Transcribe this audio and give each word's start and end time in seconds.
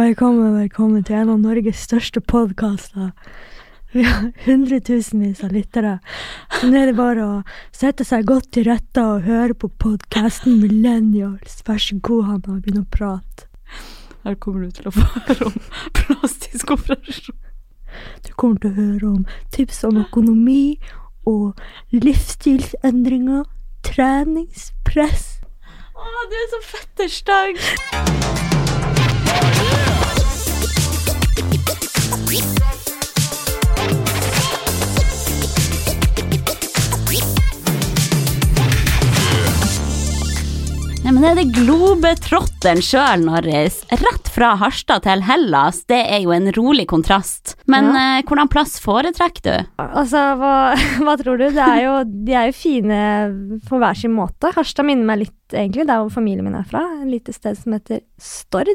Velkommen, 0.00 0.54
velkommen 0.56 1.02
til 1.04 1.18
en 1.18 1.28
av 1.34 1.40
Norges 1.42 1.82
største 1.84 2.22
podkaster. 2.24 3.10
Vi 3.92 4.00
har 4.06 4.30
hundretusenvis 4.46 5.42
av 5.44 5.52
lyttere. 5.52 5.98
Så 6.54 6.70
nå 6.70 6.78
er 6.80 6.86
det 6.88 6.94
bare 6.96 7.26
å 7.26 7.34
sette 7.76 8.06
seg 8.08 8.24
godt 8.30 8.48
til 8.56 8.64
rette 8.70 9.04
og 9.04 9.26
høre 9.26 9.52
på 9.52 9.68
podkasten 9.82 10.56
Millennials. 10.62 11.58
Vær 11.68 11.82
så 11.84 11.98
god, 12.00 12.30
Hanna, 12.30 12.56
begynn 12.62 12.80
å 12.80 12.86
prate. 12.96 13.44
Her 14.24 14.38
kommer 14.40 14.64
du 14.64 14.78
til 14.78 14.88
å 14.88 14.94
få 14.96 15.04
høre 15.18 15.50
om 15.50 15.60
plastisk 16.00 16.72
operasjon. 16.78 17.36
Du 18.24 18.32
kommer 18.40 18.56
til 18.64 18.72
å 18.72 18.78
høre 18.80 19.12
om 19.18 19.28
tips 19.52 19.84
om 19.90 20.00
økonomi 20.00 20.78
og 21.28 21.60
livsstilsendringer, 21.92 23.44
treningspress. 23.84 25.44
Å, 25.92 26.08
du 26.32 26.40
er 26.40 26.52
så 26.56 26.64
fetterstang! 26.72 27.60
Nei, 29.60 29.86
men 41.20 41.26
det 41.26 41.30
er 41.30 41.38
det 41.40 41.52
globetrotteren 41.58 42.80
sjøl, 42.84 43.24
Norris. 43.26 43.80
Rett 43.92 44.28
fra 44.32 44.54
Harstad 44.60 45.02
til 45.04 45.20
Hellas. 45.26 45.82
Det 45.90 45.98
er 46.00 46.22
jo 46.24 46.32
en 46.32 46.48
rolig 46.56 46.86
kontrast. 46.88 47.56
Men 47.68 47.90
Ja. 47.92 48.18
eh, 48.18 48.22
hvordan 48.24 48.48
plass 48.48 48.78
foretrekker 48.80 49.42
du? 49.44 49.66
Altså, 49.78 50.22
hva, 50.40 50.52
hva 51.04 51.16
tror 51.20 51.36
du? 51.42 51.50
Det 51.50 51.60
er 51.66 51.82
jo, 51.84 52.04
de 52.04 52.32
er 52.32 52.46
jo 52.48 52.56
fine 52.56 53.60
på 53.68 53.78
hver 53.82 53.96
sin 54.00 54.14
måte. 54.16 54.52
Harstad 54.56 54.86
minner 54.88 55.04
meg 55.04 55.18
litt, 55.26 55.36
egentlig. 55.52 55.84
Er 55.88 56.00
hvor 56.00 56.10
familien 56.14 56.44
min 56.48 56.56
er 56.56 56.64
fra. 56.64 56.80
Et 57.02 57.10
lite 57.12 57.34
sted 57.36 57.58
som 57.60 57.76
heter 57.76 58.00
Stord. 58.18 58.72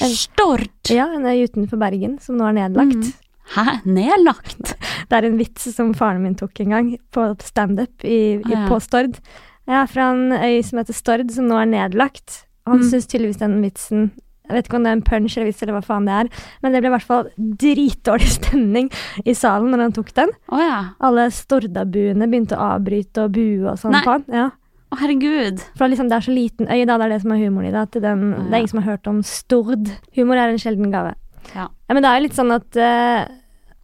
En- 0.00 0.14
Stord. 0.16 0.68
Ja, 0.88 1.08
en 1.16 1.26
øy 1.26 1.42
utenfor 1.48 1.78
Bergen, 1.82 2.18
som 2.22 2.38
nå 2.38 2.46
er 2.48 2.60
nedlagt. 2.62 2.94
Mm. 2.94 3.12
Hæ? 3.56 3.80
Nedlagt? 3.84 4.76
Det 5.10 5.18
er 5.18 5.26
en 5.28 5.36
vits 5.36 5.66
som 5.74 5.90
faren 5.98 6.22
min 6.22 6.36
tok 6.38 6.60
en 6.62 6.70
gang 6.70 6.92
på 7.12 7.26
standup 7.42 8.04
i, 8.06 8.38
Ja. 8.48 8.68
på 8.70 8.78
Stord. 8.80 9.18
Er 9.68 9.86
fra 9.86 10.10
en 10.12 10.32
øy 10.32 10.62
som 10.66 10.78
heter 10.80 10.94
Stord, 10.96 11.30
som 11.30 11.46
nå 11.48 11.60
er 11.62 11.66
nedlagt. 11.70 12.44
Han 12.66 12.78
Mm. 12.80 12.88
syns 12.90 13.06
tydeligvis 13.10 13.38
den 13.38 13.60
vitsen 13.62 14.10
Jeg 14.48 14.56
vet 14.56 14.66
ikke 14.68 14.76
om 14.76 14.82
det 14.84 14.90
er 14.90 14.96
en 14.98 15.02
punch 15.06 15.36
eller 15.36 15.46
vits 15.46 15.62
eller 15.62 15.72
hva 15.78 15.84
faen 15.86 16.04
det 16.04 16.12
er, 16.12 16.28
men 16.62 16.72
det 16.72 16.80
ble 16.82 16.88
i 16.90 16.92
hvert 16.92 17.06
fall 17.06 17.28
dritdårlig 17.38 18.26
stemning 18.38 18.90
i 19.24 19.32
salen 19.38 19.70
når 19.72 19.78
han 19.86 19.92
tok 19.96 20.10
den. 20.18 20.32
Oh, 20.52 20.58
ja. 20.60 20.80
Alle 21.00 21.28
Stordabuene 21.32 22.26
begynte 22.28 22.58
å 22.58 22.74
avbryte 22.74 23.24
og 23.28 23.32
bue 23.32 23.70
og 23.70 23.78
sånn 23.80 23.94
Nei. 23.96 24.02
på 24.04 24.10
han. 24.16 24.24
Ja. 24.34 24.48
Å, 24.92 24.98
herregud. 25.00 25.62
For 25.78 25.88
liksom, 25.88 26.10
det 26.10 26.18
er 26.18 26.26
så 26.26 26.34
liten 26.34 26.68
øy, 26.68 26.82
da. 26.84 26.98
Det 26.98 27.06
er 27.06 27.14
det 27.14 27.20
som 27.22 27.32
er 27.32 27.40
humoren 27.46 27.68
i 27.70 27.72
det. 27.72 27.84
At 27.86 27.96
den, 28.02 28.24
Ja. 28.32 28.42
Det 28.42 28.52
er 28.52 28.58
ingen 28.60 28.68
som 28.74 28.82
har 28.82 28.90
hørt 28.92 29.06
om 29.08 29.22
Stord. 29.22 29.88
Humor 30.18 30.36
er 30.36 30.50
en 30.52 30.58
sjelden 30.60 30.90
gave. 30.92 31.14
Ja. 31.54 31.68
men 31.88 32.02
det 32.02 32.10
er 32.10 32.18
jo 32.20 32.26
litt 32.26 32.36
sånn 32.38 32.52
at 32.54 32.76
uh, 32.76 33.24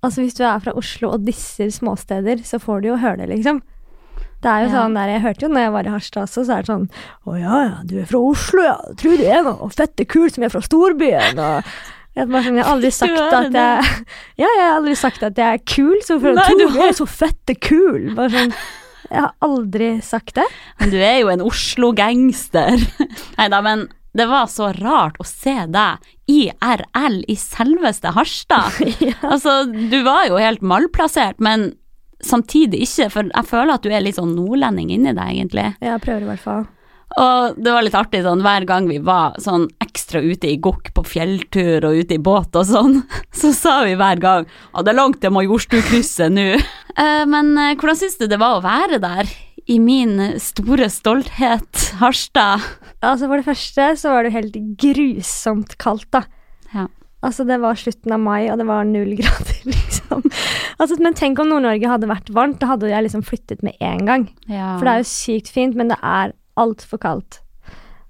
Altså, 0.04 0.22
hvis 0.22 0.34
du 0.38 0.44
er 0.46 0.60
fra 0.62 0.70
Oslo 0.78 1.08
og 1.10 1.24
disser 1.26 1.72
småsteder, 1.74 2.38
så 2.46 2.60
får 2.62 2.82
du 2.82 2.88
jo 2.92 2.96
høre 3.02 3.16
det, 3.24 3.30
liksom. 3.32 3.62
Det 4.42 4.50
er 4.50 4.64
jo 4.64 4.70
Ja. 4.70 4.74
sånn 4.84 4.94
der, 4.94 5.08
Jeg 5.16 5.22
hørte 5.22 5.42
jo 5.42 5.48
når 5.50 5.60
jeg 5.64 5.72
var 5.74 5.86
i 5.86 5.92
Harstad 5.96 6.22
også, 6.28 6.44
så 6.46 6.52
er 6.58 6.62
det 6.62 6.70
sånn 6.70 6.88
Å 7.26 7.38
ja, 7.40 7.56
ja, 7.64 7.78
du 7.84 7.94
er 8.00 8.04
fra 8.06 8.18
Oslo, 8.22 8.62
ja. 8.62 8.76
Tror 8.96 9.16
du 9.18 9.24
er 9.26 9.42
noe 9.42 9.68
fette 9.74 10.06
kul 10.06 10.30
som 10.30 10.44
er 10.44 10.52
fra 10.54 10.60
storbyen, 10.62 11.38
og 11.38 11.64
jeg, 12.18 12.26
bare 12.28 12.42
sånn, 12.46 12.56
jeg 12.58 12.64
har 12.64 12.72
aldri 12.74 12.90
sagt 12.94 13.18
at 13.18 13.52
jeg 13.52 14.04
Ja, 14.42 14.46
jeg 14.46 14.64
har 14.64 14.76
aldri 14.78 14.94
sagt 14.98 15.22
at 15.22 15.36
jeg 15.38 15.58
er 15.58 15.64
kul, 15.66 15.96
så 16.06 16.20
for 16.22 16.34
Nei, 16.38 16.48
du 16.58 16.66
du 16.70 16.78
er 16.86 16.92
så 16.96 17.06
fette 17.06 17.54
kul? 17.60 18.14
Bare 18.14 18.30
sånn 18.30 18.54
Jeg 19.10 19.20
har 19.24 19.32
aldri 19.40 19.90
sagt 20.04 20.34
det. 20.36 20.44
Men 20.80 20.90
du 20.90 20.96
er 21.00 21.20
jo 21.22 21.28
en 21.32 21.40
Oslo-gangster. 21.40 22.76
Nei 23.38 23.46
da, 23.48 23.60
men 23.64 23.86
det 24.18 24.26
var 24.28 24.46
så 24.50 24.66
rart 24.76 25.16
å 25.20 25.24
se 25.24 25.54
deg 25.72 25.98
IRL 26.28 27.20
i 27.30 27.36
selveste 27.40 28.12
Harstad. 28.16 28.76
Altså, 29.22 29.62
du 29.70 30.02
var 30.04 30.26
jo 30.28 30.36
helt 30.42 30.60
malplassert, 30.60 31.38
men 31.40 31.70
samtidig 32.24 32.82
ikke, 32.86 33.10
for 33.12 33.30
jeg 33.30 33.48
føler 33.48 33.76
at 33.76 33.84
du 33.84 33.92
er 33.92 34.02
litt 34.04 34.18
sånn 34.18 34.34
nordlending 34.36 34.90
inni 34.94 35.14
deg, 35.14 35.30
egentlig. 35.36 35.70
Jeg 35.84 36.02
prøver 36.04 36.26
i 36.26 36.30
hvert 36.32 36.44
fall. 36.44 36.66
Og 37.16 37.56
det 37.56 37.72
var 37.72 37.84
litt 37.86 37.96
artig 37.96 38.20
sånn 38.22 38.42
hver 38.44 38.66
gang 38.68 38.86
vi 38.90 38.98
var 39.02 39.38
sånn 39.40 39.66
ekstra 39.82 40.20
ute 40.20 40.50
i 40.50 40.58
gokk 40.62 40.92
på 40.94 41.04
fjelltur 41.08 41.86
og 41.88 42.02
ute 42.02 42.18
i 42.18 42.22
båt 42.22 42.54
og 42.58 42.68
sånn, 42.68 43.00
så 43.40 43.52
sa 43.56 43.80
vi 43.86 43.96
hver 43.98 44.20
gang 44.22 44.48
at 44.72 44.84
det 44.84 44.92
er 44.92 45.00
langt 45.00 45.20
til 45.22 45.34
Majorstukrysset 45.34 46.34
nå. 46.34 46.50
uh, 46.98 47.24
men 47.32 47.54
uh, 47.56 47.74
hvordan 47.74 48.00
syns 48.02 48.18
du 48.20 48.28
det 48.28 48.40
var 48.40 48.58
å 48.58 48.64
være 48.66 49.00
der? 49.02 49.30
I 49.68 49.76
min 49.84 50.16
store 50.40 50.86
stolthet, 50.88 51.90
Harstad. 52.00 52.62
Altså 53.04 53.26
For 53.28 53.36
det 53.36 53.44
første 53.44 53.88
så 54.00 54.14
var 54.14 54.24
det 54.24 54.30
jo 54.30 54.38
helt 54.38 54.54
grusomt 54.80 55.74
kaldt, 55.82 56.08
da. 56.14 56.22
Ja. 57.20 57.26
Altså 57.28 57.44
Det 57.46 57.56
var 57.60 57.74
slutten 57.74 58.12
av 58.14 58.20
mai, 58.22 58.48
og 58.52 58.58
det 58.60 58.66
var 58.68 58.84
null 58.86 59.16
grader, 59.18 59.58
liksom. 59.72 60.22
Altså, 60.78 61.00
men 61.02 61.14
tenk 61.18 61.38
om 61.42 61.48
Nord-Norge 61.50 61.88
hadde 61.90 62.06
vært 62.06 62.30
varmt. 62.30 62.60
Da 62.62 62.68
hadde 62.74 62.88
jeg 62.92 63.02
liksom 63.08 63.24
flyttet 63.26 63.62
med 63.66 63.74
en 63.82 64.04
gang. 64.06 64.28
For 64.78 64.86
det 64.86 64.92
er 64.92 65.02
jo 65.02 65.08
sykt 65.10 65.50
fint, 65.50 65.74
men 65.74 65.88
det 65.90 65.98
er 66.02 66.32
altfor 66.56 66.98
kaldt. 67.02 67.40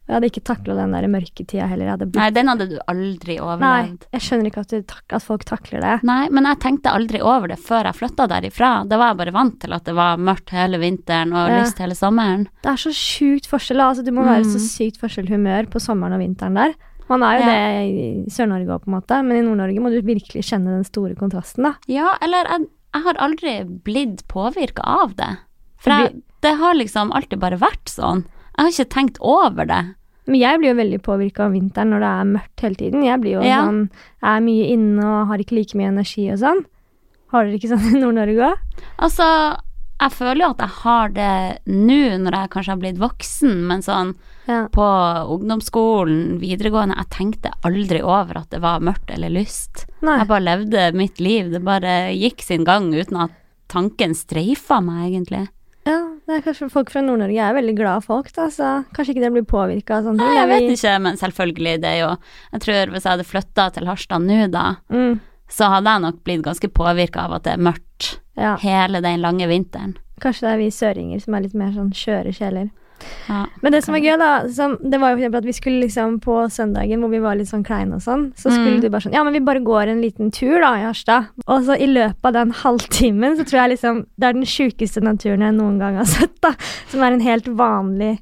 Jeg 0.08 0.14
hadde 0.16 0.28
ikke 0.30 0.40
takla 0.48 0.72
den 0.76 0.92
der 0.96 1.04
mørketida 1.12 1.66
heller. 1.68 1.98
Nei, 2.16 2.30
den 2.32 2.48
hadde 2.48 2.66
du 2.70 2.78
aldri 2.88 3.34
overlevd. 3.44 3.60
Nei, 3.60 4.08
jeg 4.16 4.24
skjønner 4.24 4.48
ikke 4.48 4.62
at, 4.64 4.70
du 4.72 4.86
tak 4.88 5.16
at 5.18 5.24
folk 5.24 5.44
takler 5.44 5.82
det. 5.84 5.96
Nei, 6.08 6.30
men 6.32 6.48
jeg 6.48 6.60
tenkte 6.64 6.94
aldri 6.96 7.20
over 7.20 7.48
det 7.52 7.58
før 7.60 7.84
jeg 7.90 7.98
flytta 7.98 8.24
derifra. 8.32 8.70
Da 8.88 8.96
var 8.96 9.10
jeg 9.12 9.18
bare 9.20 9.34
vant 9.36 9.58
til 9.60 9.76
at 9.76 9.84
det 9.84 9.92
var 9.98 10.16
mørkt 10.16 10.48
hele 10.56 10.80
vinteren 10.80 11.34
og 11.36 11.50
Ja. 11.52 11.58
lyst 11.60 11.80
hele 11.84 11.92
sommeren. 11.98 12.46
Det 12.64 12.72
er 12.72 12.80
så 12.80 12.92
sjukt 12.96 13.48
forskjell. 13.52 13.80
Altså, 13.84 14.04
du 14.04 14.12
må 14.16 14.24
være 14.24 14.44
så 14.48 14.56
Mm. 14.56 14.68
sykt 14.68 14.96
forskjell 15.00 15.28
humør 15.28 15.68
på 15.68 15.80
sommeren 15.80 16.16
og 16.16 16.20
vinteren 16.24 16.56
der. 16.56 16.72
Man 17.08 17.22
er 17.22 17.38
jo 17.38 17.44
Ja. 17.44 17.52
det 17.52 17.88
i 17.88 18.24
Sør-Norge 18.30 18.68
òg, 18.68 18.82
på 18.84 18.88
en 18.92 18.96
måte, 19.00 19.24
men 19.24 19.36
i 19.38 19.42
Nord-Norge 19.46 19.80
må 19.80 19.90
du 19.90 20.00
virkelig 20.02 20.44
kjenne 20.44 20.74
den 20.76 20.84
store 20.84 21.14
kontrasten, 21.16 21.64
da. 21.64 21.74
Ja, 21.88 22.16
eller 22.22 22.44
jeg, 22.44 22.66
jeg 22.94 23.02
har 23.04 23.14
aldri 23.14 23.54
blitt 23.84 24.26
påvirka 24.28 24.82
av 24.84 25.14
det. 25.16 25.30
For 25.78 25.90
Det 25.90 25.98
jeg, 26.12 26.22
det 26.42 26.56
har 26.58 26.74
liksom 26.74 27.12
alltid 27.12 27.38
bare 27.40 27.58
vært 27.58 27.86
sånn. 27.88 28.24
Jeg 28.58 28.64
har 28.64 28.70
ikke 28.74 28.92
tenkt 28.94 29.18
over 29.20 29.64
det. 29.66 29.94
Men 30.26 30.40
jeg 30.40 30.58
blir 30.60 30.68
jo 30.74 30.76
veldig 30.82 30.98
påvirka 31.02 31.44
av 31.46 31.52
vinteren 31.52 31.88
når 31.94 32.00
det 32.04 32.08
er 32.12 32.24
mørkt 32.34 32.60
hele 32.60 32.74
tiden. 32.76 33.02
Jeg 33.06 33.20
blir 33.22 33.32
jo 33.38 33.42
Ja. 33.46 33.62
sånn, 33.64 33.88
jeg 34.22 34.36
er 34.36 34.40
mye 34.44 34.66
inne 34.74 35.04
og 35.06 35.26
har 35.28 35.38
ikke 35.38 35.56
like 35.56 35.74
mye 35.78 35.88
energi 35.88 36.30
og 36.32 36.38
sånn. 36.38 36.64
Har 37.32 37.44
dere 37.44 37.56
ikke 37.58 37.68
sånn 37.72 37.96
i 37.96 38.00
Nord-Norge 38.00 38.50
òg? 38.52 38.58
Altså, 38.98 39.56
jeg 40.00 40.12
føler 40.14 40.42
jo 40.44 40.50
at 40.54 40.62
jeg 40.64 40.74
har 40.82 41.08
det 41.16 41.32
nå 41.66 42.00
når 42.24 42.36
jeg 42.38 42.50
kanskje 42.54 42.74
har 42.74 42.82
blitt 42.82 42.98
voksen, 43.02 43.54
men 43.70 43.82
sånn 43.82 44.14
Ja. 44.48 44.62
på 44.72 44.84
ungdomsskolen, 45.34 46.38
videregående, 46.40 46.96
jeg 46.96 47.10
tenkte 47.12 47.50
aldri 47.66 48.00
over 48.02 48.38
at 48.40 48.50
det 48.54 48.60
var 48.62 48.80
mørkt 48.80 49.10
eller 49.12 49.28
lyst. 49.34 49.86
Nei. 50.00 50.18
Jeg 50.22 50.28
bare 50.30 50.44
levde 50.46 50.86
mitt 50.96 51.20
liv, 51.20 51.50
det 51.52 51.60
bare 51.64 52.12
gikk 52.16 52.42
sin 52.42 52.64
gang 52.64 52.90
uten 52.94 53.20
at 53.26 53.30
tanken 53.68 54.14
streifa 54.16 54.80
meg, 54.84 55.10
egentlig. 55.12 55.48
Ja, 55.88 55.98
det 56.28 56.38
er 56.38 56.42
kanskje 56.44 56.70
Folk 56.72 56.90
fra 56.92 57.00
Nord-Norge 57.04 57.40
er 57.40 57.54
veldig 57.56 57.74
glade 57.78 58.04
folk, 58.04 58.30
da, 58.36 58.48
så 58.52 58.84
kanskje 58.96 59.14
ikke 59.14 59.24
det 59.24 59.32
blir 59.36 59.46
påvirka 59.48 59.98
av 60.00 60.04
sånne 60.08 60.18
ting. 60.20 60.28
Nei, 60.28 60.40
jeg 60.40 60.48
vet 60.52 60.72
ikke, 60.76 60.94
men 61.04 61.16
selvfølgelig, 61.20 61.74
det 61.80 61.92
er 61.94 62.00
jo 62.02 62.10
Jeg 62.52 62.60
tror 62.64 62.92
hvis 62.92 63.04
jeg 63.04 63.12
hadde 63.14 63.28
flytta 63.28 63.68
til 63.76 63.86
Harstad 63.88 64.24
nå, 64.24 64.40
da, 64.52 64.66
Mm, 64.92 65.20
så 65.48 65.68
hadde 65.72 65.90
jeg 65.94 66.04
nok 66.06 66.22
blitt 66.24 66.42
ganske 66.44 66.68
påvirka 66.68 67.26
av 67.28 67.32
at 67.38 67.44
det 67.44 67.52
er 67.56 67.62
mørkt 67.70 68.18
ja. 68.36 68.56
hele 68.62 69.00
den 69.04 69.20
lange 69.24 69.46
vinteren. 69.50 69.96
Kanskje 70.20 70.46
det 70.48 70.52
er 70.54 70.58
vi 70.64 70.70
søringer 70.74 71.20
som 71.22 71.34
er 71.38 71.44
litt 71.46 71.54
mer 71.54 71.72
sånn 71.72 71.92
skjøre 71.94 72.32
sjeler. 72.34 72.68
Ja. 73.28 73.44
Men 73.62 73.70
det 73.70 73.84
som 73.86 73.94
er 73.94 74.00
gøy, 74.02 74.16
da, 74.18 74.28
som, 74.50 74.72
det 74.82 74.98
var 74.98 75.12
jo 75.12 75.16
for 75.16 75.22
eksempel 75.22 75.38
at 75.38 75.46
vi 75.46 75.52
skulle 75.54 75.82
liksom 75.84 76.16
på 76.24 76.38
søndagen 76.50 76.98
hvor 77.04 77.12
vi 77.12 77.20
var 77.22 77.36
litt 77.38 77.46
sånn 77.46 77.62
kleine 77.62 77.94
og 77.94 78.02
sånn, 78.02 78.24
så 78.34 78.50
skulle 78.50 78.74
Mm. 78.74 78.80
du 78.82 78.88
bare 78.90 79.04
sånn 79.04 79.14
Ja, 79.14 79.22
men 79.22 79.32
vi 79.36 79.40
bare 79.46 79.62
går 79.62 79.86
en 79.92 80.00
liten 80.02 80.32
tur, 80.34 80.56
da, 80.60 80.72
i 80.80 80.82
Harstad. 80.82 81.28
Og 81.46 81.62
så 81.68 81.76
i 81.78 81.86
løpet 81.86 82.24
av 82.26 82.32
den 82.34 82.50
halvtimen 82.64 83.36
så 83.38 83.44
tror 83.46 83.60
jeg 83.62 83.70
liksom 83.76 84.00
Det 84.18 84.26
er 84.26 84.32
den 84.40 84.42
sjukeste 84.50 85.00
naturen 85.06 85.40
jeg 85.46 85.54
noen 85.54 85.78
gang 85.78 85.94
har 86.00 86.04
sett, 86.10 86.34
da. 86.42 86.50
Som 86.90 87.02
er 87.06 87.12
en 87.14 87.20
helt 87.22 87.46
vanlig 87.46 88.18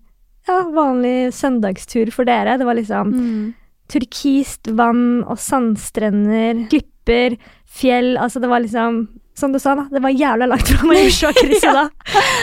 Ja, 0.46 0.60
vanlig 0.76 1.32
søndagstur 1.34 2.12
for 2.12 2.24
dere. 2.28 2.58
Det 2.60 2.66
var 2.68 2.76
liksom 2.76 3.14
Mm. 3.16 3.54
turkist 3.88 4.68
vann 4.76 5.24
og 5.24 5.38
sandstrender, 5.38 6.66
klipper, 6.68 6.92
fjell 7.76 8.16
Altså, 8.18 8.40
det 8.42 8.48
var 8.50 8.60
liksom 8.64 9.06
Som 9.36 9.52
du 9.52 9.58
sa, 9.60 9.74
da. 9.76 9.84
Det 9.92 10.00
var 10.00 10.14
jævla 10.16 10.46
langt 10.48 10.68
fra 10.72 10.86
Majorstua-krysset 10.88 11.74
da. 11.80 11.82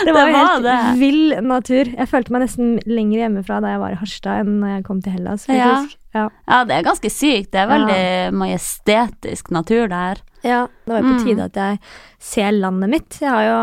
Det 0.06 0.14
var 0.14 0.28
det 0.30 0.34
var 0.34 0.36
helt 0.38 0.64
det. 0.68 0.76
vill 1.00 1.34
natur. 1.42 1.90
Jeg 1.98 2.08
følte 2.12 2.34
meg 2.36 2.44
nesten 2.46 2.76
lenger 2.86 3.24
hjemmefra 3.24 3.58
da 3.64 3.72
jeg 3.74 3.82
var 3.82 3.96
i 3.96 3.98
Harstad 3.98 4.44
enn 4.44 4.60
når 4.62 4.76
jeg 4.76 4.84
kom 4.86 5.00
til 5.02 5.16
Hellas. 5.16 5.48
Ja. 5.50 5.72
Ja. 6.14 6.28
ja, 6.46 6.60
det 6.70 6.76
er 6.78 6.86
ganske 6.86 7.10
sykt. 7.10 7.50
Det 7.56 7.64
er 7.64 7.72
veldig 7.72 8.04
majestetisk 8.38 9.50
natur 9.56 9.88
der. 9.90 10.22
ja. 10.46 10.68
Det 10.86 10.94
var 10.94 11.02
jo 11.02 11.08
på 11.08 11.16
Mm. 11.18 11.26
tide 11.26 11.44
at 11.50 11.56
jeg 11.64 11.80
ser 12.20 12.52
landet 12.52 12.90
mitt. 12.94 13.18
Jeg 13.22 13.30
har 13.34 13.44
jo 13.48 13.58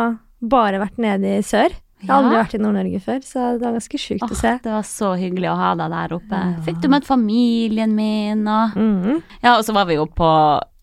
bare 0.51 0.81
vært 0.83 0.99
nede 0.99 1.37
i 1.39 1.43
sør. 1.47 1.71
Jeg 2.01 2.09
har 2.09 2.23
aldri 2.25 2.35
vært 2.41 2.55
i 2.57 2.59
Nord-Norge 2.65 3.01
før, 3.05 3.19
så 3.23 3.47
det 3.59 3.63
var 3.63 3.75
ganske 3.77 3.99
sjukt 4.01 4.23
oh, 4.25 4.31
å 4.33 4.39
se. 4.41 4.55
det 4.65 4.73
var 4.73 4.83
så 4.89 5.13
hyggelig 5.21 5.51
å 5.53 5.57
ha 5.61 5.75
deg 5.77 5.91
der 5.93 6.15
oppe. 6.17 6.39
Ja. 6.43 6.63
Fikk 6.65 6.81
du 6.83 6.89
møtt 6.89 7.05
familien 7.07 7.95
min 7.95 8.43
og 8.49 8.75
Mhm. 8.75 9.23
Ja, 9.45 9.55
og 9.59 9.65
så 9.69 9.73
var 9.77 9.85
vi 9.87 9.95
jo 10.01 10.07
på 10.07 10.31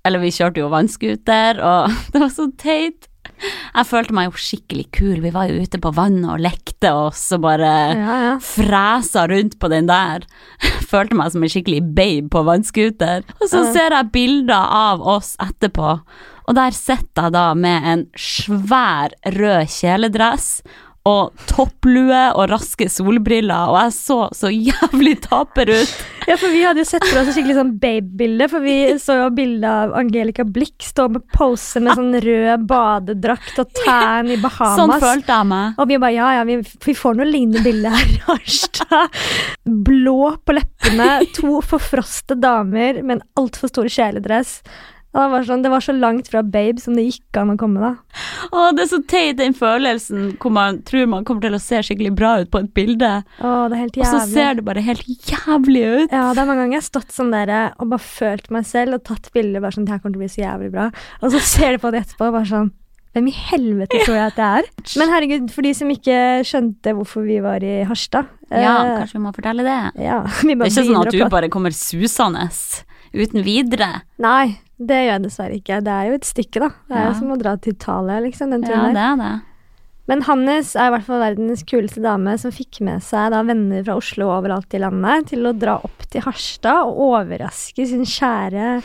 Eller 0.08 0.22
vi 0.24 0.32
kjørte 0.32 0.62
jo 0.64 0.72
vannscooter, 0.72 1.60
og 1.68 1.94
det 2.14 2.24
var 2.24 2.32
så 2.34 2.48
teit. 2.62 3.10
Jeg 3.38 3.86
følte 3.86 4.16
meg 4.16 4.30
jo 4.30 4.40
skikkelig 4.40 4.86
kul. 4.96 5.18
Vi 5.22 5.30
var 5.36 5.50
jo 5.52 5.60
ute 5.62 5.78
på 5.84 5.92
vannet 5.94 6.30
og 6.32 6.40
lekte 6.42 6.90
oss 6.96 7.26
og 7.36 7.44
bare 7.44 7.72
Ja, 7.94 8.16
ja. 8.24 8.32
fresa 8.42 9.26
rundt 9.30 9.58
på 9.62 9.70
den 9.70 9.90
der. 9.90 10.24
Følte 10.92 11.18
meg 11.20 11.34
som 11.36 11.44
en 11.46 11.52
skikkelig 11.52 11.84
babe 11.98 12.32
på 12.34 12.42
vannskuter. 12.48 13.28
Og 13.38 13.46
så 13.52 13.66
Ja. 13.66 13.74
ser 13.76 13.98
jeg 14.00 14.12
bilder 14.16 14.72
av 14.80 15.04
oss 15.06 15.36
etterpå, 15.44 15.92
og 16.48 16.56
der 16.56 16.72
sitter 16.72 17.28
jeg 17.28 17.36
da 17.36 17.46
med 17.60 17.84
en 17.92 18.06
svær 18.18 19.12
rød 19.36 19.68
kjeledress 19.76 20.62
og 21.08 21.48
topplue 21.48 22.22
og 22.36 22.50
raske 22.52 22.88
solbriller, 22.92 23.72
og 23.72 23.80
jeg 23.80 23.96
så 23.96 24.20
så 24.36 24.52
jævlig 24.52 25.16
taper 25.24 25.72
ut. 25.72 25.94
Ja, 26.28 26.36
for 26.36 26.52
vi 26.52 26.64
hadde 26.66 26.84
jo 26.84 26.88
sett 26.90 27.06
for 27.08 27.22
oss 27.22 27.30
et 27.30 27.38
skikkelig 27.38 27.56
sånn 27.56 27.76
babe-bilde, 27.80 28.50
for 28.52 28.66
vi 28.66 28.76
så 29.00 29.16
jo 29.22 29.30
bilde 29.36 29.70
av 29.72 29.94
Angelica 29.96 30.44
Blick 30.44 30.84
stå 30.84 31.08
med 31.14 31.24
pose 31.32 31.80
med 31.84 31.96
sånn 31.96 32.18
rød 32.26 32.66
badedrakt 32.68 33.62
og 33.64 33.72
tan 33.86 34.34
i 34.34 34.40
Bahamas. 34.42 34.76
Sånn 34.82 34.96
følte 35.00 35.38
jeg 35.38 35.50
meg. 35.54 35.80
og 35.80 35.88
vi 35.88 36.02
bare 36.04 36.16
ja, 36.18 36.34
ja, 36.40 36.44
vi, 36.48 36.60
vi 36.88 36.98
får 36.98 37.18
noe 37.20 37.30
lignende 37.30 37.64
bilde 37.64 37.94
her 37.94 38.12
i 38.12 38.20
Harstad. 38.28 39.24
Blå 39.88 40.34
på 40.44 40.58
leppene, 40.58 41.10
to 41.38 41.62
forfroste 41.64 42.36
damer 42.42 43.02
med 43.04 43.20
en 43.20 43.26
altfor 43.40 43.72
stor 43.72 43.88
kjeledress. 43.92 44.60
Det, 45.16 45.24
var 45.32 45.46
sånn, 45.48 45.62
det 45.64 45.70
var 45.72 45.82
så 45.82 45.94
langt 45.96 46.28
fra 46.30 46.42
babe 46.46 46.82
som 46.84 46.94
det 46.98 47.06
gikk 47.08 47.38
an 47.42 47.54
å 47.54 47.58
komme, 47.58 47.80
da. 47.82 48.22
Å, 48.54 48.68
det 48.78 48.84
er 48.84 48.90
så 48.92 49.00
teit, 49.10 49.38
den 49.40 49.56
følelsen 49.58 50.34
hvor 50.38 50.52
man 50.54 50.82
tror 50.86 51.08
man 51.10 51.24
kommer 51.26 51.42
til 51.48 51.56
å 51.58 51.62
se 51.64 51.80
skikkelig 51.88 52.12
bra 52.20 52.34
ut 52.44 52.52
på 52.54 52.60
et 52.62 52.70
bilde, 52.78 53.12
Å, 53.42 53.54
det 53.72 53.78
er 53.80 53.82
helt 53.86 53.98
og 53.98 54.06
så 54.12 54.20
ser 54.30 54.60
det 54.60 54.66
bare 54.68 54.84
helt 54.86 55.08
jævlig 55.08 55.86
ut. 56.04 56.12
Ja, 56.14 56.28
det 56.36 56.44
er 56.44 56.50
mange 56.50 56.62
ganger 56.66 56.78
jeg 56.78 56.84
har 56.84 56.90
stått 56.92 57.16
sånn 57.16 57.32
der 57.34 57.54
og 57.80 57.88
bare 57.96 58.04
følt 58.04 58.52
meg 58.54 58.68
selv 58.70 59.00
og 59.00 59.06
tatt 59.10 59.32
bilder 59.34 59.64
bare 59.64 59.74
sånn 59.78 59.88
Det 59.88 59.96
her 59.96 60.04
kommer 60.04 60.18
til 60.18 60.22
å 60.22 60.26
bli 60.28 60.34
så 60.36 60.44
jævlig 60.44 60.70
bra. 60.76 60.90
Og 61.24 61.34
så 61.34 61.42
ser 61.56 61.78
du 61.78 61.82
på 61.86 61.94
det 61.96 62.04
etterpå 62.06 62.28
og 62.30 62.38
bare 62.38 62.52
sånn 62.52 62.70
Hvem 63.18 63.30
i 63.32 63.34
helvete 63.34 63.98
tror 64.04 64.14
jeg 64.20 64.30
at 64.30 64.36
det 64.38 64.48
er? 64.60 64.66
Men 65.02 65.10
herregud, 65.10 65.46
for 65.56 65.66
de 65.66 65.72
som 65.74 65.90
ikke 65.90 66.18
skjønte 66.46 66.92
hvorfor 66.94 67.24
vi 67.26 67.40
var 67.42 67.64
i 67.66 67.80
Harstad 67.90 68.28
Ja, 68.52 68.76
eh, 68.84 68.92
kanskje 69.00 69.18
vi 69.18 69.22
må 69.24 69.32
fortelle 69.34 69.64
det. 69.66 69.78
ja, 70.06 70.20
vi 70.44 70.52
Det 70.54 70.60
bare 70.60 70.68
er 70.68 70.76
ikke 70.76 70.84
sånn 70.84 70.92
begynner 70.92 71.08
at 71.08 71.10
å 71.10 71.16
du 71.16 71.22
prate. 71.24 71.34
bare 71.40 71.50
kommer 71.56 71.74
susende 71.74 72.44
uten 73.14 73.44
videre. 73.44 74.02
Nei, 74.20 74.58
det 74.80 74.98
gjør 75.04 75.12
jeg 75.14 75.24
dessverre 75.24 75.58
ikke. 75.62 75.82
Det 75.84 75.94
er 75.94 76.08
jo 76.10 76.14
et 76.20 76.28
stykke, 76.28 76.60
da. 76.60 76.70
Det 76.88 76.98
er 76.98 77.04
jo 77.08 77.12
Ja. 77.14 77.20
som 77.20 77.30
å 77.34 77.38
dra 77.40 77.56
til 77.58 77.74
Italia, 77.74 78.20
liksom. 78.22 78.50
Den 78.52 78.62
Ja, 78.64 78.68
turen 78.70 78.94
det 78.94 79.04
er 79.04 79.16
det. 79.18 79.42
Men 80.08 80.22
Hannes 80.24 80.74
er 80.76 80.88
i 80.88 80.92
hvert 80.96 81.04
fall 81.04 81.20
verdens 81.20 81.64
kuleste 81.68 82.02
dame 82.02 82.38
som 82.40 82.50
fikk 82.52 82.80
med 82.80 83.02
seg 83.04 83.32
da 83.32 83.42
venner 83.44 83.84
fra 83.84 83.98
Oslo 83.98 84.30
og 84.30 84.44
overalt 84.46 84.74
i 84.74 84.80
landet 84.80 85.28
til 85.28 85.44
å 85.44 85.52
dra 85.58 85.76
opp 85.84 86.06
til 86.10 86.22
Harstad 86.22 86.86
og 86.88 86.96
overraske 87.10 87.86
sin 87.86 88.06
kjære 88.06 88.82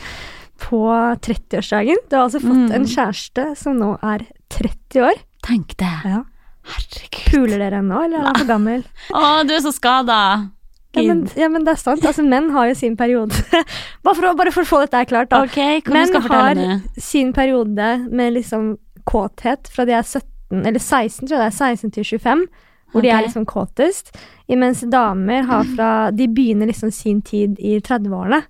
på 0.59 0.81
30-årsdagen. 1.23 1.95
Du 2.09 2.15
har 2.17 2.25
altså 2.27 2.41
fått 2.41 2.69
Mm. 2.69 2.75
en 2.75 2.85
kjæreste 2.85 3.57
som 3.57 3.77
nå 3.79 3.97
er 4.03 4.25
30 4.49 4.99
år. 5.01 5.15
Tenk 5.43 5.77
det. 5.77 5.93
Ja. 6.03 6.23
Herregud. 6.65 7.31
Puler 7.31 7.57
dere 7.59 7.79
ennå, 7.81 8.03
eller 8.05 8.19
er 8.19 8.23
han 8.25 8.35
for 8.35 8.45
gammel? 8.45 8.83
Å, 9.11 9.47
du 9.47 9.53
er 9.53 9.59
så 9.59 9.71
skada. 9.73 10.49
Ja 10.93 11.01
men, 11.07 11.23
ja, 11.35 11.47
men 11.49 11.63
det 11.65 11.73
er 11.73 11.79
sant. 11.81 12.03
Altså, 12.05 12.21
menn 12.21 12.51
har 12.53 12.67
jo 12.69 12.75
sin 12.77 12.95
periode. 12.97 13.33
bare, 14.05 14.15
for 14.15 14.35
bare 14.37 14.51
for 14.53 14.61
å 14.61 14.69
få 14.69 14.81
dette 14.83 15.05
klart, 15.09 15.31
da. 15.31 15.41
Okay, 15.47 15.81
Menn 15.89 16.13
har 16.27 16.53
det? 16.59 16.75
sin 17.01 17.31
periode 17.33 17.87
med 18.11 18.35
liksom 18.37 18.75
kåthet 19.09 19.71
fra 19.73 19.87
de 19.89 19.95
er 19.97 20.05
17, 20.05 20.61
eller 20.61 20.79
16, 20.79 21.25
tror 21.25 21.39
jeg 21.39 21.41
det 21.41 21.49
er, 21.49 21.57
16 21.57 21.91
til 21.97 22.07
25, 22.19 22.45
hvor 22.93 23.01
de 23.01 23.09
er 23.09 23.25
liksom 23.25 23.45
kåtest. 23.49 24.13
Imens 24.53 24.83
damer 24.91 25.47
har 25.49 25.65
fra 25.73 25.91
De 26.13 26.27
begynner 26.29 26.69
liksom 26.69 26.91
sin 26.93 27.21
tid 27.25 27.57
i 27.59 27.79
30-årene. 27.81 28.43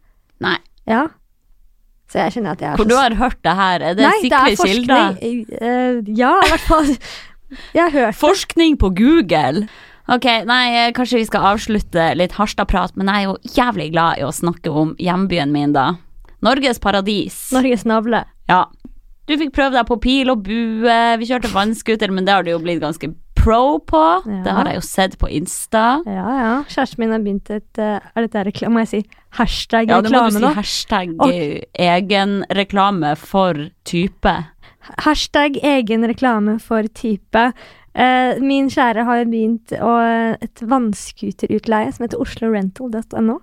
Nei, 0.44 0.58
Ja. 0.90 1.08
Så 2.12 2.20
jeg 2.20 2.34
kjenner 2.36 2.54
at 2.54 2.62
jeg 2.62 2.70
er 2.70 2.78
hvor 2.78 2.86
du 2.86 2.94
har 2.94 3.14
hørt 3.18 3.40
det 3.42 3.54
her? 3.58 3.82
Er 3.82 3.96
det 3.98 4.04
Nei, 4.06 4.18
det 4.22 4.28
sikre 4.28 4.52
er 4.52 4.68
kilder? 4.68 5.16
Eh, 5.24 6.12
ja, 6.20 6.34
i 6.44 6.50
hvert 6.52 6.68
fall. 6.68 6.92
Jeg 7.74 7.84
har 7.88 7.94
hørt 7.94 8.18
Forskning 8.18 8.76
på 8.82 8.90
Google. 8.98 9.68
Ok, 10.12 10.26
nei, 10.46 10.88
eh, 10.88 10.92
kanskje 10.92 11.22
vi 11.22 11.26
skal 11.30 11.46
avslutte 11.54 12.10
litt 12.20 12.34
Harstad-prat, 12.36 12.96
men 13.00 13.08
jeg 13.08 13.16
er 13.24 13.30
jo 13.30 13.38
jævlig 13.56 13.92
glad 13.94 14.20
i 14.20 14.26
å 14.28 14.34
snakke 14.36 14.72
om 14.72 14.96
hjembyen 15.00 15.52
min, 15.56 15.72
da. 15.74 15.94
Norges 16.44 16.80
paradis. 16.84 17.38
Norges 17.56 17.86
navle. 17.88 18.26
Ja. 18.52 18.66
Du 19.28 19.38
fikk 19.40 19.54
prøve 19.56 19.78
deg 19.78 19.88
på 19.88 19.96
pil 20.04 20.30
og 20.34 20.42
bue, 20.44 20.98
vi 21.22 21.26
kjørte 21.30 21.48
vannskuter, 21.54 22.12
men 22.12 22.26
det 22.28 22.34
har 22.36 22.44
du 22.44 22.52
jo 22.52 22.60
blitt 22.60 22.82
ganske 22.84 23.14
pro 23.40 23.80
på. 23.80 24.02
Ja. 24.28 24.42
Det 24.44 24.52
har 24.58 24.68
jeg 24.68 24.76
jo 24.76 24.84
sett 24.88 25.16
på 25.20 25.30
Insta. 25.32 25.86
Ja, 26.08 26.28
ja. 26.40 26.52
Kjæresten 26.68 27.00
min 27.00 27.12
har 27.16 27.24
begynt 27.24 27.50
et 27.52 27.80
eh, 27.80 28.00
Er 28.16 28.28
dette 28.28 28.44
reklame? 28.48 28.74
Må 28.76 28.84
jeg 28.84 28.92
si 28.92 29.02
hashtag 29.40 29.88
Ja, 29.92 30.02
det 30.04 30.12
må 30.12 30.26
du 30.28 30.38
si 30.38 30.52
hashtag 30.60 31.16
Og- 31.24 31.64
egenreklame 31.80 33.16
for 33.20 33.70
type. 33.88 34.36
Hashtag 35.04 35.58
egen 35.64 36.04
reklame 36.08 36.60
for 36.62 36.84
type. 36.92 37.54
Eh, 37.94 38.42
min 38.42 38.70
kjære 38.74 39.06
har 39.06 39.26
begynt 39.30 39.74
å, 39.78 39.96
et 40.42 40.64
vannskuterutleie 40.66 41.92
som 41.94 42.08
heter 42.08 42.22
oslorental.no. 42.22 43.40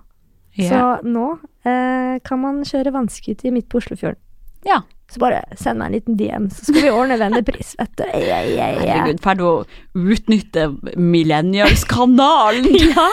Så 0.59 0.79
nå 1.07 1.27
uh, 1.39 2.15
kan 2.27 2.41
man 2.41 2.63
kjøre 2.67 2.91
vannskuter 2.91 3.53
midt 3.55 3.69
på 3.71 3.79
Oslofjorden. 3.79 4.19
Ja. 4.67 4.81
Så 5.11 5.19
bare 5.19 5.41
send 5.59 5.81
meg 5.81 5.89
en 5.89 5.95
liten 5.97 6.17
DM, 6.19 6.45
så 6.55 6.69
skal 6.69 6.85
vi 6.85 6.91
ordne 6.93 7.17
vennepris, 7.19 7.73
vet 7.79 7.91
du. 7.99 8.03
Yeah, 8.05 8.45
yeah, 8.47 8.77
yeah. 8.77 8.77
Herregud, 8.79 9.19
ferdig 9.23 9.43
å 9.43 9.55
utnytte 10.15 10.69
millennialskanalen? 10.95 12.69
ja, 12.93 13.07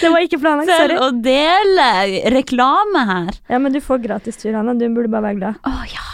det 0.00 0.12
var 0.14 0.24
ikke 0.24 0.40
planlagt, 0.40 0.72
sorry. 0.72 0.96
sorry. 0.96 1.02
å 1.04 1.10
dele 1.26 2.30
reklame 2.32 3.04
her. 3.10 3.36
Ja, 3.52 3.60
men 3.60 3.76
du 3.76 3.82
får 3.84 4.00
gratis 4.06 4.40
tur, 4.40 4.54
Hanna. 4.56 4.72
Du 4.80 4.86
burde 4.88 5.12
bare 5.12 5.26
være 5.28 5.40
glad. 5.42 5.60
Å 5.68 5.84
ja, 5.92 6.06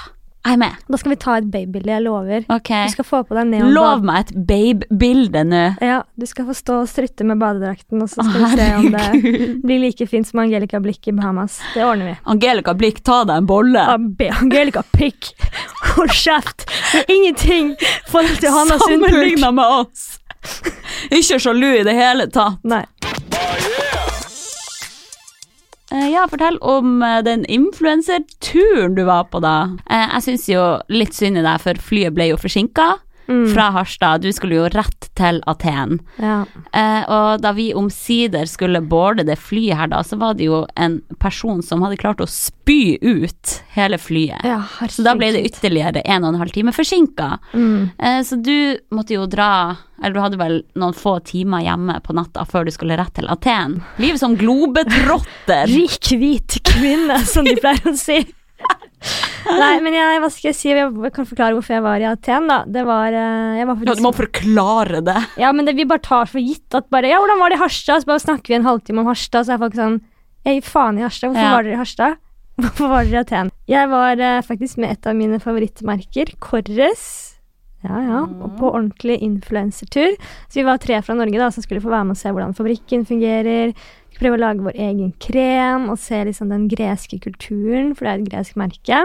jeg 0.43 0.57
er 0.57 0.59
med. 0.59 0.79
Da 0.91 0.99
skal 0.99 1.13
vi 1.13 1.17
ta 1.23 1.37
et 1.39 1.49
babybilde, 1.53 1.93
jeg 1.93 2.03
lover. 2.03 2.47
Ok. 2.51 2.71
Du 2.89 2.95
skal 2.97 3.07
få 3.07 3.21
på 3.29 3.37
deg 3.39 3.47
neon 3.53 3.71
Lov 3.77 4.03
meg 4.07 4.25
et 4.25 4.33
babe-bilde 4.49 5.45
nå. 5.47 5.63
Ja, 5.85 6.01
du 6.19 6.27
skal 6.27 6.49
få 6.49 6.57
stå 6.59 6.81
og 6.83 6.89
strutte 6.91 7.27
med 7.29 7.39
badedrakten, 7.43 8.03
og 8.03 8.11
så 8.11 8.25
Å, 8.25 8.27
skal 8.27 8.43
vi 8.43 8.51
se 8.59 8.69
om 8.81 8.89
det 8.97 9.61
blir 9.63 9.83
like 9.85 10.09
fint 10.11 10.27
som 10.27 10.43
Angelica 10.43 10.81
Blikk 10.83 11.07
i 11.13 11.15
Bahamas. 11.15 11.61
Det 11.77 11.85
ordner 11.87 12.13
vi. 12.13 12.17
Angelica 12.35 12.75
Blikk, 12.75 13.03
ta 13.07 13.23
deg 13.29 13.45
en 13.45 13.51
bolle. 13.51 13.87
Angelica 14.43 14.83
Pikk! 14.97 15.33
hold 15.93 16.11
kjeft! 16.17 16.67
Ingenting 17.09 17.75
forhold 18.11 18.41
til 18.43 18.51
Hanna 18.55 18.79
Sundpult. 18.83 19.11
Sammenligna 19.13 19.53
med 19.55 19.79
oss. 19.81 20.09
Ikke 21.15 21.39
sjalu 21.39 21.69
i 21.79 21.85
det 21.87 21.95
hele 21.97 22.27
tatt. 22.35 22.59
Nei. 22.67 22.83
Ja, 26.13 26.27
fortell 26.29 26.59
om 26.61 26.99
eh, 27.07 27.21
den 27.25 27.45
influenserturen 27.49 28.95
du 28.99 29.05
var 29.09 29.25
på, 29.33 29.41
da. 29.41 29.55
Eh, 29.89 30.09
Jeg 30.17 30.23
syns 30.27 30.49
jo 30.51 30.65
litt 30.93 31.15
synd 31.17 31.41
i 31.41 31.45
deg, 31.47 31.61
for 31.63 31.79
flyet 31.81 32.15
ble 32.17 32.27
jo 32.33 32.41
forsinka 32.41 32.91
Mm. 33.29 33.55
fra 33.55 33.71
Harstad. 33.71 34.23
Du 34.23 34.33
skulle 34.35 34.57
jo 34.59 34.69
rett 34.73 35.09
til 35.19 35.39
Aten. 35.47 36.01
Ja. 36.19 36.45
Eh, 36.75 37.03
og 37.09 37.41
da 37.45 37.53
vi 37.57 37.69
omsider 37.75 38.49
skulle 38.51 38.81
boarde 38.83 39.25
det 39.29 39.39
flyet 39.39 39.79
her, 39.79 39.91
da, 39.93 40.03
så 40.03 40.19
var 40.19 40.35
det 40.35 40.49
jo 40.49 40.65
en 40.77 41.01
person 41.23 41.63
som 41.63 41.83
hadde 41.87 42.01
klart 42.03 42.21
å 42.21 42.27
spy 42.29 42.99
ut 43.01 43.63
hele 43.77 43.99
flyet. 43.99 44.43
ja, 44.45 44.61
Så 44.89 45.05
da 45.07 45.15
ble 45.19 45.31
det 45.33 45.45
ytterligere 45.47 46.03
en 46.05 46.25
og 46.25 46.35
en 46.35 46.41
halv 46.43 46.53
time 46.53 46.73
forsinka. 46.75 47.39
Mm. 47.55 47.91
Eh, 47.99 48.21
så 48.27 48.37
du 48.43 48.79
måtte 48.91 49.15
jo 49.15 49.27
dra 49.27 49.77
Eller 50.03 50.15
du 50.15 50.21
hadde 50.21 50.39
vel 50.41 50.57
noen 50.75 50.95
få 50.99 51.21
timer 51.23 51.63
hjemme 51.63 52.01
på 52.03 52.15
natta 52.17 52.43
før 52.45 52.65
du 52.67 52.73
skulle 52.75 52.97
rett 52.99 53.15
til 53.15 53.29
Aten. 53.31 53.77
Livet 54.03 54.19
som 54.19 54.35
globetrotter. 54.37 55.69
Rik, 55.71 56.09
hvit 56.19 56.59
kvinne, 56.67 57.21
som 57.25 57.47
de 57.47 57.55
pleier 57.61 57.87
å 57.87 57.95
si. 57.97 58.25
Nei, 59.63 59.73
men 59.83 59.95
jeg, 59.97 60.21
hva 60.23 60.29
skal 60.31 60.49
jeg 60.51 60.57
si? 60.59 60.71
Jeg 60.71 61.13
kan 61.17 61.27
forklare 61.29 61.57
hvorfor 61.57 61.75
jeg 61.77 61.85
var 61.85 62.03
i 62.03 62.07
Aten, 62.09 62.47
da. 62.51 62.61
Det 62.71 62.85
var, 62.87 63.13
eh, 63.17 63.59
jeg 63.59 63.69
var 63.69 63.83
Ja, 63.89 63.95
du 63.99 64.05
må 64.05 64.13
forklare 64.17 65.03
det. 65.05 65.17
Ja, 65.43 65.51
men 65.53 65.67
det, 65.69 65.75
vi 65.79 65.87
bare 65.89 66.05
tar 66.05 66.31
for 66.31 66.43
gitt 66.43 66.77
at 66.79 66.89
bare 66.95 67.11
Ja, 67.11 67.19
hvordan 67.23 67.43
var 67.43 67.51
det 67.53 67.59
i 67.59 67.63
Harstad? 67.65 68.03
Så 68.05 68.11
bare 68.13 68.23
snakker 68.23 68.55
vi 68.55 68.61
en 68.61 68.69
halvtime 68.69 69.03
om 69.03 69.11
Harstad, 69.11 69.49
så 69.49 69.57
er 69.57 69.63
folk 69.65 69.75
sånn 69.79 69.99
Jeg 70.47 70.61
gir 70.61 70.69
faen 70.71 71.01
i 71.01 71.07
Harstad. 71.07 71.33
Hvorfor 71.33 71.49
Ja. 71.49 71.57
var 71.57 71.67
dere 71.67 71.75
i 71.79 71.83
Harstad? 71.83 72.17
Hvorfor 72.63 72.89
var 72.93 73.05
dere 73.09 73.19
i 73.19 73.23
Aten? 73.25 73.51
Jeg 73.71 73.89
var 73.91 74.21
uh, 74.23 74.41
faktisk 74.47 74.79
med 74.83 74.91
et 74.97 75.07
av 75.11 75.17
mine 75.19 75.39
favorittmerker, 75.43 76.35
Corres. 76.43 77.05
Ja, 77.83 77.99
ja. 77.99 78.21
Og 78.45 78.53
på 78.61 78.69
ordentlig 78.71 79.17
influensertur. 79.27 80.15
Så 80.47 80.61
vi 80.61 80.67
var 80.69 80.79
tre 80.79 81.01
fra 81.03 81.17
Norge 81.19 81.41
da, 81.41 81.49
som 81.51 81.65
skulle 81.65 81.83
få 81.83 81.91
være 81.91 82.07
med 82.07 82.15
og 82.15 82.21
se 82.21 82.31
hvordan 82.31 82.55
fabrikken 82.55 83.03
fungerer. 83.09 83.73
Prøve 84.23 84.39
å 84.39 84.43
lage 84.43 84.63
vår 84.63 84.77
egen 84.79 85.13
krem 85.23 85.89
og 85.91 85.99
se 85.99 86.21
liksom 86.29 86.53
den 86.53 86.69
greske 86.71 87.19
kulturen, 87.23 87.93
for 87.99 88.07
det 88.07 88.13
er 88.13 88.21
et 88.23 88.31
gresk 88.31 88.59
merke 88.61 89.03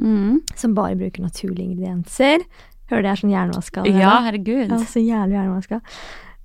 Mm. 0.00 0.38
som 0.56 0.72
bare 0.72 0.96
bruker 0.96 1.20
naturlige 1.20 1.66
ingredienser. 1.68 2.40
Hører 2.88 3.02
det 3.02 3.10
er 3.10 3.18
sånn 3.20 3.32
hjernevaska. 3.34 3.82
Ja, 3.90 4.14
herregud. 4.24 4.70
Ja, 4.70 4.78
så 4.88 5.02
jævlig 5.04 5.36
hjernevaska. 5.36 5.80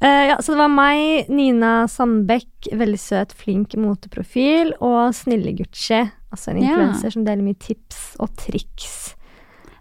Uh, 0.04 0.24
ja, 0.30 0.36
så 0.44 0.54
det 0.54 0.60
var 0.60 0.70
meg, 0.70 1.30
Nina 1.30 1.88
Sandbekk, 1.88 2.68
veldig 2.76 3.00
søt, 3.00 3.32
flink 3.34 3.74
moteprofil, 3.80 4.74
og 4.84 5.16
Snille 5.16 5.56
Gucci, 5.58 6.04
altså 6.30 6.52
en 6.52 6.60
Ja. 6.62 6.68
influenser 6.76 7.12
som 7.16 7.24
deler 7.26 7.42
mye 7.42 7.58
tips 7.58 8.18
og 8.20 8.36
triks. 8.36 9.16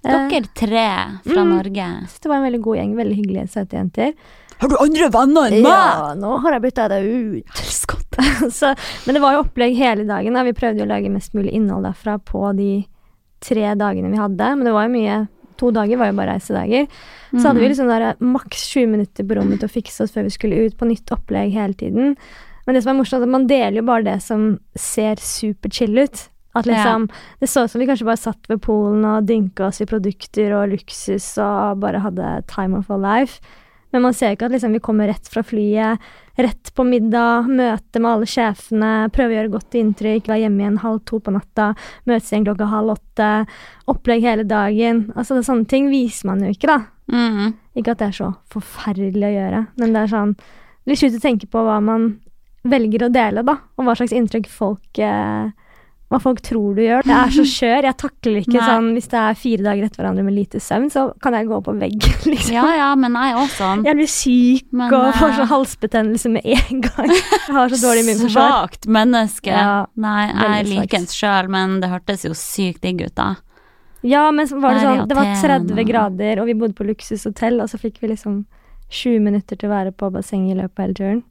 Eh, 0.05 0.29
Dere 0.31 0.47
tre 0.55 0.87
fra 1.27 1.43
mm. 1.43 1.51
Norge. 1.51 1.87
Så 2.07 2.21
det 2.23 2.31
var 2.31 2.37
en 2.37 2.53
veldig 2.53 2.63
god 2.63 2.77
gjeng, 2.79 2.95
veldig 2.97 3.17
hyggelige, 3.19 3.51
søte 3.51 3.77
jenter. 3.77 4.13
Har 4.61 4.73
du 4.73 4.77
andre 4.81 5.09
venner 5.13 5.53
enn 5.53 5.63
meg? 5.67 5.71
Ja, 5.73 6.13
nå 6.17 6.37
har 6.45 6.57
jeg 6.57 6.65
bytta 6.69 6.89
det 6.93 7.01
ut. 7.05 7.65
så, 8.59 8.73
men 9.05 9.17
det 9.17 9.23
var 9.23 9.37
jo 9.37 9.45
opplegg 9.45 9.77
hele 9.77 10.07
dagen. 10.09 10.37
Da. 10.37 10.45
Vi 10.47 10.57
prøvde 10.57 10.87
å 10.87 10.91
lage 10.91 11.13
mest 11.13 11.37
mulig 11.37 11.53
innhold 11.57 11.85
derfra 11.89 12.17
på 12.23 12.49
de 12.57 12.71
tre 13.45 13.75
dagene 13.77 14.13
vi 14.13 14.21
hadde. 14.21 14.53
Men 14.57 14.69
det 14.69 14.75
var 14.77 14.89
jo 14.89 14.95
mye 14.95 15.19
to 15.61 15.71
dager 15.73 16.01
var 16.01 16.11
jo 16.11 16.17
bare 16.19 16.37
reisedager. 16.37 16.89
Så 17.33 17.43
hadde 17.49 17.61
vi 17.61 17.69
liksom 17.69 17.89
der 17.91 18.21
maks 18.25 18.65
20 18.73 18.91
minutter 18.93 19.27
på 19.27 19.37
rommet 19.39 19.61
til 19.61 19.69
å 19.69 19.73
fikse 19.73 20.05
oss 20.05 20.15
før 20.15 20.29
vi 20.29 20.35
skulle 20.35 20.67
ut 20.67 20.77
på 20.79 20.89
nytt 20.89 21.13
opplegg 21.13 21.53
hele 21.57 21.77
tiden. 21.77 22.17
Men 22.67 22.77
det 22.77 22.83
som 22.85 22.93
er 22.93 22.99
morsomt, 22.99 23.25
at 23.25 23.33
man 23.33 23.47
deler 23.49 23.81
jo 23.81 23.87
bare 23.87 24.07
det 24.07 24.17
som 24.25 24.49
ser 24.79 25.21
superchill 25.23 26.01
ut. 26.01 26.27
At 26.57 26.65
liksom, 26.69 27.09
Det 27.41 27.49
så 27.53 27.67
ut 27.67 27.71
som 27.71 27.83
vi 27.83 27.87
kanskje 27.89 28.09
bare 28.09 28.21
satt 28.21 28.49
ved 28.49 28.63
Polen 28.65 29.05
og 29.05 29.27
dynka 29.29 29.69
oss 29.69 29.83
i 29.85 29.89
produkter 29.89 30.55
og 30.57 30.73
luksus 30.73 31.27
og 31.43 31.83
bare 31.83 32.01
hadde 32.01 32.31
time 32.49 32.79
of 32.79 32.91
our 32.91 33.01
life. 33.01 33.41
Men 33.95 34.03
man 34.03 34.15
ser 34.17 34.35
ikke 34.35 34.49
at 34.49 34.55
liksom 34.55 34.75
vi 34.75 34.83
kommer 34.83 35.09
rett 35.09 35.29
fra 35.31 35.43
flyet, 35.47 36.03
rett 36.37 36.73
på 36.77 36.85
middag, 36.85 37.47
møte 37.49 38.01
med 38.03 38.11
alle 38.11 38.29
sjefene, 38.29 38.91
prøve 39.15 39.33
å 39.33 39.37
gjøre 39.39 39.53
godt 39.55 39.79
inntrykk, 39.79 40.29
være 40.29 40.43
hjemme 40.43 40.65
igjen 40.65 40.81
halv 40.83 41.01
to 41.09 41.21
på 41.23 41.33
natta, 41.33 41.71
møtes 42.09 42.33
igjen 42.33 42.45
klokka 42.49 42.69
halv 42.73 42.97
åtte, 42.97 43.31
opplegg 43.93 44.27
hele 44.27 44.45
dagen. 44.49 45.07
Altså 45.15 45.39
det, 45.39 45.47
Sånne 45.47 45.71
ting 45.71 45.89
viser 45.93 46.33
man 46.33 46.43
jo 46.45 46.53
ikke, 46.53 46.69
da. 46.73 46.79
Mhm. 47.13 47.55
Ikke 47.79 47.95
at 47.95 48.03
det 48.03 48.09
er 48.11 48.19
så 48.19 48.31
forferdelig 48.53 49.29
å 49.29 49.35
gjøre, 49.37 49.67
men 49.79 49.93
det 49.93 50.05
er 50.05 50.15
sånn 50.15 50.39
Litt 50.87 51.01
slutt 51.01 51.17
å 51.19 51.23
tenke 51.23 51.49
på 51.51 51.59
hva 51.67 51.81
man 51.83 52.05
velger 52.63 53.03
å 53.03 53.11
dele, 53.11 53.43
da, 53.43 53.57
og 53.75 53.89
hva 53.89 53.97
slags 53.99 54.13
inntrykk 54.15 54.47
folk 54.47 55.01
eh, 55.03 55.49
hva 56.07 56.21
folk 56.23 56.39
tror 56.47 56.77
du 56.77 56.83
gjør. 56.85 57.07
Jeg 57.09 57.17
er 57.19 57.33
så 57.35 57.45
skjør. 57.57 57.87
Jeg 57.89 57.99
takler 57.99 58.37
ikke 58.39 58.55
Nei. 58.55 58.67
sånn 58.71 58.91
Hvis 58.95 59.09
det 59.11 59.19
er 59.23 59.39
fire 59.41 59.65
dager 59.67 59.87
etter 59.89 60.03
hverandre 60.03 60.27
med 60.27 60.37
lite 60.37 60.61
søvn, 60.63 60.87
så 60.93 61.07
kan 61.23 61.35
jeg 61.35 61.49
gå 61.51 61.59
på 61.67 61.75
veggen, 61.81 62.21
liksom. 62.33 62.55
Ja 62.55 62.67
ja, 62.79 62.91
men 62.99 63.19
jeg 63.19 63.39
også 63.41 63.59
sånn. 63.59 63.83
Jeg 63.89 63.99
blir 63.99 64.13
syk 64.13 64.69
Men, 64.71 64.95
og 64.95 65.09
får 65.19 65.33
eh, 65.33 65.41
sånn 65.41 65.51
halsbetennelse 65.51 66.33
med 66.37 66.47
en 66.53 66.85
gang. 66.87 67.11
Jeg 67.17 67.57
har 67.59 67.75
så 67.75 67.81
dårlig 67.83 68.07
immunforsvar. 68.07 68.55
Svakt 68.55 68.87
menneske. 68.99 69.51
Ja, 69.51 69.75
Nei, 70.07 70.23
jeg 70.31 70.71
liker 70.71 71.03
en 71.03 71.11
sjøl, 71.11 71.51
men 71.57 71.81
det 71.83 71.91
hørtes 71.91 72.27
jo 72.29 72.35
sykt 72.39 72.87
digg 72.87 73.03
ut, 73.03 73.17
da. 73.19 73.35
Ja, 74.07 74.29
men 74.31 74.47
var 74.63 74.77
det 74.77 74.83
sånn 74.85 75.09
Det 75.11 75.17
var 75.19 75.33
30 75.43 75.87
grader, 75.89 76.39
og 76.43 76.47
vi 76.47 76.55
bodde 76.55 76.77
på 76.79 76.87
luksushotell, 76.87 77.59
og 77.65 77.73
så 77.73 77.81
fikk 77.83 77.99
vi 78.05 78.13
liksom 78.13 78.45
20 78.95 79.25
minutter 79.25 79.59
til 79.59 79.67
å 79.67 79.75
være 79.75 79.95
på 79.99 80.13
bassenget 80.15 80.55
i 80.55 80.61
løpet 80.61 80.79
av 80.79 80.85
hele 80.87 80.99
turen. 81.01 81.23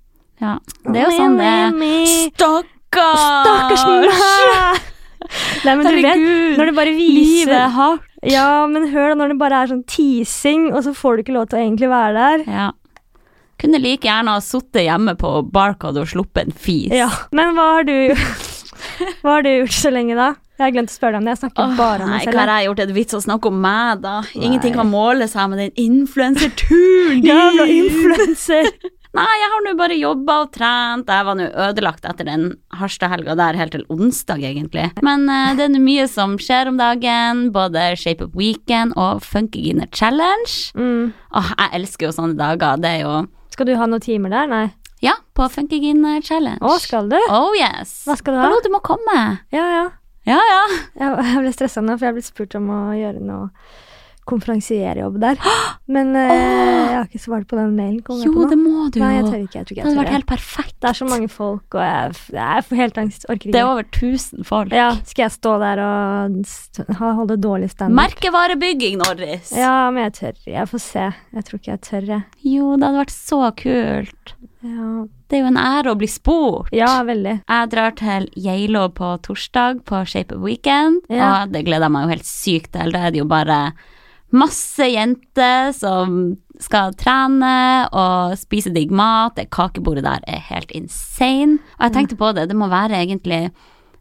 Ja. 0.44 0.58
Det 0.84 1.00
er 1.00 1.06
jo 1.08 1.16
sånn 1.16 1.38
det 1.40 1.48
er. 1.48 2.74
Stakkars! 2.96 3.84
Stakkars 3.84 4.52
meg! 4.52 4.92
Nei, 5.66 5.74
men 5.74 5.88
du 5.88 6.02
vet, 6.04 6.24
når 6.60 6.70
det 6.70 6.76
bare 6.78 6.94
Livet 6.94 7.22
viser 7.26 7.58
er 7.58 7.72
hardt. 7.74 8.08
Ja, 8.26 8.66
men 8.70 8.88
hør 8.90 9.12
da, 9.12 9.18
når 9.20 9.34
det 9.34 9.38
bare 9.42 9.62
er 9.62 9.70
sånn 9.70 9.84
teasing, 9.90 10.72
og 10.74 10.82
så 10.86 10.96
får 10.98 11.18
du 11.18 11.26
ikke 11.26 11.36
lov 11.36 11.50
til 11.50 11.60
å 11.60 11.64
egentlig 11.64 11.90
være 11.92 12.14
der. 12.18 12.46
Ja. 12.50 12.72
Kunne 13.62 13.80
like 13.80 14.08
gjerne 14.08 14.36
ha 14.36 14.42
sittet 14.44 14.84
hjemme 14.84 15.16
på 15.20 15.38
Barcode 15.54 16.04
og 16.04 16.10
sluppet 16.12 16.50
en 16.50 16.56
fis. 16.56 16.92
Ja, 16.94 17.10
Men 17.36 17.56
hva 17.56 17.70
har 17.78 17.88
du 17.88 17.96
Hva 19.24 19.38
har 19.38 19.46
du 19.46 19.50
gjort 19.50 19.76
så 19.76 19.92
lenge, 19.94 20.18
da? 20.18 20.34
Jeg 20.56 20.64
har 20.64 20.74
glemt 20.76 20.92
å 20.92 20.96
spørre 20.96 21.16
deg 21.16 21.22
om 21.22 21.26
det. 21.28 21.34
Jeg 21.34 21.42
snakker 21.42 21.64
oh, 21.64 21.72
bare 21.76 22.06
om 22.06 22.12
nei, 22.12 22.20
meg 22.22 22.36
hva 22.36 22.44
har 22.44 22.52
jeg 22.62 22.68
gjort? 22.70 22.82
Er 22.84 22.90
det 22.90 22.96
vits 22.96 23.18
å 23.18 23.22
snakke 23.24 23.50
om 23.52 23.58
meg, 23.64 24.04
da? 24.04 24.14
Ingenting 24.36 24.76
Nei. 24.76 24.80
kan 24.80 24.92
måle 24.92 25.28
seg 25.32 25.50
med 25.52 25.62
den 25.64 25.74
influenserturen 25.86 27.24
din! 27.24 27.28
Jævla 27.28 27.66
influenser! 27.74 28.70
Nei, 29.16 29.34
jeg 29.40 29.52
har 29.54 29.62
nå 29.64 29.74
bare 29.80 29.96
jobba 29.96 30.36
og 30.44 30.50
trent. 30.56 31.08
Jeg 31.08 31.28
var 31.28 31.38
nå 31.40 31.46
ødelagt 31.48 32.08
etter 32.08 32.28
den 32.28 32.50
Harstad-helga 32.76 33.38
der 33.40 33.56
helt 33.60 33.76
til 33.78 33.86
onsdag, 33.94 34.44
egentlig. 34.44 34.90
Men 35.06 35.24
uh, 35.32 35.54
det 35.56 35.70
er 35.70 35.80
mye 35.80 36.08
som 36.12 36.36
skjer 36.42 36.72
om 36.72 36.80
dagen. 36.82 37.46
Både 37.56 37.94
Shape 38.00 38.28
Up 38.28 38.36
Weekend 38.36 38.96
og 39.00 39.24
Funkyginer 39.24 39.88
Challenge. 39.96 40.52
Mm. 40.76 41.14
Åh, 41.32 41.54
jeg 41.56 41.74
elsker 41.80 42.10
jo 42.10 42.16
sånne 42.18 42.36
dager. 42.40 42.82
Det 42.84 42.92
er 42.98 43.06
jo 43.06 43.14
Skal 43.56 43.70
du 43.70 43.78
ha 43.80 43.88
noen 43.88 44.04
timer 44.04 44.36
der? 44.36 44.52
Nei. 44.52 44.66
Ja, 45.04 45.16
på 45.38 45.48
Funkyginer 45.52 46.20
Challenge. 46.26 46.60
Å, 46.60 46.76
skal 46.84 47.08
du? 47.12 47.20
Oh 47.32 47.56
yes. 47.56 48.02
Hva 48.10 48.20
skal 48.20 48.36
du 48.36 48.42
ha? 48.42 48.50
Hallo, 48.50 48.60
du 48.66 48.72
må 48.74 48.84
komme. 48.84 49.20
Ja, 49.56 49.64
ja. 49.78 49.86
Ja, 50.28 50.42
ja. 50.42 50.62
Jeg, 50.98 51.18
jeg 51.22 51.42
ble 51.44 51.52
stressa 51.56 51.84
nå, 51.86 51.96
for 52.00 52.10
jeg 52.10 52.18
ble 52.18 52.26
spurt 52.26 52.56
om 52.58 52.72
å 52.74 52.80
gjøre 52.98 53.24
noe 53.24 53.52
konferansierjobb 54.26 55.20
der. 55.22 55.38
Men 55.96 56.16
eh, 56.18 56.34
jeg 56.34 56.96
har 56.98 57.06
ikke 57.10 57.22
svart 57.22 57.48
på 57.50 57.58
den 57.60 57.76
mailen. 57.78 58.02
kom 58.06 58.22
Jo, 58.24 58.32
på 58.34 58.48
det 58.50 58.58
må 58.58 58.88
du 58.94 59.00
Nei, 59.00 59.12
jeg 59.16 59.24
jo. 59.26 59.32
tør 59.32 59.44
ikke. 59.46 59.58
Jeg 59.60 59.66
tror 59.68 59.76
Det 59.76 59.86
hadde 59.86 60.00
vært 60.02 60.14
helt 60.16 60.30
perfekt. 60.32 60.76
Det 60.82 60.90
er 60.90 60.98
så 61.00 61.08
mange 61.10 61.30
folk, 61.30 61.78
og 61.78 61.82
jeg, 61.86 62.16
jeg 62.40 62.66
får 62.70 62.82
helt 62.82 62.98
angst. 63.04 63.28
Orker 63.30 63.46
ikke. 63.50 63.54
Det 63.56 63.62
er 63.62 63.70
over 63.72 63.86
1000 63.90 64.48
folk. 64.50 64.74
Ja, 64.76 64.90
skal 65.06 65.24
jeg 65.28 65.36
stå 65.38 65.56
der 65.62 65.84
og 65.86 66.96
holde 67.00 67.38
dårlig 67.42 67.70
standup? 67.74 67.96
Merkevarebygging, 68.02 68.98
Norris. 69.04 69.52
Ja, 69.56 69.90
men 69.94 70.08
jeg 70.08 70.14
tør. 70.20 70.40
Jeg 70.50 70.70
får 70.72 70.84
se. 70.84 71.06
Jeg 71.36 71.46
tror 71.48 71.60
ikke 71.62 71.72
jeg 71.76 71.82
tør, 71.90 72.10
jeg. 72.16 72.26
Jo, 72.56 72.72
det 72.76 72.88
hadde 72.90 73.04
vært 73.04 73.16
så 73.16 73.42
kult. 73.62 74.36
Ja, 74.66 75.06
Det 75.30 75.38
er 75.38 75.42
jo 75.44 75.50
en 75.52 75.58
ære 75.62 75.92
å 75.94 75.98
bli 75.98 76.08
spurt. 76.10 76.70
ja 76.74 77.04
veldig. 77.06 77.36
Jeg 77.50 77.70
drar 77.70 77.92
til 77.98 78.28
Geilo 78.36 78.88
på 78.90 79.12
torsdag 79.26 79.84
på 79.86 80.04
Shape 80.10 80.36
of 80.36 80.42
Weekend, 80.42 81.02
Ja. 81.10 81.44
og 81.44 81.52
det 81.54 81.66
gleder 81.66 81.86
jeg 81.86 81.92
meg 81.92 82.04
jo 82.06 82.10
helt 82.16 82.26
sykt 82.30 82.72
til. 82.74 82.92
Da 82.92 83.00
er 83.08 83.12
det 83.12 83.20
jo 83.22 83.26
bare 83.30 83.74
masse 84.36 84.88
jenter 84.92 85.72
som 85.76 86.36
skal 86.62 86.94
trene 87.00 87.88
og 87.92 88.36
spise 88.40 88.72
digg 88.76 88.92
mat. 88.96 89.36
Det 89.40 89.50
kakebordet 89.56 90.06
der 90.06 90.24
er 90.28 90.44
helt 90.52 90.72
insane. 90.76 91.60
Og 91.80 91.88
jeg 91.88 91.96
tenkte 91.98 92.20
på 92.20 92.34
det, 92.38 92.48
det 92.52 92.58
må 92.60 92.70
være 92.72 93.02
egentlig 93.02 93.50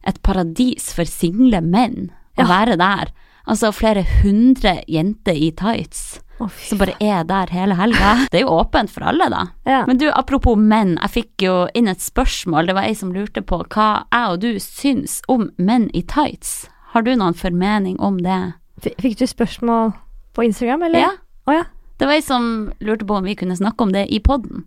et 0.05 0.21
paradis 0.23 0.93
for 0.95 1.09
single 1.09 1.61
menn 1.65 2.11
å 2.37 2.45
Ja. 2.45 2.51
være 2.51 2.77
der. 2.79 3.11
Altså 3.47 3.73
flere 3.73 4.05
hundre 4.23 4.83
jenter 4.89 5.33
i 5.37 5.51
tights 5.51 6.21
Oh, 6.41 6.49
som 6.67 6.79
bare 6.81 6.97
er 7.01 7.23
der 7.23 7.47
hele 7.55 7.77
helga. 7.79 8.27
Det 8.33 8.41
er 8.41 8.43
jo 8.43 8.57
åpent 8.59 8.91
for 8.91 9.05
alle, 9.07 9.29
da. 9.31 9.45
Ja. 9.65 9.85
Men 9.87 9.99
du, 10.01 10.09
apropos 10.11 10.57
menn, 10.59 10.97
jeg 10.99 11.11
fikk 11.15 11.45
jo 11.47 11.53
inn 11.79 11.87
et 11.87 12.03
spørsmål. 12.03 12.67
Det 12.67 12.75
var 12.75 12.89
ei 12.89 12.95
som 12.99 13.13
lurte 13.15 13.39
på 13.47 13.61
hva 13.71 14.05
jeg 14.11 14.33
og 14.33 14.41
du 14.43 14.49
syns 14.59 15.21
om 15.31 15.45
menn 15.63 15.87
i 15.95 16.03
tights. 16.03 16.67
Har 16.91 17.03
du 17.07 17.13
noen 17.15 17.39
formening 17.39 18.01
om 18.03 18.19
det? 18.19 18.55
Fikk 18.83 19.15
du 19.23 19.27
spørsmål 19.31 19.93
på 20.35 20.45
Instagram, 20.45 20.83
eller? 20.89 20.99
Ja. 21.07 21.11
Oh, 21.47 21.55
ja. 21.55 21.65
Det 21.99 22.09
var 22.11 22.19
ei 22.19 22.23
som 22.27 22.73
lurte 22.83 23.07
på 23.07 23.17
om 23.21 23.27
vi 23.27 23.37
kunne 23.39 23.57
snakke 23.57 23.87
om 23.87 23.93
det 23.95 24.07
i 24.13 24.21
poden. 24.21 24.65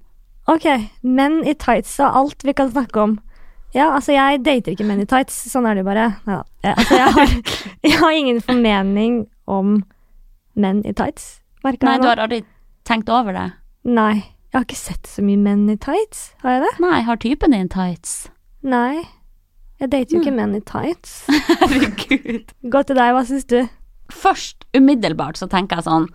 Ok. 0.47 0.65
Menn 1.03 1.41
i 1.43 1.53
tights 1.59 1.97
og 2.00 2.15
alt 2.21 2.45
vi 2.47 2.55
kan 2.55 2.71
snakke 2.71 3.01
om. 3.03 3.17
Ja, 3.75 3.89
altså, 3.91 4.13
jeg 4.15 4.39
dater 4.45 4.74
ikke 4.74 4.88
menn 4.88 5.03
i 5.03 5.09
tights. 5.09 5.36
Sånn 5.51 5.67
er 5.67 5.75
det 5.77 5.83
bare. 5.86 6.07
Ja, 6.27 6.39
altså, 6.71 6.95
jeg 6.95 7.17
har, 7.17 7.36
jeg 7.89 8.00
har 8.00 8.15
ingen 8.15 8.39
formening 8.41 9.19
om 9.45 9.81
menn 10.55 10.81
i 10.88 10.95
tights. 10.95 11.38
Merker 11.67 11.89
Nei, 11.89 11.97
du 12.00 12.07
har 12.07 12.24
aldri 12.24 12.41
tenkt 12.88 13.12
over 13.12 13.36
det? 13.36 13.50
Nei. 13.88 14.15
Jeg 14.47 14.62
har 14.62 14.65
ikke 14.65 14.79
sett 14.79 15.09
så 15.12 15.21
mye 15.25 15.39
menn 15.41 15.67
i 15.69 15.75
tights. 15.75 16.31
Har 16.41 16.55
jeg 16.55 16.63
det? 16.63 16.74
Nei, 16.81 17.01
har 17.03 17.19
typen 17.19 17.53
din 17.53 17.67
tights? 17.69 18.15
Nei. 18.63 19.03
Jeg 19.77 19.91
dater 19.91 20.15
jo 20.15 20.21
ikke 20.24 20.33
menn 20.33 20.55
i 20.57 20.63
tights. 20.65 21.19
Herregud. 21.59 22.55
Gå 22.71 22.81
til 22.88 22.97
deg, 22.97 23.12
hva 23.13 23.25
syns 23.27 23.45
du? 23.51 23.59
Først, 24.13 24.65
umiddelbart, 24.77 25.39
så 25.39 25.49
tenker 25.51 25.79
jeg 25.79 25.87
sånn 25.89 26.07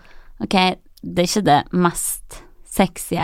Ok, 0.42 0.56
det 1.02 1.22
er 1.22 1.28
ikke 1.28 1.46
det 1.46 1.60
mest 1.76 2.42
sexy 2.66 3.18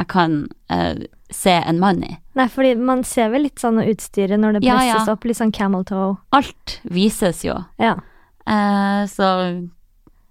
jeg 0.00 0.06
kan 0.10 0.46
uh, 0.72 1.00
se 1.30 1.52
en 1.52 1.80
mann 1.80 2.02
i. 2.04 2.14
Nei, 2.38 2.46
fordi 2.50 2.74
man 2.78 3.02
ser 3.06 3.30
vel 3.32 3.44
litt 3.46 3.60
sånn 3.62 3.80
utstyret 3.82 4.40
når 4.40 4.58
det 4.58 4.62
presses 4.64 5.06
ja. 5.06 5.12
opp, 5.12 5.26
litt 5.28 5.38
sånn 5.38 5.52
camel 5.54 5.84
toe. 5.88 6.14
Alt 6.36 6.78
vises 6.88 7.42
jo. 7.44 7.56
Ja. 7.82 7.96
Uh, 8.48 9.04
så 9.10 9.28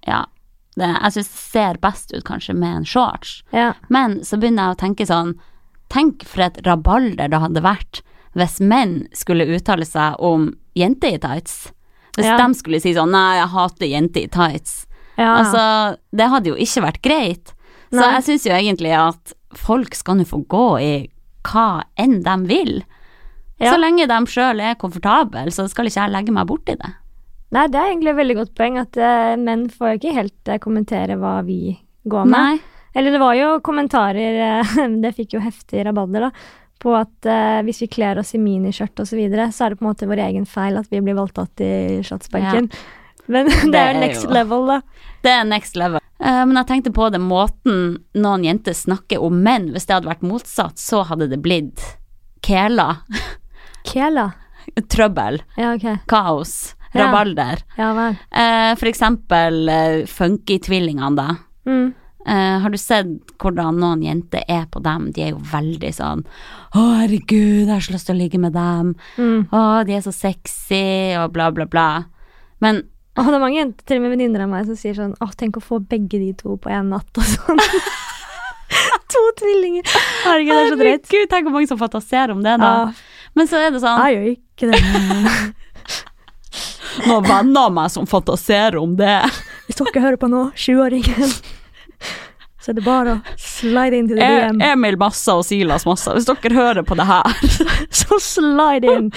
ja. 0.07 0.25
Det, 0.79 0.87
jeg 0.87 1.15
syns 1.15 1.29
det 1.29 1.39
ser 1.43 1.79
best 1.83 2.13
ut 2.15 2.25
kanskje 2.27 2.55
med 2.55 2.81
en 2.81 2.87
shorts. 2.87 3.39
Ja. 3.55 3.73
Men 3.91 4.21
så 4.25 4.39
begynner 4.39 4.69
jeg 4.69 4.77
å 4.77 4.83
tenke 4.85 5.09
sånn 5.09 5.37
Tenk 5.89 6.21
for 6.29 6.45
et 6.45 6.59
rabalder 6.67 7.31
det 7.31 7.39
hadde 7.41 7.63
vært 7.65 8.03
hvis 8.37 8.59
menn 8.61 9.07
skulle 9.17 9.47
uttale 9.49 9.87
seg 9.89 10.19
om 10.21 10.51
jenter 10.77 11.15
i 11.15 11.21
tights. 11.21 11.71
Hvis 12.17 12.25
Ja. 12.25 12.37
de 12.37 12.53
skulle 12.57 12.81
si 12.81 12.93
sånn 12.93 13.11
'nei, 13.11 13.37
jeg 13.39 13.49
hater 13.49 13.85
jenter 13.87 14.21
i 14.23 14.27
tights'. 14.27 14.85
ja. 15.17 15.35
Altså, 15.43 15.97
det 16.15 16.29
hadde 16.29 16.49
jo 16.49 16.55
ikke 16.55 16.83
vært 16.83 17.01
greit. 17.01 17.53
Så 17.91 17.99
Nei. 18.01 18.13
jeg 18.19 18.23
syns 18.23 18.45
jo 18.45 18.51
egentlig 18.53 18.93
at 18.93 19.33
folk 19.57 19.95
skal 19.95 20.15
nå 20.15 20.25
få 20.25 20.45
gå 20.47 20.81
i 20.81 21.09
hva 21.43 21.83
enn 21.97 22.21
de 22.23 22.35
vil. 22.47 22.83
Ja. 23.59 23.73
Så 23.73 23.79
lenge 23.79 24.07
de 24.07 24.19
sjøl 24.25 24.61
er 24.61 24.75
komfortable, 24.75 25.45
så 25.51 25.67
skal 25.69 25.85
ikke 25.89 26.05
jeg 26.05 26.11
legge 26.11 26.31
meg 26.31 26.47
borti 26.47 26.77
det. 26.77 26.93
Nei, 27.51 27.67
det 27.67 27.75
er 27.79 27.89
egentlig 27.89 28.09
et 28.13 28.19
veldig 28.19 28.35
godt 28.35 28.55
poeng 28.55 28.77
at 28.77 28.97
uh, 29.01 29.35
menn 29.35 29.69
får 29.69 29.87
jo 29.89 29.97
ikke 29.99 30.13
helt 30.13 30.47
uh, 30.53 30.57
kommentere 30.59 31.17
hva 31.17 31.43
vi 31.43 31.79
går 32.07 32.25
med. 32.29 32.37
Nei. 32.37 32.59
Eller 32.95 33.11
det 33.11 33.19
var 33.19 33.33
jo 33.35 33.59
kommentarer, 33.61 34.61
eh, 34.61 34.75
det 35.03 35.15
fikk 35.17 35.33
jo 35.33 35.39
heftig 35.43 35.83
rabalder 35.85 36.27
da, 36.27 36.31
på 36.79 36.93
at 36.95 37.27
eh, 37.27 37.59
hvis 37.67 37.81
vi 37.83 37.89
kler 37.91 38.19
oss 38.21 38.33
i 38.35 38.39
miniskjørt 38.41 39.01
og 39.03 39.09
så 39.09 39.17
videre, 39.19 39.49
så 39.55 39.65
er 39.65 39.73
det 39.73 39.79
på 39.81 39.85
en 39.85 39.91
måte 39.91 40.07
vår 40.09 40.21
egen 40.29 40.45
feil 40.47 40.79
at 40.79 40.87
vi 40.91 41.01
blir 41.03 41.17
voldtatt 41.17 41.63
i 41.65 41.99
Slottsparken. 42.07 42.69
Men 43.29 43.49
det, 43.51 43.73
er 43.75 43.79
er 43.81 43.93
jo 43.93 44.03
next 44.05 44.25
jo- 44.25 44.33
level, 44.33 44.67
da. 44.71 44.79
Det 45.25 45.33
er 45.35 45.43
next 45.49 45.75
level. 45.79 46.01
Uh, 46.19 46.43
men 46.49 46.57
jeg 46.59 46.67
tenkte 46.71 46.91
på 46.95 47.07
det 47.13 47.21
måten 47.23 47.99
noen 48.17 48.43
jenter 48.47 48.75
snakker 48.75 49.21
om 49.23 49.37
menn. 49.45 49.69
Hvis 49.75 49.85
det 49.87 49.95
hadde 49.97 50.09
vært 50.09 50.25
motsatt, 50.27 50.79
så 50.81 51.03
hadde 51.07 51.29
det 51.31 51.39
blitt 51.43 51.83
kela. 52.43 52.89
Kela. 53.89 54.25
Trøbbel. 54.91 55.39
Ja, 55.57 55.71
ok. 55.75 55.85
Kaos. 56.11 56.75
Rabalder. 56.93 57.61
Ja 57.77 57.91
vel. 57.93 58.17
uh, 58.33 58.73
for 58.79 58.89
eksempel 58.89 59.69
uh, 59.69 60.05
Funky-tvillingene, 60.09 61.15
da. 61.15 61.27
Mm. 61.69 61.91
Eh, 62.29 62.55
har 62.61 62.69
du 62.69 62.77
sett 62.77 63.07
hvordan 63.41 63.79
noen 63.81 64.03
jenter 64.05 64.43
er 64.45 64.67
på 64.69 64.81
dem? 64.85 65.07
De 65.15 65.23
er 65.25 65.31
jo 65.31 65.39
veldig 65.49 65.89
sånn 65.97 66.19
Å, 66.77 66.83
herregud, 66.99 67.63
jeg 67.63 67.71
har 67.71 67.81
så 67.81 67.95
lyst 67.95 68.09
til 68.09 68.17
å 68.17 68.19
ligge 68.19 68.41
med 68.41 68.53
dem. 68.53 68.91
Mm. 69.17 69.47
Å, 69.49 69.61
de 69.87 69.95
er 69.97 70.03
så 70.05 70.13
sexy, 70.13 71.15
og 71.17 71.33
bla, 71.33 71.49
bla, 71.55 71.65
bla. 71.65 71.87
Men 72.61 72.83
Å, 73.17 73.25
det 73.25 73.33
er 73.33 73.41
mange 73.41 73.57
jenter, 73.57 73.87
til 73.89 73.97
og 73.97 74.05
med 74.05 74.13
venninner 74.13 74.45
av 74.45 74.51
meg, 74.51 74.69
som 74.69 74.77
sier 74.77 74.93
sånn 74.99 75.15
Å, 75.17 75.31
tenk 75.39 75.57
å 75.57 75.65
få 75.65 75.81
begge 75.81 76.21
de 76.21 76.29
to 76.37 76.59
på 76.61 76.69
én 76.69 76.93
natt, 76.93 77.09
og 77.17 77.25
sånn. 77.25 77.63
to 79.13 79.23
tvillinger. 79.41 79.89
Herregud, 80.27 80.53
det 80.53 80.61
er 80.61 80.69
så 80.69 80.79
drøyt. 80.83 81.07
Herregud, 81.09 81.29
tenk 81.33 81.49
hvor 81.49 81.57
mange 81.57 81.71
som 81.71 81.81
fantaserer 81.81 82.35
om 82.35 82.45
det, 82.45 82.59
da. 82.61 82.73
Ja, 82.85 83.31
Men 83.37 83.49
så 83.49 83.63
er 83.63 83.73
det 83.73 83.81
sånn 83.81 84.03
jeg 84.05 84.19
gjør 84.19 84.29
ikke 84.35 84.69
det. 84.69 84.79
noen 87.07 87.25
venner 87.25 87.65
av 87.65 87.73
meg 87.73 87.93
som 87.93 88.05
fantaserer 88.09 88.77
om 88.81 88.93
det. 88.99 89.21
Hvis 89.65 89.81
dere 89.81 90.03
hører 90.05 90.19
på 90.21 90.29
nå, 90.29 90.49
20-åringen, 90.53 91.33
så 92.69 92.73
er 92.73 92.77
det 92.77 92.83
bare 92.85 93.13
å 93.15 93.21
slide 93.41 93.99
the 94.11 94.17
E- 94.21 94.25
DM. 94.45 94.59
Emil 94.61 94.97
Massa 95.01 95.33
og 95.39 95.45
Silas 95.47 95.87
Massa, 95.89 96.13
hvis 96.13 96.27
dere 96.29 96.53
hører 96.53 96.83
på 96.85 96.93
det 96.99 97.07
her 97.09 97.23
Så 98.01 98.19
slide 98.21 98.85
in 98.93 99.07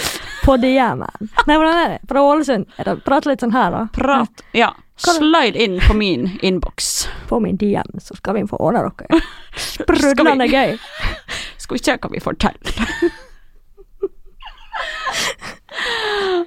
på 0.41 0.55
DM-en. 0.63 1.29
Nei, 1.45 1.57
hvordan 1.59 1.77
er 1.83 1.91
det? 1.93 1.99
Fra 2.09 2.23
Ålesund? 2.25 2.65
Prat 3.05 3.29
litt 3.29 3.45
sånn 3.45 3.53
her, 3.53 3.75
da. 3.75 3.83
Prat 3.93 4.41
Ja, 4.57 4.71
slide 4.97 5.61
inn 5.61 5.77
på 5.85 5.93
min 5.99 6.31
innboks. 6.41 6.89
På 7.29 7.43
min 7.45 7.59
DM, 7.61 7.93
så 8.01 8.17
skal 8.17 8.39
vi 8.41 8.47
få 8.49 8.57
ordne 8.57 8.87
dere. 8.89 9.21
Sprudlende 9.69 10.49
gøy. 10.49 10.79
Skal 11.63 11.77
vi 11.77 11.85
se 11.85 11.95
hva 12.01 12.09
vi 12.11 12.25
får 12.25 12.41
til. 12.43 12.57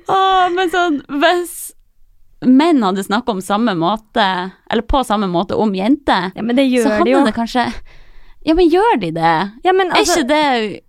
Åh, 0.09 0.49
men 0.53 0.69
sånn, 0.73 0.97
hvis 1.21 1.53
menn 2.45 2.81
hadde 2.85 3.03
snakket 3.05 3.29
om 3.35 3.41
samme 3.43 3.73
måte, 3.79 4.25
eller 4.71 4.85
på 4.87 5.03
samme 5.05 5.27
måte 5.31 5.57
om 5.59 5.73
jenter, 5.75 6.31
Ja, 6.35 6.41
men 6.45 6.55
det 6.55 6.65
så 6.83 6.89
hadde 6.89 7.05
de 7.05 7.11
jo. 7.11 7.23
det 7.25 7.33
kanskje 7.35 7.67
Ja, 8.45 8.53
men 8.53 8.69
gjør 8.69 8.99
de 9.01 9.11
det? 9.11 9.35
Ja, 9.65 9.73
men 9.73 9.91
Er 9.91 10.01
altså, 10.01 10.21
ikke 10.21 10.27
det 10.29 10.81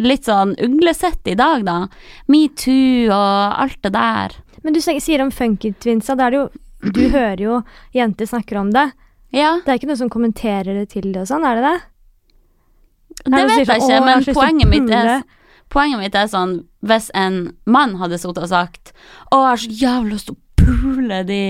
litt 0.00 0.24
sånn 0.24 0.54
uglesett 0.64 1.26
i 1.28 1.34
dag, 1.36 1.64
da? 1.66 1.88
Metoo 2.30 3.10
og 3.10 3.60
alt 3.66 3.80
det 3.82 3.92
der. 3.92 4.36
men 4.62 4.72
du 4.72 4.80
sier 4.80 5.20
om 5.22 5.30
funky 5.30 5.72
twinsa, 5.72 6.16
da 6.16 6.26
er 6.26 6.30
det 6.30 6.38
jo 6.40 6.48
Du 6.92 7.08
hører 7.16 7.40
jo 7.42 7.62
jenter 7.92 8.26
snakker 8.26 8.56
om 8.56 8.70
det. 8.72 8.86
Ja, 9.32 9.58
Det 9.64 9.68
er 9.68 9.78
ikke 9.78 9.90
noen 9.90 9.98
som 10.00 10.08
kommenterer 10.10 10.74
det 10.80 10.88
til 10.94 11.12
det 11.12 11.20
og 11.22 11.28
sånn, 11.28 11.44
er 11.44 11.58
det 11.60 11.64
det? 11.66 11.80
det 13.26 13.34
Er 13.34 13.36
det 13.36 13.48
vet 13.50 13.58
jeg 13.58 13.66
sånn, 13.66 13.74
ikke, 13.74 13.84
«Å, 13.84 13.90
jeg 13.90 14.00
har 14.00 14.06
men 14.06 14.34
poenget 14.40 14.68
mitt 14.72 14.90
er. 14.90 15.22
Poenget 15.70 16.00
mitt 16.02 16.14
er 16.18 16.26
sånn, 16.32 16.54
hvis 16.82 17.10
en 17.14 17.36
mann 17.66 17.92
hadde 18.00 18.18
sittet 18.18 18.40
og 18.42 18.48
sagt 18.50 18.90
Å, 19.30 19.36
jeg 19.36 19.50
har 19.50 19.60
så 19.62 19.76
jævlig 19.82 20.16
lyst 20.16 20.30
til 20.30 20.34
å 20.38 20.39
pule 20.80 21.22
de 21.28 21.40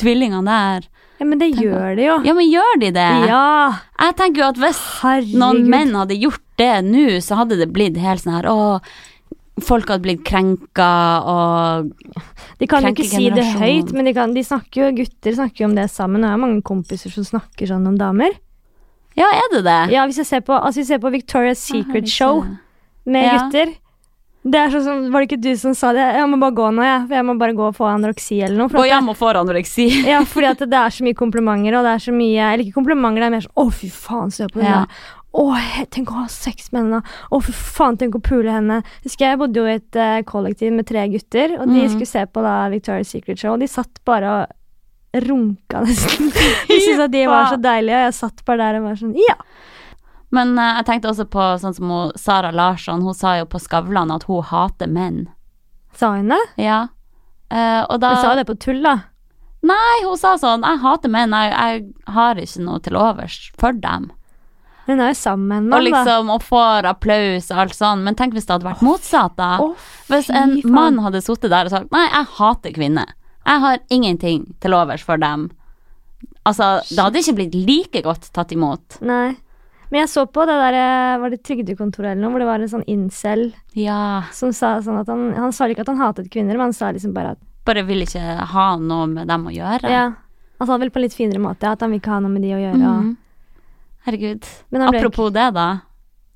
tvillingene 0.00 0.44
der. 0.46 0.88
Ja, 1.20 1.26
men 1.28 1.38
det 1.40 1.50
tenker, 1.52 1.68
gjør 1.68 1.96
de 1.98 2.04
jo. 2.06 2.16
Ja, 2.24 2.32
men 2.38 2.46
gjør 2.48 2.78
de 2.80 2.90
det? 2.96 3.08
Ja, 3.28 3.44
Jeg 4.00 4.16
tenker 4.16 4.40
jo 4.42 4.48
at 4.48 4.60
hvis 4.62 4.78
herregud. 5.02 5.38
noen 5.42 5.66
menn 5.68 5.94
hadde 5.98 6.16
gjort 6.16 6.40
det 6.60 6.72
nå, 6.86 7.06
så 7.24 7.36
hadde 7.42 7.58
det 7.60 7.70
blitt 7.74 7.96
helt 8.00 8.22
sånn 8.24 8.38
her 8.38 8.48
Å, 8.48 8.80
folk 9.60 9.88
hadde 9.92 10.04
blitt 10.06 10.22
krenka 10.24 10.88
og 11.28 11.90
De 12.60 12.68
kan 12.70 12.84
jo 12.88 12.94
ikke 12.94 13.04
si 13.10 13.28
det 13.36 13.44
høyt, 13.60 13.92
men 13.92 14.08
de, 14.08 14.14
kan, 14.16 14.32
de 14.36 14.44
snakker 14.44 14.86
jo, 14.86 14.92
gutter 15.02 15.36
snakker 15.36 15.64
jo 15.64 15.68
om 15.68 15.76
det 15.76 15.88
sammen. 15.92 16.24
Jeg 16.24 16.32
har 16.32 16.40
mange 16.40 16.62
kompiser 16.64 17.12
som 17.12 17.24
snakker 17.28 17.68
sånn 17.68 17.84
om 17.88 17.98
damer. 18.00 18.32
Ja, 19.18 19.26
er 19.28 19.48
det 19.52 19.64
det? 19.66 19.78
Ja, 19.92 20.06
hvis 20.08 20.20
jeg 20.22 20.28
ser 20.28 20.40
på, 20.46 20.54
altså, 20.56 20.80
jeg 20.80 20.88
ser 20.94 21.00
på 21.02 21.10
Victoria's 21.12 21.60
Secret 21.60 22.08
Show 22.08 22.44
med 23.04 23.24
Ja. 23.26 23.36
gutter 23.44 23.74
det 24.40 24.56
er 24.56 24.70
sånn 24.72 24.84
som, 24.86 25.00
Var 25.12 25.20
det 25.20 25.28
ikke 25.28 25.42
du 25.44 25.50
som 25.60 25.74
sa 25.76 25.92
det? 25.92 26.04
Jeg 26.16 26.28
må 26.30 26.38
bare 26.40 26.56
gå 26.56 26.66
nå, 26.72 26.84
jeg. 26.84 26.96
Ja. 27.10 27.16
jeg 27.18 27.28
må 27.28 27.36
bare 27.40 27.56
gå 27.56 27.66
og 27.68 27.76
få 27.76 27.90
anoreksi 27.90 28.40
eller 28.40 28.62
noe. 28.62 28.72
Gå 28.72 28.86
hjem 28.88 29.12
og 29.12 29.18
få 29.20 29.32
anoreksi. 29.36 29.88
Ja, 30.10 30.22
fordi 30.24 30.48
at 30.48 30.64
det 30.64 30.80
er 30.80 30.96
så 30.96 31.04
mye 31.04 31.18
komplimenter, 31.18 31.76
og 31.76 31.86
det 31.86 31.94
er 31.94 32.04
så 32.06 32.14
mye 32.16 32.50
Eller 32.50 32.64
ikke 32.64 32.78
komplimenter, 32.78 33.20
det 33.20 33.28
er 33.28 33.34
mer 33.36 33.46
sånn 33.46 33.56
'Å, 33.60 33.66
fy 33.80 33.90
faen, 33.92 34.32
se 34.34 34.48
på 34.48 34.62
den 34.62 34.70
Ja. 34.70 34.84
Å, 35.30 35.44
tenk 35.94 36.10
å 36.10 36.24
ha 36.24 36.26
sex 36.26 36.72
med 36.72 36.88
henne. 36.88 37.02
Å, 37.30 37.38
fy 37.46 37.52
faen, 37.54 37.98
tenk 38.00 38.16
å 38.18 38.22
pule 38.24 38.50
henne. 38.50 38.80
Husker 39.04 39.28
jeg 39.28 39.38
bodde 39.38 39.60
jo 39.60 39.68
i 39.68 39.76
et 39.76 39.98
uh, 40.00 40.22
kollektiv 40.26 40.72
med 40.74 40.88
tre 40.88 41.04
gutter, 41.12 41.54
og 41.54 41.68
de 41.70 41.84
mm. 41.84 41.92
skulle 41.92 42.10
se 42.10 42.24
på 42.26 42.42
da 42.42 42.54
Victoria's 42.72 43.12
Secret 43.14 43.38
Show, 43.38 43.54
og 43.54 43.62
de 43.62 43.68
satt 43.70 44.00
bare 44.08 44.32
og 44.40 45.22
runka 45.28 45.84
nesten. 45.86 46.32
De 46.70 46.80
syntes 46.80 47.04
at 47.06 47.14
de 47.14 47.22
var 47.30 47.46
så 47.50 47.60
deilige, 47.62 47.94
og 47.94 48.08
jeg 48.08 48.16
satt 48.18 48.42
bare 48.46 48.58
der 48.62 48.80
og 48.80 48.88
var 48.88 48.98
sånn 48.98 49.14
Ja. 49.18 49.38
Men 50.34 50.54
uh, 50.58 50.76
jeg 50.78 50.86
tenkte 50.88 51.10
også 51.10 51.26
på 51.30 51.46
sånn 51.62 51.76
som 51.76 51.90
hun, 51.90 52.14
Sara 52.18 52.52
Larsson, 52.54 53.02
hun 53.02 53.16
sa 53.16 53.36
jo 53.40 53.48
på 53.50 53.60
Skavlan 53.62 54.12
at 54.14 54.28
hun 54.30 54.44
hater 54.46 54.90
menn. 54.90 55.24
Sa 55.98 56.14
hun 56.16 56.30
det? 56.30 56.42
Ja. 56.62 56.86
Uh, 57.50 57.82
og 57.90 57.98
da 58.02 58.14
Hun 58.14 58.22
sa 58.22 58.34
det 58.38 58.46
på 58.46 58.54
tull, 58.62 58.78
da. 58.84 59.00
Nei, 59.66 59.96
hun 60.06 60.14
sa 60.16 60.36
sånn 60.40 60.62
Jeg 60.62 60.78
hater 60.80 61.10
menn, 61.12 61.34
jeg, 61.34 61.50
jeg 61.50 62.14
har 62.14 62.38
ikke 62.40 62.62
noe 62.64 62.80
til 62.84 62.96
overs 62.96 63.40
for 63.60 63.74
dem. 63.76 64.06
Hun 64.86 64.98
er 65.02 65.10
jo 65.12 65.18
sammen 65.18 65.48
med 65.50 65.58
en 65.66 65.74
Og 65.76 65.84
liksom, 65.88 66.30
og 66.32 66.44
får 66.46 66.88
applaus 66.88 67.50
og 67.52 67.64
alt 67.64 67.76
sånn. 67.76 68.04
Men 68.06 68.16
tenk 68.18 68.34
hvis 68.34 68.48
det 68.48 68.56
hadde 68.56 68.68
vært 68.70 68.84
motsatt, 68.86 69.36
da. 69.38 69.50
Oh, 69.62 69.74
Hvis 70.10 70.30
en 70.34 70.56
mann 70.72 70.98
hadde 71.04 71.22
sittet 71.22 71.52
der 71.52 71.68
og 71.68 71.74
sagt 71.74 71.92
Nei, 71.94 72.06
jeg 72.08 72.30
hater 72.38 72.74
kvinner. 72.74 73.12
Jeg 73.46 73.62
har 73.66 73.82
ingenting 73.90 74.48
til 74.62 74.74
overs 74.76 75.04
for 75.06 75.20
dem. 75.20 75.48
Altså, 76.48 76.80
det 76.88 76.98
hadde 76.98 77.22
ikke 77.22 77.36
blitt 77.38 77.54
like 77.54 78.02
godt 78.06 78.30
tatt 78.36 78.52
imot. 78.54 78.98
Nei. 79.04 79.36
Men 79.90 80.00
jeg 80.04 80.08
så 80.12 80.22
på 80.30 80.44
det 80.46 80.54
der 80.54 80.74
eh, 80.78 81.18
Var 81.18 81.30
det 81.30 81.42
Trygdekontoret 81.42 82.12
eller 82.12 82.22
noe, 82.22 82.30
hvor 82.30 82.38
det 82.38 82.46
var 82.46 82.60
en 82.62 82.68
sånn 82.68 82.84
incel 82.86 83.52
Ja. 83.74 84.22
som 84.32 84.52
sa 84.52 84.76
sånn 84.80 85.00
at 85.00 85.08
han 85.10 85.32
Han 85.34 85.52
sa 85.52 85.66
ikke 85.66 85.80
at 85.82 85.88
han 85.88 85.98
hatet 85.98 86.30
kvinner, 86.30 86.54
men 86.54 86.68
han 86.70 86.72
sa 86.76 86.92
liksom 86.92 87.12
bare 87.16 87.32
at 87.34 87.38
Bare 87.66 87.82
vil 87.84 88.02
ikke 88.06 88.22
ha 88.54 88.76
noe 88.78 89.06
med 89.06 89.26
dem 89.28 89.44
å 89.46 89.50
gjøre. 89.52 89.90
Ja. 89.90 90.12
Han 90.58 90.66
sa 90.66 90.76
det 90.78 90.80
vel 90.86 90.90
på 90.90 90.96
en 90.98 91.02
litt 91.02 91.14
finere 91.14 91.38
måte, 91.42 91.68
at 91.68 91.80
han 91.80 91.90
vil 91.90 92.00
ikke 92.00 92.10
ha 92.14 92.20
noe 92.20 92.30
med 92.32 92.42
de 92.42 92.48
å 92.56 92.60
gjøre. 92.60 92.80
og- 92.80 93.04
Mhm. 93.04 93.16
Herregud. 94.06 94.44
Apropos 94.72 95.30
det, 95.32 95.52
da. 95.54 95.80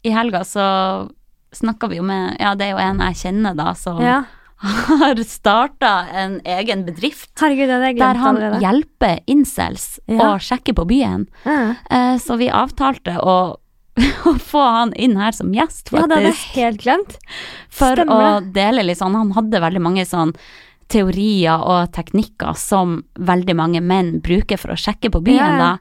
I 0.04 0.10
helga 0.10 0.40
så 0.44 1.10
snakka 1.52 1.88
vi 1.88 1.96
jo 1.96 2.02
med 2.02 2.36
Ja, 2.38 2.54
det 2.54 2.66
er 2.66 2.70
jo 2.72 2.76
en 2.78 2.98
jeg 2.98 3.14
kjenner, 3.14 3.56
da, 3.56 3.72
som 3.72 4.00
Ja. 4.02 4.24
Har 4.64 5.20
starta 5.28 5.92
en 6.12 6.38
egen 6.44 6.84
bedrift. 6.86 7.30
Herregud, 7.40 7.68
Der 7.98 8.14
han 8.20 8.36
allerede. 8.36 8.60
hjelper 8.64 9.20
incels 9.26 9.98
Ja. 10.08 10.34
å 10.34 10.38
sjekke 10.40 10.74
på 10.74 10.86
byen. 10.88 11.26
Ja. 11.44 11.74
Eh, 11.90 12.16
så 12.18 12.36
vi 12.40 12.48
avtalte 12.48 13.16
å, 13.20 13.56
å 14.24 14.34
få 14.40 14.62
han 14.78 14.92
inn 14.94 15.16
her 15.20 15.32
som 15.32 15.52
gjest, 15.52 15.92
ja, 15.92 16.06
det 16.06 16.16
hadde 16.16 16.32
jeg 16.32 16.52
helt 16.56 16.82
glemt. 16.82 17.16
for 17.68 17.94
stemmer 17.94 18.40
å 18.40 18.52
dele 18.52 18.82
litt 18.82 18.98
sånn 18.98 19.14
Han 19.14 19.32
hadde 19.36 19.60
veldig 19.60 19.80
mange 19.82 20.06
sånn 20.08 20.34
teorier 20.88 21.62
og 21.64 21.92
teknikker 21.96 22.56
som 22.56 22.98
veldig 23.18 23.54
mange 23.56 23.80
menn 23.80 24.18
bruker 24.20 24.58
for 24.60 24.74
å 24.74 24.76
sjekke 24.78 25.10
på 25.10 25.22
byen, 25.24 25.56
ja. 25.56 25.58
da. 25.58 25.78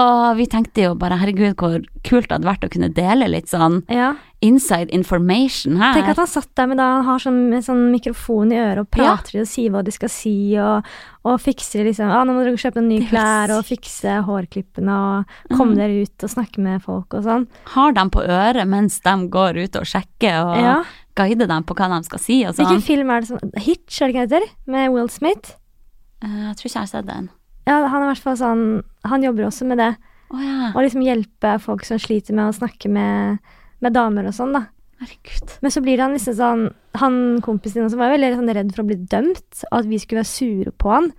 Og 0.00 0.36
vi 0.38 0.46
tenkte 0.48 0.86
jo 0.86 0.94
bare 0.96 1.18
herregud, 1.20 1.52
hvor 1.60 1.82
kult 2.06 2.28
det 2.30 2.32
hadde 2.38 2.48
vært 2.48 2.62
å 2.64 2.70
kunne 2.72 2.88
dele 2.96 3.26
litt 3.28 3.50
sånn 3.50 3.82
Ja. 3.92 4.14
inside 4.40 4.88
information 4.90 5.76
her. 5.76 5.92
Tenk 5.92 6.08
at 6.08 6.16
han 6.16 6.26
satt 6.26 6.48
der 6.56 6.66
med 6.66 6.78
da 6.78 6.86
han 6.96 7.04
har 7.04 7.18
sånn, 7.18 7.52
sånn 7.60 7.92
mikrofon 7.92 8.52
i 8.52 8.56
øret 8.56 8.78
og 8.80 8.88
Ja. 8.96 9.16
prater 9.16 9.40
og 9.42 9.46
sier 9.46 9.70
hva 9.70 9.84
de 9.84 9.90
skal 9.92 10.08
si, 10.08 10.56
og, 10.56 10.82
og 11.26 11.38
fikser 11.40 11.84
liksom 11.84 12.08
Ja, 12.08 12.24
nå 12.24 12.32
må 12.32 12.42
dere 12.42 12.56
kjøpe 12.56 12.80
nye 12.82 13.06
klær 13.06 13.50
og 13.58 13.64
fikse 13.68 14.24
hårklippene 14.24 14.88
og 14.88 15.26
komme 15.54 15.74
mm. 15.74 15.76
dere 15.76 16.02
ut 16.06 16.24
og 16.24 16.30
snakke 16.30 16.58
med 16.58 16.82
folk 16.82 17.12
og 17.12 17.24
sånn. 17.24 17.46
Har 17.66 17.92
dem 17.92 18.08
på 18.10 18.24
øret 18.24 18.66
mens 18.66 18.98
de 18.98 19.28
går 19.28 19.62
ut 19.62 19.76
og 19.76 19.84
sjekker, 19.84 20.40
og 20.46 20.56
Ja. 20.56 20.84
guider 21.14 21.46
dem 21.46 21.64
på 21.64 21.74
hva 21.76 21.90
de 21.98 22.02
skal 22.04 22.18
si 22.18 22.44
og 22.46 22.54
sånn. 22.54 22.64
Hvilken 22.64 22.82
film 22.82 23.10
er 23.10 23.20
det 23.20 23.28
som 23.28 23.38
Hitch, 23.58 24.00
er 24.00 24.06
det 24.10 24.14
ikke 24.14 24.26
heter? 24.40 24.48
Med 24.66 24.90
Will 24.90 25.08
Smith? 25.10 25.56
Uh, 26.24 26.48
jeg 26.48 26.56
tror 26.56 26.64
ikke 26.64 26.80
jeg 26.80 26.80
har 26.80 26.86
sett 26.86 27.06
den. 27.06 27.28
Ja, 27.66 27.86
han 27.86 28.02
er 28.02 28.06
i 28.10 28.14
hvert 28.14 28.22
fall 28.24 28.36
sånn 28.36 28.82
Han 29.08 29.24
jobber 29.24 29.48
også 29.48 29.66
med 29.68 29.80
det. 29.82 29.92
Å 30.32 30.40
ja. 30.40 30.70
Å 30.72 30.84
liksom 30.84 31.02
hjelpe 31.04 31.56
folk 31.60 31.84
som 31.84 32.00
sliter 32.00 32.36
med 32.36 32.48
å 32.48 32.56
snakke 32.56 32.88
med, 32.92 33.42
med 33.84 33.96
damer 33.96 34.30
og 34.30 34.36
sånn, 34.36 34.54
da. 34.56 34.66
Herregud. 35.02 35.56
Men 35.64 35.74
så 35.74 35.82
blir 35.82 35.98
han 35.98 36.12
liksom 36.14 36.36
sånn 36.38 36.60
Han 37.00 37.16
kompisen 37.42 37.80
din 37.80 37.88
også 37.88 37.98
var 37.98 38.12
veldig 38.12 38.36
sånn 38.38 38.52
redd 38.54 38.70
for 38.74 38.84
å 38.84 38.88
bli 38.90 39.00
dømt, 39.10 39.64
og 39.70 39.78
at 39.80 39.88
vi 39.90 39.98
skulle 39.98 40.22
være 40.22 40.30
sure 40.30 40.72
på 40.78 40.92
han. 40.92 41.10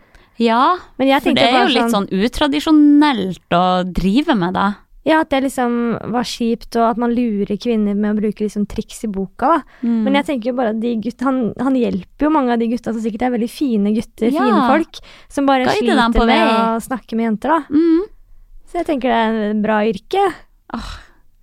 Ja, 0.42 0.78
for 0.98 1.06
det 1.06 1.44
er 1.44 1.58
jo 1.60 1.66
jo 1.68 1.74
litt 1.76 1.94
sånn 1.94 2.08
utradisjonelt 2.10 3.58
å 3.58 3.66
drive 3.86 4.38
med, 4.38 4.56
da. 4.56 4.68
Ja, 5.06 5.20
at 5.20 5.30
det 5.34 5.42
liksom 5.44 5.74
var 6.14 6.24
kjipt, 6.24 6.78
og 6.80 6.86
at 6.94 6.98
man 6.98 7.12
lurer 7.12 7.58
kvinner 7.60 7.94
med 7.94 8.14
å 8.16 8.20
bruke 8.22 8.46
liksom 8.46 8.64
triks 8.72 9.04
i 9.04 9.08
boka, 9.12 9.50
da. 9.58 9.64
Mm. 9.84 9.98
Men 10.06 10.14
jeg 10.16 10.26
tenker 10.30 10.52
jo 10.52 10.56
bare 10.56 10.70
at 10.72 10.80
de 10.80 10.94
gutta, 11.04 11.26
han, 11.28 11.54
han 11.60 11.76
hjelper 11.76 12.24
jo 12.24 12.30
mange 12.32 12.54
av 12.56 12.60
de 12.60 12.70
gutta 12.72 12.94
som 12.94 13.02
sikkert 13.04 13.26
er 13.28 13.34
veldig 13.36 13.50
fine 13.52 13.92
gutter, 13.98 14.32
Ja. 14.32 14.40
fine 14.46 14.62
folk, 14.72 15.02
som 15.28 15.46
bare 15.46 15.66
Guide 15.68 15.76
sliter 15.82 16.26
med 16.26 16.54
å 16.54 16.80
snakke 16.86 17.16
med 17.20 17.26
jenter, 17.28 17.50
da. 17.50 17.60
mm. 17.70 18.04
Så 18.72 18.80
jeg 18.80 18.86
tenker 18.88 19.12
det 19.12 19.18
er 19.20 19.52
et 19.52 19.62
bra 19.62 19.82
yrke. 19.86 20.24
Åh, 20.74 20.94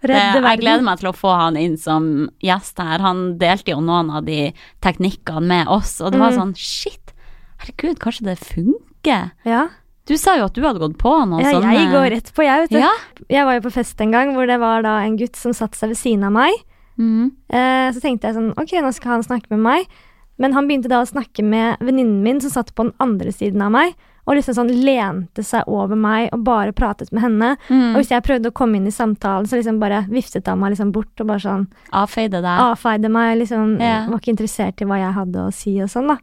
Redde 0.02 0.40
verden. 0.40 0.48
jeg 0.48 0.60
gleder 0.64 0.82
meg 0.82 0.98
til 0.98 1.08
å 1.10 1.12
få 1.14 1.34
han 1.38 1.56
inn 1.60 1.76
som 1.76 2.30
gjest 2.42 2.78
her. 2.80 2.98
Han 3.04 3.36
delte 3.38 3.74
jo 3.74 3.82
noen 3.84 4.08
av 4.10 4.24
de 4.24 4.54
teknikkene 4.80 5.44
med 5.46 5.68
oss, 5.68 6.00
og 6.00 6.12
det 6.12 6.18
var 6.18 6.32
Mm. 6.32 6.38
sånn 6.40 6.54
shit, 6.56 7.12
herregud, 7.60 7.98
kanskje 8.00 8.24
det 8.24 8.38
funker? 8.40 9.32
Ja. 9.44 9.68
Du 10.10 10.16
sa 10.18 10.34
jo 10.40 10.48
at 10.48 10.56
du 10.56 10.64
hadde 10.64 10.82
gått 10.82 10.98
på 10.98 11.12
noen 11.22 11.44
ja, 11.44 11.54
sånne 11.54 11.76
jeg 11.76 11.90
går 11.92 12.08
rett 12.16 12.30
på, 12.34 12.42
jeg, 12.42 12.64
vet 12.64 12.74
du. 12.74 12.80
Ja. 12.82 12.90
Jeg 13.30 13.46
var 13.46 13.58
jo 13.60 13.64
på 13.68 13.74
fest 13.78 14.00
en 14.02 14.10
gang 14.14 14.34
hvor 14.34 14.50
det 14.50 14.58
var 14.58 14.82
da 14.82 14.98
en 15.06 15.14
gutt 15.20 15.38
som 15.38 15.54
satte 15.54 15.78
seg 15.78 15.92
ved 15.92 16.00
siden 16.00 16.26
av 16.26 16.34
meg. 16.34 16.56
Mm. 16.98 17.30
Eh, 17.46 17.88
så 17.94 18.02
tenkte 18.02 18.28
jeg 18.28 18.36
sånn, 18.36 18.52
ok, 18.58 18.74
nå 18.82 18.90
skal 18.96 19.16
han 19.16 19.26
snakke 19.26 19.52
med 19.54 19.62
meg. 19.62 20.00
Men 20.40 20.56
han 20.56 20.66
begynte 20.66 20.90
da 20.90 21.02
å 21.04 21.08
snakke 21.08 21.44
med 21.44 21.82
venninnen 21.84 22.22
min 22.24 22.40
som 22.42 22.52
satt 22.52 22.72
på 22.74 22.88
den 22.88 22.94
andre 23.02 23.32
siden 23.32 23.62
av 23.62 23.74
meg. 23.74 23.92
Og 24.28 24.36
liksom 24.36 24.56
sånn 24.56 24.70
lente 24.84 25.42
seg 25.44 25.68
over 25.70 25.98
meg 25.98 26.28
og 26.34 26.44
bare 26.46 26.74
pratet 26.76 27.10
med 27.12 27.24
henne. 27.24 27.50
Mm. 27.68 27.92
Og 27.92 28.00
hvis 28.00 28.12
jeg 28.12 28.24
prøvde 28.24 28.50
å 28.50 28.56
komme 28.56 28.78
inn 28.78 28.88
i 28.88 28.94
samtalen, 28.94 29.48
så 29.48 29.58
liksom 29.58 29.80
bare 29.82 30.04
viftet 30.10 30.48
han 30.48 30.60
meg 30.60 30.74
liksom 30.74 30.92
bort 30.96 31.22
og 31.22 31.28
bare 31.32 31.44
sånn 31.44 31.68
Avfeide 31.96 32.42
deg. 32.42 32.64
avfeide 32.70 33.10
meg. 33.12 33.36
liksom 33.42 33.76
yeah. 33.80 34.08
Var 34.08 34.22
ikke 34.22 34.34
interessert 34.34 34.80
i 34.80 34.88
hva 34.88 35.00
jeg 35.00 35.16
hadde 35.18 35.44
å 35.44 35.54
si 35.54 35.76
og 35.82 35.92
sånn, 35.92 36.12
da. 36.14 36.18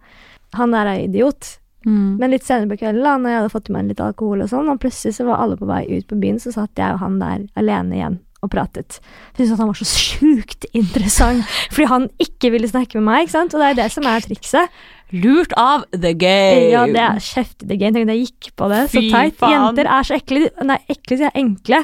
Han 0.58 0.74
der 0.74 0.94
er 0.94 1.06
idiot. 1.06 1.58
Mm. 1.88 2.20
Men 2.20 2.34
litt 2.34 2.46
senere 2.46 2.70
på 2.74 2.82
kvelden, 2.84 3.06
da 3.06 3.16
når 3.18 3.32
jeg 3.32 3.42
hadde 3.42 3.56
fått 3.56 3.70
i 3.72 3.76
meg 3.78 3.92
litt 3.92 4.04
alkohol 4.04 4.44
og 4.44 4.52
sånn, 4.52 4.72
og 4.72 4.80
plutselig 4.84 5.16
så 5.18 5.28
var 5.30 5.44
alle 5.44 5.60
på 5.60 5.70
vei 5.70 5.86
ut 5.94 6.08
på 6.10 6.20
byen, 6.20 6.40
så 6.44 6.52
satt 6.56 6.80
jeg 6.80 6.98
og 6.98 7.04
han 7.04 7.22
der 7.22 7.46
alene 7.60 7.96
igjen 7.96 8.18
og 8.46 8.52
pratet. 8.54 9.00
Jeg 9.34 9.40
syntes 9.40 9.56
at 9.56 9.64
han 9.64 9.72
var 9.72 9.80
så 9.80 9.88
sjukt 9.90 10.68
interessant, 10.78 11.48
fordi 11.74 11.88
han 11.90 12.10
ikke 12.22 12.52
ville 12.54 12.70
snakke 12.70 13.00
med 13.00 13.08
meg, 13.08 13.26
ikke 13.26 13.38
sant? 13.38 13.56
Og 13.56 13.64
det 13.64 13.72
er 13.72 13.80
det 13.80 13.90
som 13.96 14.10
er 14.10 14.28
trikset. 14.28 14.78
Lurt 15.16 15.56
av 15.56 15.86
the 15.96 16.12
game. 16.12 16.68
Ja, 16.74 16.84
det 16.92 17.00
er 17.00 17.22
kjeft 17.24 17.64
the 17.64 17.78
game. 17.80 17.96
Tenk 17.96 18.10
at 18.10 18.18
jeg 18.18 18.28
gikk 18.28 18.52
på 18.60 18.68
det. 18.74 18.82
Så 18.92 19.00
teit. 19.08 19.38
faen. 19.40 19.56
Jenter 19.56 19.88
er 19.88 20.08
så 20.10 20.18
ekle. 20.20 20.50
Nei, 20.68 20.78
ekle 20.92 21.16
sier 21.16 21.30
jeg 21.30 21.46
enkle. 21.46 21.80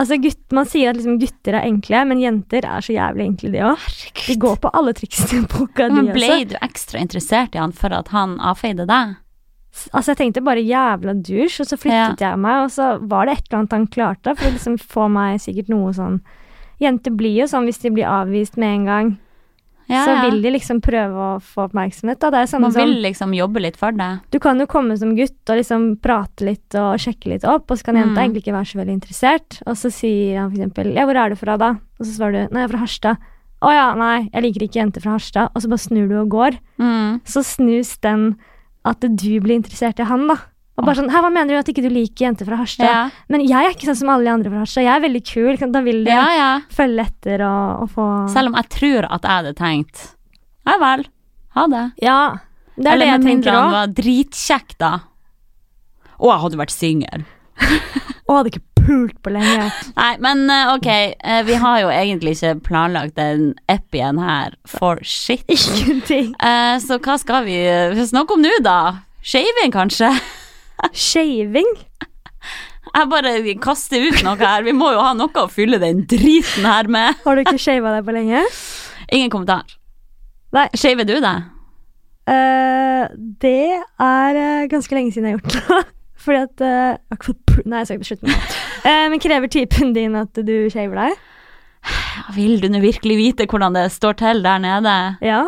Altså, 0.00 0.16
gutt, 0.16 0.40
man 0.56 0.68
sier 0.68 0.90
at 0.90 0.96
liksom 0.96 1.18
gutter 1.20 1.58
er 1.58 1.66
enkle, 1.68 2.04
men 2.08 2.22
jenter 2.22 2.64
er 2.64 2.84
så 2.84 2.94
jævlig 2.94 3.26
enkle, 3.26 3.50
de 3.52 3.64
òg. 3.68 3.88
De 4.24 4.36
går 4.40 4.60
på 4.62 4.70
alle 4.78 4.94
triksene 4.96 5.42
i 5.42 5.48
boka, 5.50 5.90
de 5.90 5.98
Men 5.98 6.12
ble 6.14 6.30
du 6.48 6.54
ekstra 6.64 7.02
interessert 7.02 7.56
i 7.56 7.60
han 7.60 7.74
for 7.76 7.92
at 7.92 8.08
han 8.14 8.38
avfeide 8.40 8.88
deg? 8.88 9.18
Altså, 9.92 10.10
jeg 10.10 10.18
tenkte 10.22 10.42
bare 10.46 10.64
jævla 10.64 11.14
dusj, 11.20 11.60
og 11.62 11.68
så 11.68 11.78
flyttet 11.78 12.24
jeg 12.24 12.40
meg, 12.42 12.64
og 12.64 12.72
så 12.74 12.94
var 13.12 13.28
det 13.28 13.36
et 13.36 13.44
eller 13.44 13.60
annet 13.60 13.76
han 13.76 13.88
klarte 13.92 14.34
for 14.38 14.48
å 14.48 14.54
liksom 14.56 14.78
få 14.80 15.06
meg 15.12 15.42
sikkert 15.44 15.68
noe 15.70 15.92
sånn. 15.94 16.18
Jenter 16.80 17.14
blir 17.14 17.42
jo 17.42 17.50
sånn 17.50 17.68
hvis 17.68 17.82
de 17.84 17.92
blir 17.92 18.08
avvist 18.08 18.56
med 18.60 18.78
en 18.78 18.88
gang, 18.88 19.12
Ja, 19.90 20.04
så 20.06 20.14
vil 20.24 20.40
de 20.42 20.52
liksom 20.54 20.80
prøve 20.80 21.14
å 21.14 21.30
få 21.42 21.66
oppmerksomhet. 21.68 22.20
Da. 22.22 22.30
Det 22.30 22.38
er 22.44 22.50
samme 22.50 22.68
Man 22.68 22.72
som 22.72 22.84
vil 22.86 23.02
liksom 23.02 23.34
jobbe 23.34 23.60
litt 23.64 23.76
for 23.76 23.92
det. 23.92 24.10
Du 24.30 24.38
kan 24.38 24.58
jo 24.62 24.66
komme 24.70 24.96
som 24.98 25.16
gutt 25.16 25.50
og 25.50 25.58
liksom 25.60 25.88
prate 26.00 26.46
litt 26.46 26.74
og 26.78 26.94
sjekke 27.02 27.32
litt 27.34 27.44
opp, 27.44 27.70
og 27.70 27.78
så 27.78 27.84
kan 27.90 27.96
jenta 27.96 28.14
Mm. 28.14 28.22
egentlig 28.22 28.44
ikke 28.44 28.56
være 28.56 28.70
så 28.70 28.78
veldig 28.80 28.96
interessert. 29.00 29.62
Og 29.66 29.74
så 29.76 29.90
sier 29.90 30.38
han 30.40 30.52
eksempel 30.52 30.94
'Ja, 30.94 31.04
hvor 31.06 31.16
er 31.16 31.28
du 31.30 31.36
fra, 31.36 31.56
da?' 31.56 31.76
Og 31.98 32.06
så 32.06 32.16
svarer 32.16 32.32
du 32.48 32.54
'Nei, 32.54 32.62
jeg 32.62 32.70
er 32.70 32.76
fra 32.76 32.84
Harstad'. 32.86 33.18
'Å 33.62 33.70
ja, 33.72 33.94
nei, 33.94 34.30
jeg 34.32 34.42
liker 34.42 34.62
ikke 34.62 34.80
jenter 34.80 35.02
fra 35.02 35.12
Harstad'. 35.18 35.50
Og 35.54 35.62
så 35.62 35.68
bare 35.68 35.78
snur 35.78 36.08
du 36.08 36.20
og 36.20 36.28
går. 36.30 36.58
Mm. 36.78 37.20
Så 37.24 37.42
snus 37.44 37.98
den 38.00 38.36
at 38.84 39.00
du 39.00 39.40
blir 39.40 39.60
interessert 39.60 40.00
i 40.00 40.04
han, 40.04 40.26
da. 40.28 40.36
Og 40.80 40.86
bare 40.88 40.96
sånn 40.96 41.10
hva 41.12 41.28
mener 41.28 41.52
du 41.52 41.60
at 41.60 41.68
ikke 41.68 41.84
du 41.84 41.90
liker 41.92 42.24
jenter 42.26 42.48
fra 42.48 42.56
Harstad?' 42.60 42.88
Ja. 42.88 43.00
Men 43.28 43.44
jeg 43.44 43.60
er 43.60 43.74
ikke 43.74 43.88
sånn 43.90 44.00
som 44.00 44.12
alle 44.14 44.24
de 44.24 44.32
andre 44.32 44.52
fra 44.52 44.62
Harstad. 44.64 44.86
Jeg 44.86 44.94
er 44.94 45.04
veldig 45.04 45.22
kul. 45.28 45.50
Da 45.76 45.82
vil 45.84 46.04
de 46.06 46.14
ja, 46.14 46.26
ja. 46.34 46.50
følge 46.72 47.04
etter 47.04 47.44
og, 47.44 47.84
og 47.84 47.90
få 47.94 48.06
Selv 48.32 48.52
om 48.52 48.56
jeg 48.58 48.70
tror 48.76 49.08
at 49.10 49.28
jeg 49.28 49.30
hadde 49.36 49.52
tenkt 49.58 50.06
Ja 50.68 50.78
vel, 50.80 51.04
ha 51.58 51.66
det. 51.70 51.84
Ja. 52.02 52.20
Det 52.76 52.86
er 52.86 52.94
Eller 52.94 53.04
det 53.04 53.10
jeg 53.12 53.20
med 53.20 53.28
mindre 53.28 53.50
tenker 53.50 53.58
han 53.58 53.68
òg. 53.68 53.76
var 53.76 53.94
dritkjekk, 54.00 54.74
da. 54.80 54.92
Og 56.20 56.32
jeg 56.32 56.42
hadde 56.44 56.60
vært 56.60 56.74
singel. 56.74 57.24
Og 58.30 58.36
hadde 58.38 58.52
ikke 58.52 58.66
pult 58.80 59.16
på 59.24 59.32
lenge. 59.34 59.68
Nei, 60.00 60.10
men 60.22 60.44
eh, 60.52 60.72
ok, 60.76 60.88
eh, 60.88 61.40
vi 61.48 61.58
har 61.60 61.80
jo 61.82 61.90
egentlig 61.92 62.36
ikke 62.38 62.54
planlagt 62.70 63.16
den 63.18 63.50
epien 63.72 64.20
her 64.22 64.54
for 64.68 65.00
shit. 65.02 65.44
Ingenting. 65.50 66.32
Eh, 66.40 66.76
så 66.80 67.00
hva 67.02 67.18
skal 67.20 67.44
vi 67.48 67.58
snakke 68.08 68.36
om 68.36 68.44
nå, 68.44 68.52
da? 68.64 69.02
Shaving, 69.20 69.74
kanskje? 69.74 70.12
Shaving. 70.96 71.70
Jeg 72.90 73.06
bare 73.12 73.32
kaster 73.62 74.02
ut 74.08 74.22
noe 74.26 74.36
her. 74.40 74.64
Vi 74.66 74.72
må 74.74 74.90
jo 74.94 75.02
ha 75.04 75.12
noe 75.14 75.44
å 75.44 75.48
fylle 75.52 75.78
den 75.82 76.04
driten 76.10 76.66
her 76.66 76.88
med. 76.90 77.20
Har 77.24 77.36
du 77.38 77.44
ikke 77.44 77.60
shava 77.60 77.92
deg 77.98 78.06
på 78.08 78.14
lenge? 78.16 78.42
Ingen 79.14 79.30
kommentar. 79.32 79.68
Nei. 80.56 80.66
Shaver 80.74 81.06
du 81.06 81.16
deg? 81.22 81.44
Uh, 82.30 83.06
det 83.42 83.54
er 84.02 84.36
eh, 84.38 84.66
ganske 84.70 84.94
lenge 84.94 85.12
siden 85.14 85.30
jeg 85.30 85.38
har 85.38 85.40
gjort 85.40 85.56
det. 85.56 85.80
Fordi 86.24 86.40
at 86.44 86.64
pr- 87.22 87.62
Nei, 87.64 87.78
jeg 87.80 87.86
skal 87.88 87.96
ikke 88.00 88.08
slutte 88.10 88.26
med 88.28 88.34
det. 88.34 88.58
Eh, 88.90 89.04
men 89.12 89.22
krever 89.22 89.50
typen 89.52 89.94
din 89.96 90.18
at 90.20 90.36
du 90.44 90.54
shaver 90.72 90.98
deg? 91.06 91.22
Vil 92.36 92.58
du 92.60 92.66
nå 92.68 92.82
virkelig 92.82 93.16
vite 93.16 93.46
hvordan 93.48 93.72
det 93.78 93.86
står 93.94 94.18
til 94.20 94.42
der 94.44 94.60
nede? 94.60 94.96
Ja. 95.24 95.46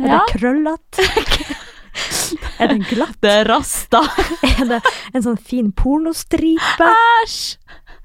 Er 0.00 0.12
Ja. 0.12 0.20
det 0.30 0.38
krøllete? 0.38 1.08
er 2.60 2.72
det 2.72 2.78
glatt? 2.90 3.16
Det 3.22 3.32
er 3.42 3.48
rasta. 3.50 4.02
Er 4.60 4.66
det 4.68 4.80
en 5.16 5.24
sånn 5.24 5.38
fin 5.40 5.70
pornostripe? 5.76 6.88
Æsj! 7.24 7.58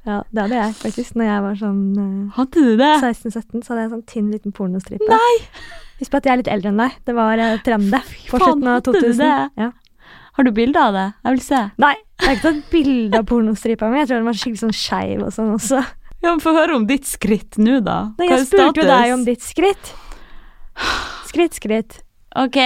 Ja, 0.05 0.19
det 0.29 0.43
hadde 0.43 0.59
jeg 0.59 0.75
faktisk 0.77 1.15
når 1.17 1.25
jeg 1.25 1.43
var 1.47 1.55
sånn 1.57 1.79
uh, 2.37 2.43
du 2.53 2.75
det? 2.77 2.91
16-17. 3.01 3.63
Så 3.65 3.73
hadde 3.73 3.79
jeg 3.79 3.87
en 3.87 3.95
sånn 3.95 4.05
tynn 4.11 4.27
liten 4.33 4.53
pornostripe. 4.53 5.07
Nei! 5.09 5.33
Husk 5.99 6.11
på 6.13 6.19
at 6.19 6.27
jeg 6.27 6.35
er 6.35 6.41
litt 6.43 6.51
eldre 6.51 6.71
enn 6.73 6.83
deg. 6.83 6.99
Det 7.07 7.15
var 7.17 7.41
uh, 7.41 7.55
trende 7.65 8.01
på 8.27 8.37
faen, 8.37 8.45
slutten 8.45 8.69
av 8.69 8.77
hadde 8.77 8.93
du 8.93 9.01
2000. 9.01 9.17
det? 9.23 9.65
Ja. 9.65 9.71
Har 10.35 10.45
du 10.45 10.51
bilde 10.53 10.81
av 10.83 10.93
det? 10.93 11.05
Jeg 11.23 11.37
vil 11.37 11.43
se. 11.45 11.61
Nei, 11.81 11.93
jeg 12.19 12.27
har 12.27 12.37
ikke 12.37 12.47
tatt 12.49 12.71
bilde 12.73 13.21
av 13.21 13.27
pornostripa 13.31 13.89
mi. 13.89 14.01
Jeg 14.03 14.11
tror 14.11 14.19
den 14.19 14.29
var 14.29 14.39
skikkelig 14.41 14.61
sånn 14.65 14.75
skeiv 14.75 15.25
og 15.25 15.33
sånn 15.33 15.53
også. 15.55 15.81
Ja, 16.21 16.31
men 16.31 16.41
Få 16.43 16.53
høre 16.55 16.75
om 16.77 16.87
ditt 16.89 17.07
skritt 17.09 17.57
nå, 17.61 17.79
da. 17.85 17.99
Nei, 18.19 18.29
Hva 18.29 18.37
jeg 18.37 18.43
er 18.43 18.49
spurte 18.49 18.83
jo 18.83 18.89
deg 18.89 19.13
om 19.15 19.25
ditt 19.25 19.45
skritt. 19.45 19.93
Skritt, 21.29 21.57
skritt. 21.57 22.01
Ok, 22.35 22.57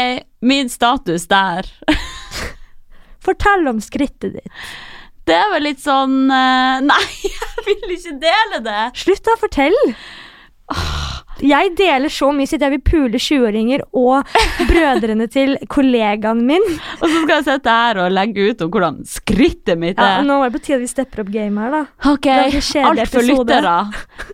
min 0.41 0.69
status 0.69 1.27
der. 1.29 1.67
Fortell 3.25 3.67
om 3.69 3.82
skrittet 3.84 4.39
ditt. 4.39 4.63
Det 5.29 5.36
er 5.38 5.51
vel 5.53 5.67
litt 5.67 5.82
sånn 5.84 6.23
eh, 6.34 6.79
Nei, 6.89 7.03
jeg 7.27 7.65
vil 7.67 7.93
ikke 7.97 8.15
dele 8.23 8.63
det. 8.65 8.82
Slutt 8.97 9.25
da, 9.27 9.36
fortell! 9.38 9.77
Jeg 11.39 11.71
deler 11.79 12.12
så 12.13 12.27
mye 12.36 12.49
sitt 12.49 12.62
jeg 12.62 12.73
vil 12.75 12.82
pule 12.86 13.17
20-åringer 13.21 13.82
og 13.97 14.27
brødrene 14.69 15.25
til 15.32 15.55
kollegaen 15.71 16.41
min. 16.45 16.65
Og 16.99 17.05
så 17.05 17.21
skal 17.23 17.34
jeg 17.38 17.45
sitte 17.47 17.73
her 17.77 18.01
og 18.03 18.12
legge 18.13 18.49
ut 18.51 18.62
om 18.65 18.69
hvordan 18.73 18.99
skrittet 19.08 19.79
mitt 19.82 19.97
Ja, 19.97 20.19
er. 20.19 20.27
nå 20.27 20.38
var 20.41 20.51
det 20.51 20.60
på 20.60 20.65
tide 20.67 20.82
vi 20.84 20.89
stepper 20.91 21.23
opp 21.23 21.32
gamet 21.34 21.63
her, 21.63 21.77
da. 21.77 22.12
Ok, 22.12 22.27
alt 22.84 23.13
for 23.13 23.25
lyttere. 23.25 23.77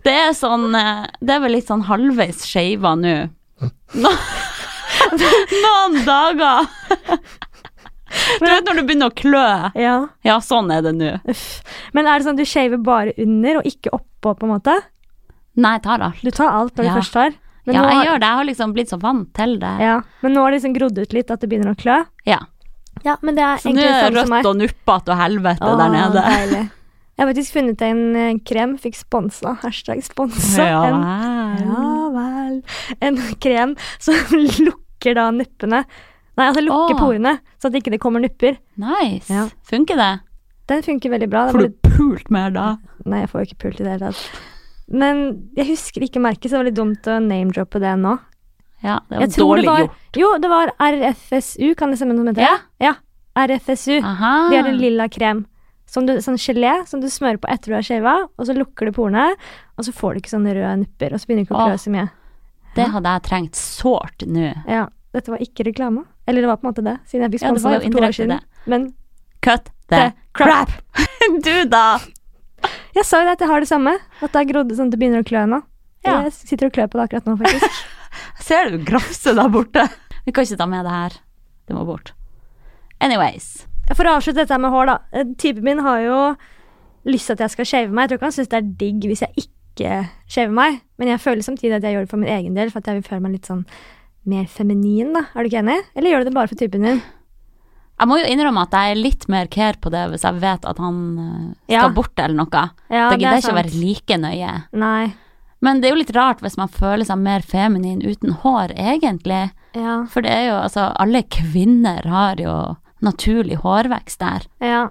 Det 0.04 0.16
er 0.26 0.34
sånn 0.36 0.68
eh, 0.76 1.06
Det 1.22 1.36
er 1.38 1.44
vel 1.46 1.56
litt 1.56 1.70
sånn 1.70 1.86
halvveis 1.88 2.44
skeiva 2.50 2.96
nå. 3.00 3.16
Noen 5.64 6.00
dager. 6.06 6.66
Du 8.40 8.44
vet 8.46 8.64
når 8.64 8.78
du 8.78 8.82
begynner 8.86 9.10
å 9.10 9.14
klø? 9.18 9.46
Ja, 9.76 9.94
Ja, 10.24 10.36
sånn 10.40 10.70
er 10.72 10.80
det 10.86 10.92
nå. 10.96 11.08
Men 11.92 12.06
er 12.06 12.16
det 12.20 12.24
sånn 12.24 12.36
at 12.38 12.40
du 12.40 12.46
shaver 12.48 12.78
bare 12.80 13.12
under 13.20 13.58
og 13.60 13.66
ikke 13.68 13.90
oppå, 13.92 14.32
på 14.38 14.46
en 14.46 14.52
måte? 14.54 14.76
Nei, 15.58 15.72
jeg 15.76 15.82
tar 15.84 16.04
alt. 16.06 16.22
Du 16.24 16.30
tar 16.30 16.52
alt 16.54 16.78
når 16.78 16.86
Ja. 16.86 16.94
du 16.94 17.00
først 17.00 17.12
tar. 17.16 17.34
Men 17.66 17.74
Ja, 17.76 17.82
jeg 17.90 18.06
gjør 18.06 18.20
det. 18.22 18.28
Jeg 18.30 18.38
har 18.38 18.44
liksom 18.46 18.72
blitt 18.76 18.88
så 18.94 18.98
vant 19.02 19.34
til 19.34 19.58
det. 19.58 19.72
ja, 19.82 19.96
men 20.22 20.32
nå 20.32 20.40
har 20.46 20.50
det 20.54 20.60
liksom 20.62 20.74
grodd 20.78 20.98
ut 21.02 21.12
litt 21.18 21.30
at 21.34 21.40
det 21.42 21.50
begynner 21.50 21.74
å 21.74 21.80
klø. 21.82 21.98
Ja. 22.30 22.38
Ja, 23.04 23.16
men 23.22 23.34
det 23.34 23.42
er 23.44 23.56
Så 23.58 23.74
nå 23.74 23.82
er 23.82 24.08
det 24.10 24.22
rødt 24.22 24.46
og 24.46 24.56
nuppete 24.62 25.12
og 25.12 25.18
helvete 25.18 25.66
Åh, 25.66 25.76
der 25.82 25.90
nede. 25.90 26.22
Deilig. 26.22 26.62
Jeg 27.18 27.24
har 27.26 27.32
faktisk 27.34 27.52
funnet 27.58 27.82
en 27.82 28.16
eh, 28.16 28.34
krem, 28.46 28.78
fikk 28.78 28.94
sponsa, 28.96 29.58
hashtag 29.62 30.02
sponsa. 30.04 30.62
Ja 30.62 30.82
en, 30.84 31.04
ja 31.66 32.08
vel. 32.16 32.62
En 33.02 33.16
krem 33.40 33.76
som 33.98 34.14
lukker 34.62 34.84
da 35.14 35.30
nuppene. 35.30 35.84
Nei, 36.36 36.46
altså 36.50 36.60
lukker 36.66 36.96
Åh. 36.96 37.00
porene, 37.00 37.38
så 37.56 37.70
at 37.70 37.78
ikke 37.78 37.94
det 37.94 38.00
kommer 38.02 38.20
nupper. 38.20 38.58
Nice. 38.76 39.32
Ja. 39.32 39.46
Funker 39.64 39.96
det? 39.96 40.12
Den 40.66 40.82
funker 40.82 41.10
veldig 41.14 41.28
bra. 41.30 41.46
Får 41.54 41.68
du 41.68 41.88
pult 41.94 42.30
mer 42.34 42.50
da? 42.50 42.66
nei, 43.08 43.22
jeg 43.22 43.30
får 43.30 43.40
jo 43.40 43.48
ikke 43.50 43.62
pult 43.64 43.80
i 43.80 43.86
det 43.86 43.94
hele 43.94 44.10
tatt. 44.10 44.42
Men 44.86 45.22
jeg 45.56 45.70
husker 45.70 46.04
ikke 46.06 46.22
merket, 46.22 46.50
så 46.50 46.56
det 46.56 46.60
var 46.60 46.68
litt 46.68 46.78
dumt 46.78 47.08
å 47.10 47.18
name-droppe 47.22 47.80
det 47.82 47.94
nå. 48.02 48.16
Ja, 48.84 49.00
det 49.08 49.18
var 49.18 49.32
dårlig 49.32 49.64
det 49.64 49.70
var, 49.70 49.84
gjort. 49.86 50.18
jo, 50.20 50.28
det 50.42 50.48
var 50.52 50.72
RFSU, 50.76 51.74
kan 51.78 51.90
det 51.90 51.98
stemme 51.98 52.18
som 52.18 52.28
heter 52.28 52.44
det? 52.44 52.84
Ja. 52.84 52.92
RFSU. 53.36 53.98
Aha. 54.02 54.34
De 54.50 54.58
har 54.58 54.68
en 54.68 54.78
lilla 54.80 55.08
krem. 55.08 55.44
Som 55.86 56.06
du, 56.06 56.16
sånn 56.22 56.38
gelé 56.40 56.72
som 56.90 57.00
du 57.00 57.06
smører 57.10 57.38
på 57.38 57.48
etter 57.50 57.70
du 57.70 57.76
har 57.78 57.84
shava, 57.86 58.14
og 58.26 58.48
så 58.48 58.54
lukker 58.56 58.88
du 58.88 58.94
porene, 58.96 59.28
og 59.78 59.86
så 59.86 59.94
får 59.94 60.14
du 60.14 60.22
ikke 60.22 60.32
sånne 60.34 60.54
røde 60.56 60.72
nupper, 60.82 61.14
og 61.14 61.22
så 61.22 61.28
begynner 61.28 61.44
du 61.44 61.48
ikke 61.48 61.58
å 61.58 61.66
klø 61.70 61.76
så 61.78 61.92
mye. 61.94 62.06
Det 62.76 62.88
hadde 62.92 63.12
jeg 63.14 63.24
trengt 63.28 63.58
sårt 63.58 64.24
nå. 64.28 64.50
Ja, 64.68 64.86
dette 65.16 65.32
var 65.32 65.42
ikke 65.44 65.64
reklame. 65.68 66.04
Eller 66.28 66.44
det 66.44 66.50
var 66.50 66.60
på 66.60 66.66
en 66.66 66.70
måte 66.72 66.84
det, 66.86 66.96
siden 67.10 67.26
jeg 67.26 67.34
fikk 67.36 67.42
Ja, 67.46 67.52
det 67.52 67.60
sponsa 67.60 67.70
var 67.72 67.80
det 67.80 67.88
for 67.90 67.98
to 68.00 68.06
år 68.06 68.16
siden. 68.16 68.34
det. 68.36 68.66
Men 68.72 68.86
Cut 69.46 69.70
the 69.92 70.02
crap! 70.36 70.72
Du, 71.46 71.54
da! 71.70 71.98
Jeg 72.96 73.04
sa 73.06 73.20
jo 73.20 73.26
det 73.28 73.34
at 73.36 73.42
jeg 73.44 73.50
har 73.50 73.60
det 73.62 73.68
samme, 73.68 73.92
at 74.22 74.30
det 74.32 74.38
har 74.40 74.48
grodd 74.48 74.72
sånn 74.74 74.88
at 74.90 74.94
det 74.94 74.98
begynner 75.00 75.22
å 75.24 75.26
klø 75.26 75.42
nå. 75.50 75.58
Ja. 76.06 76.20
Jeg 76.26 76.32
sitter 76.38 76.68
og 76.70 76.74
klør 76.76 76.88
på 76.92 76.98
det 77.00 77.04
akkurat 77.08 77.26
nå, 77.28 77.34
faktisk. 77.40 77.80
Ser 78.46 78.70
du 78.72 78.78
grafse 78.86 79.34
der 79.36 79.50
borte? 79.52 79.84
Vi 80.26 80.32
kan 80.34 80.46
ikke 80.46 80.58
ta 80.60 80.66
med 80.70 80.86
det 80.86 80.94
her. 80.94 81.16
Det 81.66 81.74
må 81.76 81.82
bort. 81.88 82.12
Anyways. 83.02 83.66
For 83.94 84.06
å 84.08 84.16
avslutte 84.18 84.42
dette 84.44 84.58
med 84.62 84.72
hår, 84.74 84.88
da. 84.90 84.96
Eh, 85.12 85.26
Typen 85.38 85.66
min 85.66 85.82
har 85.84 86.00
jo 86.02 86.20
lyst 87.06 87.28
til 87.30 87.36
at 87.36 87.44
jeg 87.44 87.54
skal 87.54 87.68
shave 87.70 87.92
meg. 87.94 88.06
Jeg 88.06 88.14
tror 88.14 88.20
ikke 88.20 88.30
han 88.30 88.36
syns 88.38 88.50
det 88.54 88.58
er 88.62 88.70
digg 88.80 89.04
hvis 89.10 89.22
jeg 89.26 89.44
ikke 89.46 89.92
shaver 90.32 90.54
meg, 90.56 90.80
men 90.98 91.10
jeg 91.12 91.20
føler 91.22 91.44
samtidig 91.46 91.76
at 91.78 91.84
jeg 91.86 91.94
gjør 91.98 92.06
det 92.06 92.10
for 92.14 92.22
min 92.22 92.32
egen 92.32 92.56
del, 92.56 92.70
for 92.72 92.80
at 92.82 92.88
jeg 92.90 92.98
vil 93.02 93.06
føle 93.10 93.22
meg 93.26 93.36
litt 93.36 93.50
sånn 93.50 93.66
mer 94.26 94.46
feminin, 94.50 95.12
da. 95.16 95.24
Er 95.34 95.42
du 95.46 95.50
ikke 95.50 95.62
enig? 95.62 95.78
Eller 95.96 96.10
gjør 96.12 96.24
du 96.24 96.28
det 96.30 96.34
bare 96.36 96.50
for 96.50 96.60
typen 96.60 96.82
din? 96.86 97.02
Jeg 97.96 98.08
må 98.10 98.18
jo 98.20 98.26
innrømme 98.28 98.62
at 98.66 98.74
jeg 98.76 98.92
er 98.92 98.98
litt 99.00 99.22
mer 99.32 99.46
care 99.48 99.78
på 99.80 99.88
det 99.94 100.02
hvis 100.12 100.24
jeg 100.26 100.40
vet 100.42 100.66
at 100.68 100.80
han 100.82 100.96
eh, 101.18 101.52
skal 101.64 101.88
Ja. 101.88 101.94
bort 101.96 102.18
eller 102.20 102.36
noe. 102.42 102.64
Ja, 102.92 103.06
da 103.08 103.16
gidder 103.16 103.30
er 103.30 103.38
jeg 103.38 103.44
ikke 103.46 103.54
å 103.54 103.60
være 103.62 103.80
like 103.80 104.18
nøye. 104.20 104.50
Nei. 104.76 105.14
Men 105.64 105.80
det 105.80 105.88
er 105.88 105.94
jo 105.94 106.00
litt 106.02 106.12
rart 106.14 106.42
hvis 106.44 106.58
man 106.60 106.68
føler 106.68 107.08
seg 107.08 107.16
mer 107.18 107.40
feminin 107.40 108.02
uten 108.04 108.34
hår, 108.42 108.74
egentlig. 108.76 109.46
Ja. 109.72 110.02
For 110.12 110.20
det 110.22 110.30
er 110.34 110.44
jo 110.50 110.58
altså 110.60 110.90
Alle 111.00 111.22
kvinner 111.22 112.04
har 112.06 112.36
jo 112.40 112.76
naturlig 113.04 113.56
hårvekst 113.64 114.20
der. 114.20 114.44
Ja. 114.60 114.88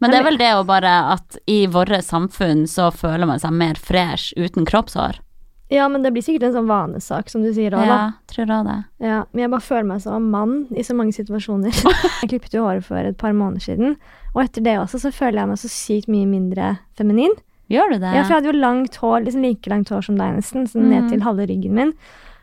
Men 0.00 0.10
det 0.10 0.18
er 0.18 0.24
vel 0.26 0.38
det 0.40 0.50
å 0.56 0.64
bare 0.66 0.90
at 1.12 1.36
i 1.46 1.66
våre 1.70 2.00
samfunn 2.02 2.64
så 2.66 2.88
føler 2.90 3.28
man 3.28 3.38
seg 3.38 3.52
mer 3.54 3.74
fresh 3.78 4.32
uten 4.36 4.64
kroppshår. 4.66 5.20
Ja, 5.72 5.86
men 5.88 6.02
det 6.04 6.10
blir 6.12 6.20
sikkert 6.26 6.44
en 6.50 6.52
sånn 6.58 6.68
vanesak, 6.68 7.30
som 7.32 7.40
du 7.44 7.48
sier 7.56 7.72
òg, 7.72 7.86
Ja, 7.88 7.94
da. 7.96 8.08
tror 8.28 8.50
også 8.52 8.66
det. 8.68 8.78
Ja, 9.08 9.20
men 9.32 9.42
jeg 9.46 9.50
bare 9.54 9.64
føler 9.64 9.86
meg 9.88 10.02
som 10.04 10.26
mann 10.30 10.66
i 10.76 10.82
så 10.84 10.92
mange 10.98 11.14
situasjoner. 11.16 11.72
jeg 12.22 12.28
klippet 12.34 12.52
jo 12.58 12.66
håret 12.66 12.84
for 12.84 13.00
et 13.00 13.16
par 13.16 13.32
måneder 13.32 13.64
siden, 13.64 13.96
og 14.34 14.42
etter 14.44 14.62
det 14.66 14.76
også 14.82 15.00
så 15.06 15.12
føler 15.14 15.40
jeg 15.42 15.48
meg 15.54 15.62
så 15.62 15.70
sykt 15.72 16.10
mye 16.12 16.28
mindre 16.28 16.74
feminin. 16.98 17.32
Gjør 17.72 17.94
du 17.94 17.98
det? 18.02 18.10
Ja, 18.12 18.22
for 18.26 18.34
jeg 18.34 18.42
hadde 18.42 18.50
jo 18.52 18.60
langt 18.60 18.96
hår, 19.00 19.24
liksom 19.24 19.46
like 19.46 19.70
langt 19.72 19.88
hår 19.88 20.02
som 20.04 20.18
deg 20.20 20.34
nesten, 20.36 20.66
sånn 20.68 20.90
ned 20.92 21.04
Mm. 21.06 21.08
til 21.14 21.20
halve 21.24 21.46
ryggen 21.48 21.72
min. 21.78 21.94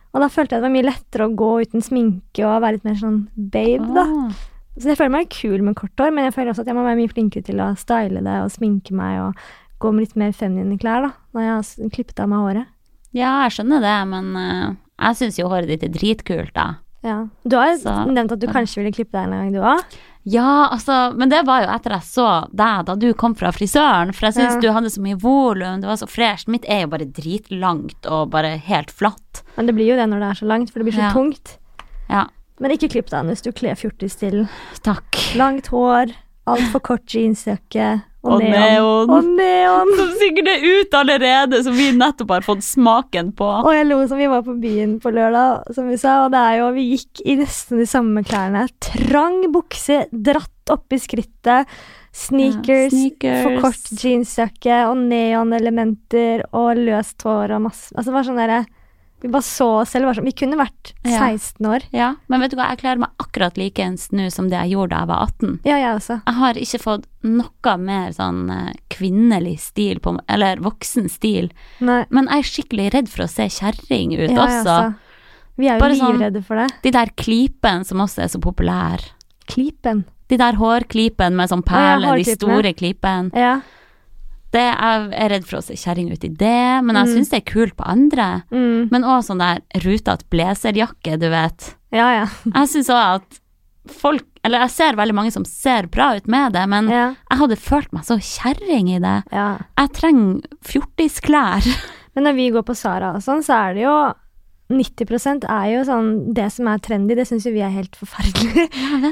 Og 0.09 0.21
da 0.23 0.27
følte 0.33 0.55
jeg 0.57 0.63
det 0.63 0.65
var 0.65 0.73
mye 0.73 0.87
lettere 0.89 1.27
å 1.29 1.35
gå 1.37 1.49
uten 1.67 1.83
sminke 1.85 2.41
og 2.49 2.63
være 2.63 2.79
litt 2.79 2.87
mer 2.87 2.95
sånn 2.97 3.19
babe, 3.37 3.93
da. 3.93 4.07
Åh. 4.09 4.31
Så 4.79 4.87
jeg 4.89 4.97
føler 4.97 5.11
meg 5.11 5.29
kul 5.29 5.61
med 5.61 5.75
kort 5.77 5.93
hår, 6.01 6.09
men 6.15 6.25
jeg 6.25 6.33
føler 6.33 6.49
også 6.55 6.63
at 6.63 6.71
jeg 6.71 6.77
må 6.79 6.81
være 6.87 6.97
mye 6.97 7.11
flinkere 7.13 7.45
til 7.45 7.61
å 7.61 7.77
style 7.77 8.23
det 8.25 8.37
og 8.41 8.49
sminke 8.49 8.91
meg 8.95 9.19
og 9.21 9.35
gå 9.83 9.91
med 9.93 10.07
litt 10.07 10.15
mer 10.17 10.31
feminine 10.33 10.79
klær, 10.81 11.03
da, 11.05 11.11
når 11.35 11.41
jeg 11.45 11.53
har 11.83 11.89
klippet 11.93 12.19
av 12.25 12.29
meg 12.31 12.39
håret. 12.47 12.65
Ja, 13.13 13.43
jeg 13.47 13.51
skjønner 13.57 13.81
det, 13.81 13.95
men 14.07 14.35
uh, 14.35 14.75
jeg 14.99 15.15
syns 15.17 15.39
jo 15.39 15.47
håret 15.49 15.67
ditt 15.67 15.83
er 15.83 15.89
dritkult, 15.89 16.53
da. 16.53 16.75
Ja. 17.01 17.27
Du 17.47 17.55
har 17.55 17.77
Så- 17.79 18.05
nevnt 18.11 18.31
at 18.35 18.39
du 18.39 18.47
kanskje 18.47 18.81
ville 18.83 18.91
klippe 18.91 19.11
deg 19.15 19.23
en 19.23 19.31
gang, 19.31 19.51
du 19.53 19.59
òg. 19.63 19.79
Ja, 20.25 20.67
altså, 20.69 21.15
men 21.17 21.29
det 21.31 21.45
var 21.47 21.61
jo 21.63 21.69
etter 21.71 21.91
jeg 21.95 22.01
så 22.03 22.25
deg 22.53 22.85
da 22.85 22.95
du 22.95 23.13
kom 23.13 23.33
fra 23.39 23.51
frisøren, 23.55 24.11
for 24.13 24.27
jeg 24.27 24.35
syns 24.35 24.55
Ja. 24.55 24.59
du 24.59 24.67
hadde 24.75 24.91
så 24.91 24.99
mye 25.01 25.15
volum, 25.17 25.79
det 25.81 25.87
var 25.87 25.95
så 25.95 26.05
fresht. 26.11 26.47
Mitt 26.51 26.65
er 26.67 26.81
jo 26.81 26.87
bare 26.91 27.05
dritlangt 27.07 28.05
og 28.05 28.29
bare 28.31 28.57
helt 28.57 28.91
flatt. 28.91 29.41
Men 29.55 29.65
det 29.65 29.75
blir 29.75 29.87
jo 29.87 29.95
det 29.95 30.09
når 30.09 30.19
det 30.19 30.29
er 30.29 30.39
så 30.45 30.47
langt, 30.47 30.69
for 30.71 30.79
det 30.83 30.85
blir 30.91 30.99
så 30.99 31.07
Ja. 31.07 31.13
tungt. 31.13 31.57
Ja, 32.09 32.25
Men 32.59 32.71
ikke 32.71 32.89
klipp 32.91 33.09
deg 33.09 33.23
hvis 33.25 33.41
du 33.41 33.51
kler 33.53 33.73
fjortisstilen. 33.75 34.49
takk. 34.83 35.15
Langt 35.35 35.67
hår, 35.67 36.11
altfor 36.45 36.81
kort 36.83 37.05
jeansjakke 37.07 38.03
og, 38.23 38.33
Og 38.35 38.41
neon. 38.43 38.51
neon. 38.51 39.11
Og 39.15 39.27
neon! 39.37 39.91
Som 39.99 40.09
sikkert 40.19 40.49
er 40.51 40.65
ut 40.65 40.95
allerede, 40.99 41.61
som 41.63 41.75
vi 41.77 41.85
nettopp 41.95 42.33
har 42.35 42.43
fått 42.43 42.65
smaken 42.67 43.29
på. 43.37 43.47
Og 43.63 43.69
jeg 43.73 43.87
lo 43.87 44.01
som 44.11 44.19
vi 44.19 44.27
var 44.27 44.43
på 44.43 44.57
byen 44.59 44.97
på 44.99 45.13
lørdag, 45.15 45.69
som 45.77 45.87
vi 45.87 45.95
sa, 46.01 46.25
og 46.25 46.33
det 46.35 46.41
er 46.49 46.57
jo 46.59 46.67
Vi 46.75 46.83
gikk 46.97 47.21
i 47.25 47.37
nesten 47.39 47.79
de 47.79 47.87
samme 47.87 48.23
klærne. 48.27 48.65
Trang 48.83 49.39
bukse, 49.53 50.01
dratt 50.11 50.73
opp 50.75 50.91
i 50.93 50.99
skrittet, 51.01 51.69
sneakers, 52.13 52.91
Ja, 52.91 52.97
sneakers. 52.97 53.43
for 53.45 53.61
kort 53.63 54.03
jeansjakke 54.03 54.81
og 54.89 54.97
neonelementer 55.09 56.43
og 56.51 56.77
løst 56.77 57.23
hår 57.25 57.55
og 57.55 57.63
masse 57.69 57.93
Altså 57.95 58.09
det 58.11 58.17
var 58.17 58.27
sånn 58.27 58.39
derre 58.41 58.59
Vi 59.21 59.27
bare 59.27 59.43
så 59.43 59.67
oss 59.81 59.89
selv. 59.91 60.05
var 60.07 60.15
Sånn, 60.15 60.27
vi 60.29 60.31
kunne 60.31 60.55
vært 60.59 60.93
16 61.03 61.65
år. 61.67 61.83
Ja, 61.91 62.13
men 62.31 62.39
vet 62.43 62.51
du 62.53 62.57
hva, 62.59 62.69
jeg 62.71 62.79
kler 62.83 63.01
meg 63.01 63.09
akkurat 63.19 63.57
likeens 63.59 64.09
nå 64.15 64.29
som 64.31 64.47
det 64.51 64.55
jeg 64.61 64.75
gjorde 64.77 64.93
da 64.93 65.01
jeg 65.03 65.09
var 65.11 65.23
18. 65.27 65.59
Ja, 65.67 65.77
jeg 65.81 65.95
også. 65.97 66.17
Jeg 66.25 66.37
har 66.39 66.53
ikke 66.63 66.79
fått 66.83 67.07
noe 67.27 67.73
mer 67.83 68.13
sånn 68.15 68.41
eh, 68.55 68.71
kvinnelig 68.95 69.57
stil 69.59 69.99
på 69.99 70.13
meg, 70.15 70.23
eller 70.31 70.63
voksen 70.63 71.09
stil. 71.11 71.49
Nei. 71.83 72.05
Men 72.09 72.29
jeg 72.31 72.45
er 72.45 72.49
skikkelig 72.53 72.87
redd 72.95 73.11
for 73.11 73.25
å 73.25 73.29
se 73.31 73.49
kjerring 73.59 74.15
ut 74.15 74.29
Ja, 74.31 74.45
også. 74.45 74.61
også. 74.63 74.95
Vi 75.59 75.67
er 75.67 75.75
jo 75.75 75.83
Bare 75.83 75.97
sånn- 75.99 76.13
livredde 76.15 76.43
for 76.45 76.55
det. 76.55 76.69
De 76.83 76.91
der 76.95 77.11
klipene 77.19 77.83
som 77.85 77.99
også 77.99 78.23
er 78.23 78.31
så 78.31 78.39
populære. 78.39 79.11
Klipen. 79.51 80.05
De 80.29 80.37
der 80.37 80.53
hårklipene 80.53 81.35
med 81.35 81.49
sånn 81.49 81.63
ja, 81.67 81.97
de 82.15 82.23
store 82.37 82.71
klipene. 82.73 83.33
Ja. 83.35 83.59
Det, 84.51 84.63
jeg 84.65 85.09
er 85.13 85.29
redd 85.29 85.43
for 85.45 85.59
å 85.59 85.63
se 85.63 85.75
kjerring 85.77 86.07
ut 86.11 86.23
i 86.25 86.29
det, 86.33 86.83
men 86.83 86.95
jeg 86.95 87.05
Mm. 87.07 87.13
syns 87.17 87.29
det 87.29 87.37
er 87.43 87.51
kult 87.51 87.75
på 87.77 87.85
andre. 87.85 88.43
Mm. 88.51 88.89
Men 88.91 89.03
òg 89.03 89.21
sånn 89.27 89.37
der 89.43 89.59
rutete 89.83 90.25
blazerjakke, 90.33 91.19
du 91.21 91.27
vet. 91.29 91.75
Ja, 91.93 92.07
ja. 92.21 92.25
Jeg 92.55 92.67
syns 92.73 92.89
òg 92.89 93.21
at 93.21 93.39
folk 93.89 94.25
Eller 94.43 94.59
jeg 94.63 94.69
ser 94.71 94.95
veldig 94.95 95.13
mange 95.17 95.31
som 95.33 95.43
ser 95.43 95.87
bra 95.91 96.15
ut 96.15 96.25
med 96.27 96.53
det, 96.53 96.61
men 96.69 96.87
ja. 96.87 97.13
jeg 97.29 97.37
hadde 97.41 97.57
følt 97.59 97.91
meg 97.91 98.03
så 98.07 98.15
kjerring 98.17 98.87
i 98.95 98.99
det. 99.03 99.23
ja. 99.33 99.57
Jeg 99.77 99.91
trenger 99.97 100.41
fjortisklær. 100.63 101.65
Men 102.15 102.23
når 102.23 102.33
vi 102.35 102.45
går 102.51 102.63
på 102.65 102.73
Sara 102.75 103.11
og 103.15 103.21
sånn, 103.21 103.43
så 103.45 103.53
er 103.69 103.73
det 103.77 103.83
jo 103.83 104.13
90% 104.69 105.45
er 105.49 105.67
jo 105.73 105.83
sånn 105.87 106.09
Det 106.37 106.47
som 106.53 106.67
er 106.69 106.81
trendy, 106.83 107.15
det 107.17 107.25
syns 107.29 107.45
jo 107.47 107.53
vi 107.55 107.61
er 107.65 107.73
helt 107.73 107.95
forferdelig. 107.99 108.67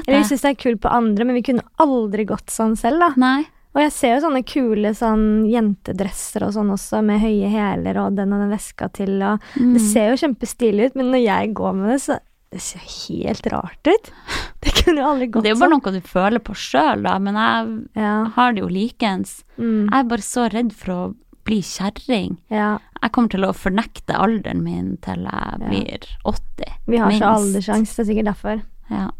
Ja, 0.06 0.18
vi 0.18 0.24
syns 0.28 0.42
det 0.44 0.50
er 0.54 0.58
kult 0.62 0.80
på 0.84 0.90
andre, 0.92 1.24
men 1.28 1.34
vi 1.38 1.42
kunne 1.50 1.64
aldri 1.82 2.24
gått 2.28 2.50
sånn 2.54 2.76
selv, 2.78 3.00
da. 3.02 3.10
Nei. 3.18 3.46
Og 3.76 3.82
jeg 3.84 3.92
ser 3.92 4.14
jo 4.16 4.22
sånne 4.26 4.44
kule 4.48 4.90
sånn 4.96 5.26
jentedresser 5.50 6.42
og 6.46 6.54
sånn 6.56 6.70
også, 6.74 7.02
med 7.04 7.20
høye 7.20 7.50
hæler 7.52 7.98
og 8.02 8.16
den 8.16 8.32
og 8.32 8.40
den 8.40 8.50
veska 8.50 8.88
til, 8.92 9.20
og 9.22 9.40
Mm. 9.58 9.74
Det 9.74 9.82
ser 9.82 10.08
jo 10.10 10.16
kjempestilig 10.26 10.86
ut, 10.90 10.96
men 10.96 11.10
når 11.12 11.22
jeg 11.24 11.54
går 11.54 11.74
med 11.74 11.90
det, 11.92 12.00
så 12.02 12.18
det 12.50 12.60
ser 12.64 12.80
helt 12.80 13.46
rart 13.52 13.86
ut. 13.86 14.10
Det 14.64 14.72
kunne 14.84 14.98
jo 15.02 15.06
aldri 15.06 15.26
gått 15.30 15.42
Det 15.44 15.50
er 15.50 15.54
jo 15.54 15.60
bare 15.60 15.70
noe 15.76 15.92
du 15.94 16.00
føler 16.00 16.40
på 16.42 16.54
sjøl, 16.56 17.02
da, 17.04 17.18
men 17.18 17.34
jeg 17.36 18.02
Ja. 18.02 18.24
har 18.34 18.52
det 18.52 18.60
jo 18.64 18.68
likens. 18.68 19.44
Mm, 19.58 19.90
Jeg 19.90 19.98
er 20.00 20.04
bare 20.04 20.24
så 20.26 20.48
redd 20.50 20.72
for 20.72 20.92
å 20.94 21.14
bli 21.44 21.60
kjerring. 21.62 22.38
ja. 22.50 22.78
Jeg 23.00 23.12
kommer 23.12 23.30
til 23.30 23.44
å 23.46 23.52
fornekte 23.54 24.16
alderen 24.18 24.60
min 24.64 24.96
til 25.00 25.22
jeg 25.22 25.60
blir 25.68 25.98
80. 26.24 26.72
Vi 26.88 26.96
har 26.98 27.10
så 27.12 27.14
minst. 27.14 27.22
alderssjanse, 27.22 27.94
det 27.94 28.02
er 28.02 28.08
sikkert 28.10 28.34
derfor. 28.34 28.62
Ja. 28.90 29.10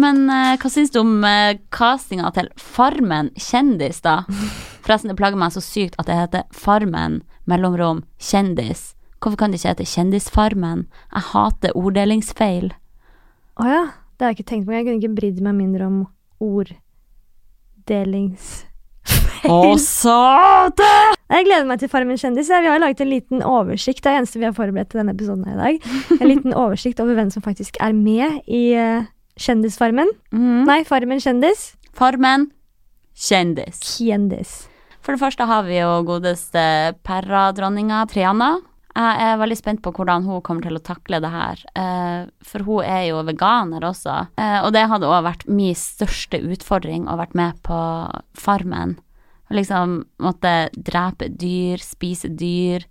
Men 0.00 0.24
eh, 0.32 0.56
hva 0.60 0.70
syns 0.72 0.92
du 0.94 1.00
om 1.02 1.18
uh, 1.26 1.58
castinga 1.74 2.30
til 2.36 2.48
Farmen 2.60 3.32
kjendis, 3.36 4.00
da? 4.04 4.22
Forresten, 4.80 5.12
det 5.12 5.18
plager 5.18 5.40
meg 5.40 5.52
så 5.54 5.62
sykt 5.64 5.98
at 6.00 6.08
det 6.08 6.16
heter 6.16 6.46
Farmen 6.56 7.20
mellomrom 7.50 8.04
kjendis. 8.22 8.94
Hvorfor 9.20 9.36
kan 9.36 9.52
det 9.52 9.60
ikke 9.60 9.74
hete 9.74 9.84
Kjendisfarmen? 9.84 10.86
Jeg 11.12 11.22
hater 11.34 11.74
orddelingsfeil. 11.76 12.70
Å 13.60 13.62
ja, 13.68 13.92
det 14.16 14.24
har 14.24 14.30
jeg 14.32 14.38
ikke 14.38 14.48
tenkt 14.48 14.66
på. 14.66 14.72
Jeg 14.72 14.84
kunne 14.86 15.00
ikke 15.02 15.18
brydd 15.18 15.38
meg 15.44 15.54
mindre 15.58 15.84
om 15.90 15.98
orddelings... 16.40 18.44
Å, 19.40 19.72
sate! 19.80 20.84
Jeg 21.32 21.46
gleder 21.46 21.64
meg 21.68 21.78
til 21.80 21.88
Farmen 21.92 22.18
kjendis. 22.20 22.48
Vi 22.48 22.68
har 22.68 22.80
laget 22.80 23.00
en 23.04 23.12
liten 23.12 23.40
oversikt. 23.44 24.02
Det 24.04 24.08
er 24.08 24.12
det 24.16 24.20
eneste 24.22 24.40
vi 24.40 24.48
har 24.48 24.56
forberedt 24.56 24.88
til 24.92 25.00
denne 25.00 25.14
episoden 25.16 25.44
her 25.48 25.54
i 25.56 25.60
dag. 25.60 25.74
En 26.16 26.28
liten 26.28 26.52
oversikt 26.64 27.00
over 27.04 27.14
hvem 27.16 27.30
som 27.32 27.42
faktisk 27.44 27.74
er 27.80 27.92
med 27.96 28.28
i 28.48 28.62
eh, 28.76 29.08
Kjendisfarmen. 29.40 30.10
Mm. 30.34 30.64
Nei, 30.68 30.82
Farmen 30.84 31.20
kjendis. 31.22 31.70
Farmen 31.96 32.50
kjendis. 33.16 33.80
Kjendis. 33.96 34.56
For 35.00 35.16
det 35.16 35.22
første 35.22 35.46
har 35.48 35.64
vi 35.64 35.78
jo 35.78 36.02
godeste 36.08 36.62
Perra-dronninga 37.06 38.02
Triana. 38.10 38.58
Jeg 38.90 39.22
er 39.30 39.38
veldig 39.40 39.56
spent 39.56 39.80
på 39.84 39.92
hvordan 39.94 40.26
hun 40.26 40.42
kommer 40.44 40.66
til 40.66 40.76
å 40.76 40.82
takle 40.84 41.20
det 41.22 41.30
her. 41.32 41.60
Eh, 41.78 42.28
for 42.44 42.66
hun 42.66 42.84
er 42.84 43.06
jo 43.08 43.22
veganer 43.24 43.86
også. 43.86 44.16
Eh, 44.36 44.58
og 44.64 44.74
det 44.74 44.88
hadde 44.90 45.08
òg 45.08 45.24
vært 45.24 45.46
min 45.48 45.78
største 45.78 46.42
utfordring 46.42 47.06
å 47.08 47.16
vært 47.20 47.36
med 47.38 47.60
på 47.64 47.78
Farmen. 48.36 48.98
Liksom 49.50 50.02
måtte 50.22 50.54
drepe 50.76 51.30
dyr, 51.32 51.80
spise 51.82 52.28
dyr, 52.28 52.84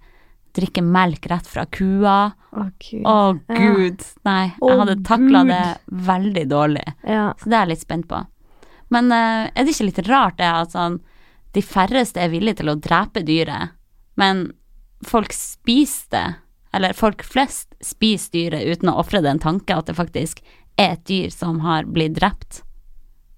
drikke 0.58 0.82
melk 0.84 1.28
rett 1.32 1.48
fra 1.48 1.66
kua. 1.66 2.32
Å, 2.52 2.64
gud. 2.82 3.04
Å 3.06 3.40
Ja. 3.50 3.56
gud, 3.76 4.04
nei. 4.26 4.54
Å, 4.60 4.70
Jeg 4.70 4.80
hadde 4.80 4.96
takla 5.06 5.44
Gud. 5.44 5.52
det 5.54 5.78
veldig 6.08 6.46
dårlig. 6.50 6.86
Ja. 7.06 7.34
Så 7.38 7.50
det 7.50 7.54
er 7.60 7.66
jeg 7.66 7.74
litt 7.76 7.86
spent 7.86 8.08
på. 8.10 8.24
Men 8.90 9.12
uh, 9.12 9.50
er 9.54 9.64
det 9.66 9.76
ikke 9.76 9.86
litt 9.92 10.08
rart 10.10 10.38
det 10.38 10.48
at 10.50 10.72
sånn 10.74 11.00
de 11.54 11.62
færreste 11.62 12.18
er 12.22 12.30
villige 12.30 12.58
til 12.62 12.70
å 12.70 12.76
drepe 12.78 13.22
dyret, 13.26 13.72
men 14.18 14.52
folk 15.06 15.32
spiser 15.34 16.10
det, 16.14 16.26
eller 16.74 16.94
folk 16.94 17.24
flest 17.26 17.74
spiser 17.82 18.32
dyret 18.34 18.66
uten 18.78 18.90
å 18.92 18.98
ofre 19.02 19.22
det 19.22 19.30
en 19.32 19.40
tanke 19.42 19.74
at 19.78 19.86
det 19.90 19.96
faktisk 19.98 20.42
er 20.78 20.92
et 20.98 21.06
dyr 21.10 21.30
som 21.34 21.60
har 21.66 21.86
blitt 21.90 22.14
drept. 22.20 22.62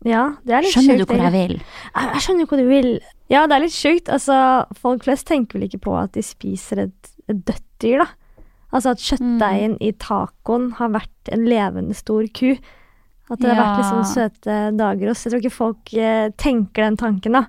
ja, 0.04 0.34
det 0.43 0.54
er 0.56 0.62
litt 0.65 0.74
Skjønner 0.74 0.97
du 0.97 1.04
sjukt, 1.06 1.12
hvor 1.13 1.24
jeg 1.24 1.32
vil? 1.36 1.56
Jeg, 1.62 2.10
jeg 2.15 2.21
skjønner 2.26 2.45
hva 2.50 2.58
du 2.58 2.67
vil. 2.67 2.91
Ja, 3.32 3.46
det 3.48 3.56
er 3.56 3.63
litt 3.65 3.76
sjukt. 3.76 4.12
Altså, 4.12 4.36
folk 4.82 5.06
flest 5.08 5.30
tenker 5.30 5.58
vel 5.58 5.70
ikke 5.70 5.86
på 5.86 5.96
at 5.96 6.13
de 6.17 6.24
spiser 6.26 6.86
et, 6.88 7.13
et 7.32 7.46
dødt 7.48 7.67
dyr, 7.84 8.04
da. 8.04 8.10
Altså 8.72 8.94
at 8.94 9.04
kjøttdeigen 9.04 9.74
i 9.84 9.91
tacoen 10.00 10.70
har 10.78 10.94
vært 10.94 11.32
en 11.32 11.44
levende 11.48 11.96
stor 11.96 12.24
ku. 12.36 12.54
At 13.32 13.39
det 13.39 13.52
har 13.52 13.60
vært 13.60 13.88
sånn 13.88 14.08
søte 14.08 14.56
dager 14.76 15.12
hos. 15.12 15.24
Jeg 15.24 15.32
tror 15.32 15.44
ikke 15.44 15.56
folk 15.56 15.91
eh, 15.96 16.30
tenker 16.39 16.84
den 16.84 17.00
tanken, 17.00 17.36
da. 17.39 17.46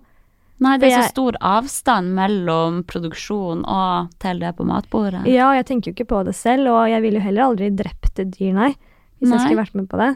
Nei, 0.62 0.76
det 0.78 0.88
er 0.88 0.92
jeg, 0.92 1.06
så 1.08 1.14
stor 1.16 1.36
avstand 1.42 2.12
mellom 2.14 2.82
produksjon 2.86 3.64
og 3.66 4.12
til 4.22 4.42
det 4.44 4.52
på 4.58 4.66
matbordet. 4.66 5.24
Ja, 5.26 5.48
jeg 5.58 5.66
tenker 5.66 5.90
jo 5.90 5.96
ikke 5.96 6.10
på 6.12 6.20
det 6.28 6.36
selv, 6.38 6.70
og 6.70 6.84
jeg 6.90 7.02
ville 7.02 7.18
jo 7.18 7.24
heller 7.24 7.48
aldri 7.48 7.70
drept 7.74 8.22
et 8.22 8.30
dyr, 8.36 8.52
nei. 8.54 8.70
Hvis 9.18 9.30
Nei. 9.30 9.38
jeg 9.38 9.46
skulle 9.48 9.62
vært 9.62 9.78
med 9.78 9.88
på 9.90 9.98
det. 9.98 10.12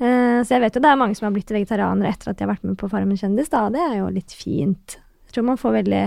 Eh, 0.00 0.40
så 0.42 0.48
jeg 0.56 0.60
vet 0.64 0.74
jo 0.74 0.80
det 0.80 0.90
er 0.90 0.96
mange 0.96 1.14
som 1.18 1.26
har 1.28 1.34
blitt 1.36 1.50
vegetarianere 1.52 2.08
etter 2.14 2.30
at 2.32 2.38
de 2.38 2.44
har 2.46 2.54
vært 2.54 2.64
med 2.64 2.78
på 2.80 2.88
Farmen 2.90 3.18
kjendis, 3.20 3.50
da. 3.52 3.66
Det 3.68 3.80
er 3.84 3.98
jo 4.00 4.08
litt 4.08 4.32
fint. 4.32 4.96
Jeg 5.28 5.34
tror 5.36 5.44
man 5.44 5.60
får 5.60 5.76
veldig 5.84 6.04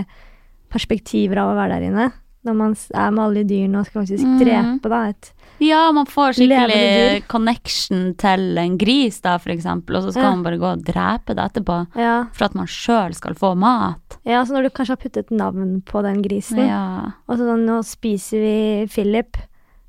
perspektiver 0.74 1.38
av 1.40 1.52
å 1.52 1.56
være 1.58 1.78
der 1.78 1.88
inne. 1.90 2.10
Når 2.44 2.56
man 2.58 2.74
er 2.92 3.12
med 3.14 3.22
alle 3.24 3.40
de 3.40 3.54
dyrene 3.54 3.78
og 3.80 3.86
skal 3.86 4.02
faktisk 4.02 4.24
Mhm. 4.26 4.40
drepe 4.42 4.88
da, 4.90 5.04
et 5.08 5.32
Ja, 5.60 5.92
man 5.92 6.04
får 6.04 6.34
skikkelig 6.34 7.26
connection 7.28 8.14
til 8.18 8.58
en 8.58 8.76
gris, 8.76 9.20
da, 9.22 9.38
for 9.38 9.50
eksempel, 9.50 9.96
og 9.96 10.02
så 10.02 10.10
skal 10.10 10.22
Ja. 10.24 10.30
man 10.34 10.42
bare 10.42 10.58
gå 10.58 10.72
og 10.72 10.84
drepe 10.84 11.34
det 11.34 11.38
etterpå 11.54 11.86
ja. 11.96 12.24
for 12.32 12.44
at 12.44 12.54
man 12.54 12.66
sjøl 12.66 13.14
skal 13.14 13.34
få 13.34 13.56
mat. 13.56 14.18
ja, 14.26 14.42
så 14.44 14.50
når 14.52 14.64
du 14.64 14.70
kanskje 14.70 14.88
har 14.90 14.96
puttet 14.96 15.30
navn 15.30 15.82
på 15.86 16.02
den 16.02 16.20
grisen, 16.22 16.58
Ja. 16.66 17.12
og 17.28 17.38
sånn, 17.38 17.64
nå 17.64 17.82
spiser 17.84 18.40
vi 18.40 18.86
Philip 18.88 19.36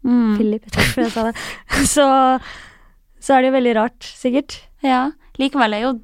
Mm. 0.05 0.37
Philip, 0.37 0.61
jeg 0.61 0.71
tror 0.71 1.03
jeg 1.03 1.11
sa 1.11 1.23
det. 1.23 1.35
Så, 1.89 2.39
så 3.25 3.35
er 3.35 3.41
det 3.41 3.49
jo 3.49 3.57
veldig 3.59 3.77
rart, 3.81 4.11
sikkert. 4.23 4.59
ja. 4.85 5.07
Likevel 5.35 5.73
er 5.75 5.81
jo 5.83 5.95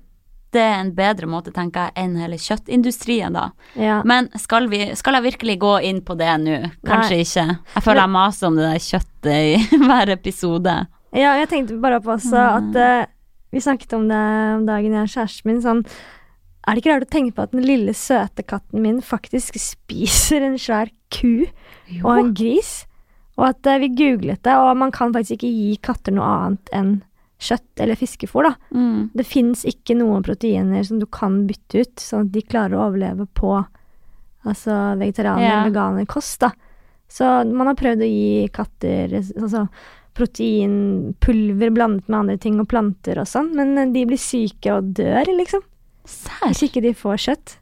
det 0.51 0.60
er 0.60 0.81
en 0.81 0.89
bedre 0.95 1.27
måte, 1.31 1.51
tenker 1.55 1.88
jeg, 1.88 1.93
enn 2.01 2.17
hele 2.19 2.36
kjøttindustrien, 2.41 3.36
da. 3.36 3.45
Ja. 3.79 4.01
Men 4.07 4.27
skal, 4.39 4.67
vi, 4.71 4.81
skal 4.99 5.15
jeg 5.17 5.29
virkelig 5.29 5.55
gå 5.62 5.75
inn 5.88 6.01
på 6.03 6.17
det 6.19 6.31
nå? 6.43 6.57
Kanskje 6.88 7.21
ikke. 7.23 7.45
Jeg 7.77 7.86
føler 7.86 8.03
jeg 8.03 8.13
maser 8.17 8.49
om 8.49 8.57
det 8.60 8.65
der 8.67 8.84
kjøttet 8.84 9.31
i 9.31 9.79
hver 9.88 10.12
episode. 10.12 10.73
ja, 11.15 11.36
jeg 11.39 11.49
tenkte 11.51 11.79
bare 11.79 12.01
på 12.03 12.12
også 12.17 12.41
at 12.60 12.75
uh, 12.75 13.13
vi 13.51 13.63
snakket 13.63 13.95
om 13.95 14.10
det 14.12 14.23
om 14.57 14.65
dagen, 14.67 14.97
jeg 14.97 15.07
og 15.07 15.13
kjæresten 15.15 15.51
min, 15.51 15.62
sånn 15.63 15.86
Er 16.67 16.75
det 16.75 16.84
ikke 16.84 16.93
rart 16.93 17.07
å 17.07 17.13
tenke 17.15 17.36
på 17.36 17.45
at 17.47 17.55
den 17.55 17.65
lille, 17.65 17.93
søte 17.97 18.43
katten 18.43 18.84
min 18.84 18.99
faktisk 19.01 19.55
spiser 19.60 20.43
en 20.45 20.60
svær 20.62 20.91
ku 21.15 21.47
og 22.03 22.12
en 22.12 22.34
gris? 22.38 22.81
Og 23.39 23.47
at 23.47 23.67
eh, 23.71 23.79
vi 23.81 23.89
googlet 23.97 24.43
det, 24.45 24.53
og 24.60 24.75
man 24.77 24.91
kan 24.93 25.15
faktisk 25.15 25.39
ikke 25.39 25.55
gi 25.55 25.71
katter 25.81 26.13
noe 26.13 26.27
annet 26.27 26.75
enn 26.75 26.91
kjøtt 27.41 27.82
eller 27.82 27.97
fiskefôr, 27.97 28.45
da. 28.45 28.56
Mm. 28.77 29.10
Det 29.17 29.25
fins 29.25 29.63
ikke 29.65 29.95
noen 29.97 30.21
proteiner 30.23 30.84
som 30.86 30.99
du 31.01 31.08
kan 31.10 31.39
bytte 31.49 31.82
ut, 31.82 31.95
sånn 32.04 32.27
at 32.27 32.32
de 32.36 32.43
klarer 32.45 32.77
å 32.77 32.84
overleve 32.91 33.25
på 33.38 33.56
altså 34.45 34.75
vegetarianer- 35.01 35.41
Ja. 35.47 35.56
eller 35.62 35.71
veganerkost, 35.71 36.39
da. 36.45 36.51
Så 37.10 37.25
man 37.51 37.67
har 37.67 37.75
prøvd 37.75 38.01
å 38.06 38.08
gi 38.08 38.47
katter 38.54 39.12
altså, 39.17 39.67
proteinpulver 40.13 41.69
blandet 41.73 42.08
med 42.08 42.19
andre 42.19 42.38
ting 42.38 42.60
og 42.62 42.67
planter 42.71 43.19
og 43.21 43.27
sånn, 43.30 43.51
men 43.56 43.77
eh, 43.77 43.89
de 43.93 44.06
blir 44.10 44.19
syke 44.21 44.73
og 44.77 44.93
dør, 44.97 45.25
liksom, 45.38 45.63
Sær. 46.06 46.47
hvis 46.49 46.63
ikke 46.69 46.82
de 46.86 46.93
får 46.97 47.19
kjøtt. 47.27 47.58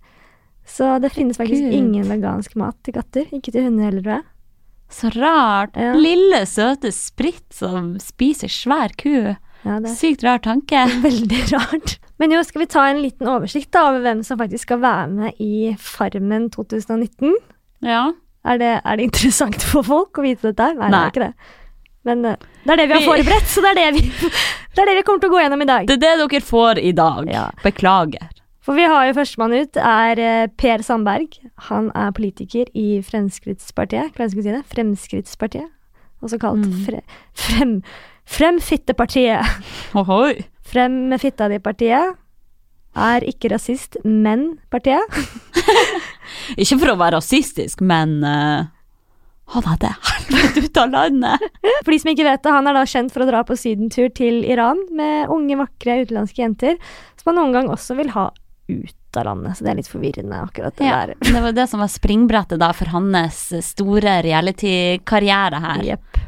Så 0.69 0.99
det 1.01 1.11
finnes 1.11 1.37
faktisk 1.39 1.65
Gud. 1.65 1.73
ingen 1.73 2.05
vegansk 2.11 2.55
mat 2.55 2.77
til 2.85 2.93
katter. 2.93 3.25
Ikke 3.33 3.51
til 3.51 3.63
hunder 3.65 3.87
heller, 3.89 4.03
tror 4.05 4.19
jeg. 4.19 4.25
Så 4.89 5.09
rart. 5.15 5.75
Ja. 5.77 5.93
Lille, 5.97 6.43
søte 6.49 6.91
Spritt 6.93 7.53
som 7.53 7.95
spiser 8.01 8.49
svær 8.53 8.93
ku. 8.97 9.35
Ja, 9.65 9.79
det 9.83 9.89
er 9.91 9.95
Sykt 9.97 10.23
rar 10.23 10.39
tanke. 10.43 10.85
Veldig 11.07 11.41
rart. 11.53 11.97
Men 12.19 12.33
jo, 12.35 12.41
skal 12.43 12.63
vi 12.63 12.69
ta 12.71 12.85
en 12.89 13.01
liten 13.03 13.27
oversikt 13.31 13.71
da, 13.75 13.85
over 13.91 14.03
hvem 14.03 14.23
som 14.27 14.39
faktisk 14.39 14.67
skal 14.67 14.81
være 14.83 15.07
med 15.11 15.39
i 15.43 15.73
Farmen 15.79 16.49
2019? 16.51 17.35
Ja. 17.87 18.09
Er 18.47 18.59
det, 18.59 18.73
er 18.83 18.99
det 18.99 19.07
interessant 19.09 19.63
for 19.67 19.83
folk 19.87 20.19
å 20.19 20.23
vite 20.25 20.51
dette? 20.51 20.73
Nei, 20.79 20.89
Nei, 20.89 20.91
det 20.91 20.99
er 21.05 21.13
ikke 21.13 21.25
det. 21.27 21.55
Men 22.07 22.25
eh, 22.25 22.43
det 22.63 22.73
er 22.73 22.79
det 22.79 22.87
vi 22.89 22.95
har 22.97 23.05
forberedt, 23.07 23.47
så 23.51 23.63
det 23.63 23.71
er 23.73 23.79
det 23.81 23.87
vi, 23.99 24.03
det 24.75 24.83
er 24.83 24.91
det 24.91 24.97
vi 24.99 25.05
kommer 25.07 25.23
til 25.23 25.31
å 25.31 25.33
gå 25.35 25.41
gjennom 25.43 25.63
i 25.63 25.69
dag. 25.69 25.87
Det 25.89 25.95
er 25.97 26.03
det 26.05 26.13
dere 26.23 26.45
får 26.47 26.79
i 26.83 26.93
dag. 26.95 27.31
Ja. 27.31 27.47
Beklager. 27.63 28.29
For 28.63 28.75
vi 28.77 28.85
har 28.91 29.07
jo 29.09 29.15
førstemann 29.17 29.55
ut, 29.55 29.79
er 29.81 30.19
eh, 30.23 30.45
Per 30.59 30.83
Sandberg. 30.85 31.35
Han 31.71 31.89
er 31.97 32.11
politiker 32.15 32.67
i 32.77 32.99
Fremskrittspartiet. 33.03 34.13
Klarer 34.15 34.31
jeg 34.35 34.43
si 34.45 34.53
det? 34.53 34.63
Fremskrittspartiet. 34.71 35.67
Også 36.23 36.39
kalt 36.41 36.65
Mm. 36.67 36.79
fre, 36.85 37.01
Frem... 37.33 37.75
Fremfittepartiet. 38.29 39.45
Ohoi. 39.97 40.35
Frem 40.69 41.07
med 41.09 41.21
fitta 41.21 41.47
di-partiet. 41.49 42.17
Er 42.99 43.23
ikke 43.25 43.51
rasist, 43.53 43.97
men 44.03 44.59
partiet. 44.73 45.01
Ikke 46.61 46.77
for 46.81 46.91
å 46.93 46.97
være 46.99 47.17
rasistisk, 47.19 47.81
men 47.85 48.19
uh, 48.25 48.65
han 49.53 49.67
er 49.71 49.79
det 49.81 49.91
helvete 50.09 50.63
ut 50.65 50.79
av 50.81 50.91
landet. 50.93 51.45
For 51.85 51.93
de 51.93 51.99
som 52.01 52.11
ikke 52.11 52.25
vet 52.27 52.43
det, 52.45 52.53
han 52.53 52.69
er 52.69 52.77
da 52.77 52.83
kjent 52.89 53.13
for 53.13 53.23
å 53.25 53.27
dra 53.29 53.41
på 53.47 53.57
sydentur 53.57 54.09
til 54.17 54.43
Iran 54.45 54.81
med 54.97 55.31
unge, 55.33 55.57
vakre 55.61 55.99
utenlandske 56.03 56.43
jenter, 56.43 56.77
som 57.17 57.31
han 57.31 57.39
noen 57.39 57.55
gang 57.55 57.71
også 57.73 57.97
vil 57.97 58.11
ha 58.13 58.27
ut 58.69 59.17
av 59.17 59.25
landet. 59.25 59.57
Så 59.57 59.65
det 59.65 59.71
er 59.73 59.79
litt 59.79 59.89
forvirrende, 59.89 60.41
akkurat 60.45 60.77
det 60.77 60.85
Ja, 60.89 60.99
der. 61.09 61.15
det 61.25 61.41
var 61.47 61.55
det 61.57 61.65
som 61.71 61.81
var 61.81 61.89
springbrettet 61.89 62.61
da 62.61 62.69
for 62.77 62.93
hans 62.93 63.41
store 63.65 64.19
reality-karriere 64.25 65.63
her. 65.65 65.85
Yep. 65.95 66.21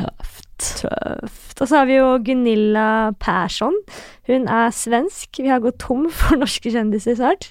Tøft. 0.00 0.43
Tøft. 0.58 1.60
Og 1.60 1.66
så 1.68 1.80
har 1.80 1.88
vi 1.88 1.96
jo 1.98 2.12
Gunilla 2.24 3.12
Persson. 3.22 3.74
Hun 4.28 4.46
er 4.48 4.70
svensk. 4.74 5.40
Vi 5.42 5.50
har 5.50 5.62
gått 5.64 5.80
tom 5.82 6.06
for 6.14 6.38
norske 6.40 6.70
kjendiser 6.74 7.18
snart. 7.18 7.50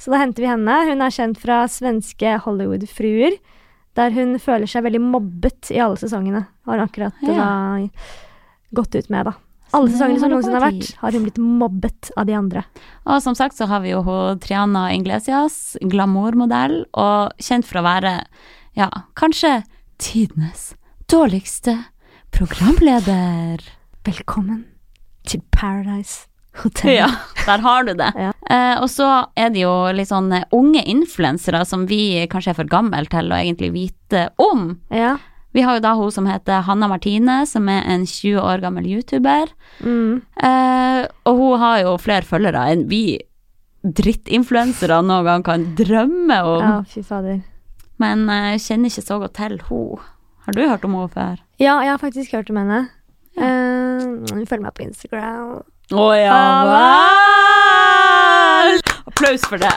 Så 0.00 0.10
da 0.10 0.18
henter 0.22 0.42
vi 0.42 0.50
henne. 0.50 0.80
Hun 0.88 1.04
er 1.04 1.14
kjent 1.14 1.38
fra 1.38 1.62
svenske 1.70 2.34
Hollywood-fruer, 2.42 3.36
der 3.94 4.10
hun 4.16 4.34
føler 4.42 4.66
seg 4.66 4.86
veldig 4.88 5.02
mobbet 5.04 5.70
i 5.70 5.78
alle 5.84 6.00
sesongene. 6.00 6.46
Har 6.66 6.78
hun 6.78 6.86
akkurat 6.88 7.22
Ja. 7.22 7.34
da 7.38 7.88
gått 8.74 8.94
ut 8.96 9.10
med, 9.12 9.26
da. 9.28 9.34
Alle 9.72 9.88
sesongene 9.88 10.20
som 10.20 10.30
noensinne 10.32 10.58
har 10.60 10.66
vært, 10.70 10.94
har 11.00 11.12
hun 11.12 11.22
blitt 11.24 11.38
mobbet 11.40 12.10
av 12.16 12.26
de 12.28 12.34
andre. 12.36 12.64
Og 13.06 13.22
som 13.24 13.34
sagt 13.34 13.56
så 13.56 13.66
har 13.68 13.80
vi 13.80 13.92
jo 13.94 14.02
Triana 14.40 14.90
Inglesias, 14.92 15.76
glamourmodell, 15.80 16.84
og 16.92 17.32
kjent 17.40 17.64
for 17.68 17.80
å 17.80 17.86
være, 17.86 18.26
ja, 18.76 18.90
kanskje 19.16 19.62
tidenes 20.02 20.74
dårligste 21.08 21.78
programleder. 22.32 23.60
Velkommen 24.06 24.64
til 25.28 25.42
Paradise 25.54 26.26
Hotel. 26.62 26.94
Ja, 26.96 27.08
der 27.46 27.62
har 27.64 27.84
du 27.86 27.92
det. 27.96 28.10
Ja. 28.26 28.30
Eh, 28.52 28.76
og 28.82 28.88
så 28.92 29.06
er 29.38 29.52
det 29.54 29.62
jo 29.62 29.72
litt 29.94 30.10
sånn 30.10 30.32
eh, 30.36 30.42
unge 30.52 30.82
influensere 30.90 31.62
som 31.68 31.86
vi 31.88 32.24
kanskje 32.32 32.52
er 32.52 32.58
for 32.58 32.68
gammel 32.68 33.06
til 33.12 33.30
å 33.32 33.38
egentlig 33.38 33.70
vite 33.76 34.26
om. 34.42 34.74
Ja. 34.92 35.14
Vi 35.56 35.62
har 35.64 35.76
jo 35.78 35.84
da 35.84 35.92
hun 35.96 36.12
som 36.12 36.26
heter 36.28 36.64
Hanna 36.66 36.88
Martine, 36.90 37.42
som 37.48 37.68
er 37.72 37.84
en 37.92 38.04
20 38.08 38.40
år 38.40 38.64
gammel 38.64 38.88
YouTuber. 38.88 39.52
Mm. 39.84 40.22
Eh, 40.36 41.00
og 41.28 41.40
hun 41.40 41.60
har 41.62 41.82
jo 41.84 41.94
flere 42.00 42.26
følgere 42.28 42.66
enn 42.72 42.86
vi 42.90 43.04
drittinfluensere 43.82 45.00
noen 45.04 45.26
gang 45.28 45.44
kan 45.46 45.68
drømme 45.78 46.40
om. 46.48 46.62
ja, 46.64 46.74
fy 46.88 47.04
fader. 47.06 47.40
Men 48.02 48.24
jeg 48.28 48.64
kjenner 48.66 48.90
ikke 48.92 49.04
så 49.06 49.20
godt 49.22 49.36
til 49.38 49.56
hun. 49.68 50.02
Har 50.46 50.52
du 50.56 50.60
hørt 50.66 50.84
om 50.84 50.94
henne 50.98 51.08
før? 51.12 51.36
Ja, 51.62 51.76
jeg 51.84 51.90
har 51.92 51.98
faktisk 52.02 52.32
hørt 52.34 52.50
om 52.50 52.56
henne. 52.62 52.80
Ja. 53.38 53.42
Uh, 53.42 53.48
følg 54.50 54.62
meg 54.64 54.74
på 54.76 54.82
Instagram. 54.84 55.62
Å 55.92 55.94
ja 56.16 56.36
Ja 56.36 56.64
vel! 56.68 58.78
Applaus 59.08 59.42
for 59.48 59.58
det. 59.62 59.76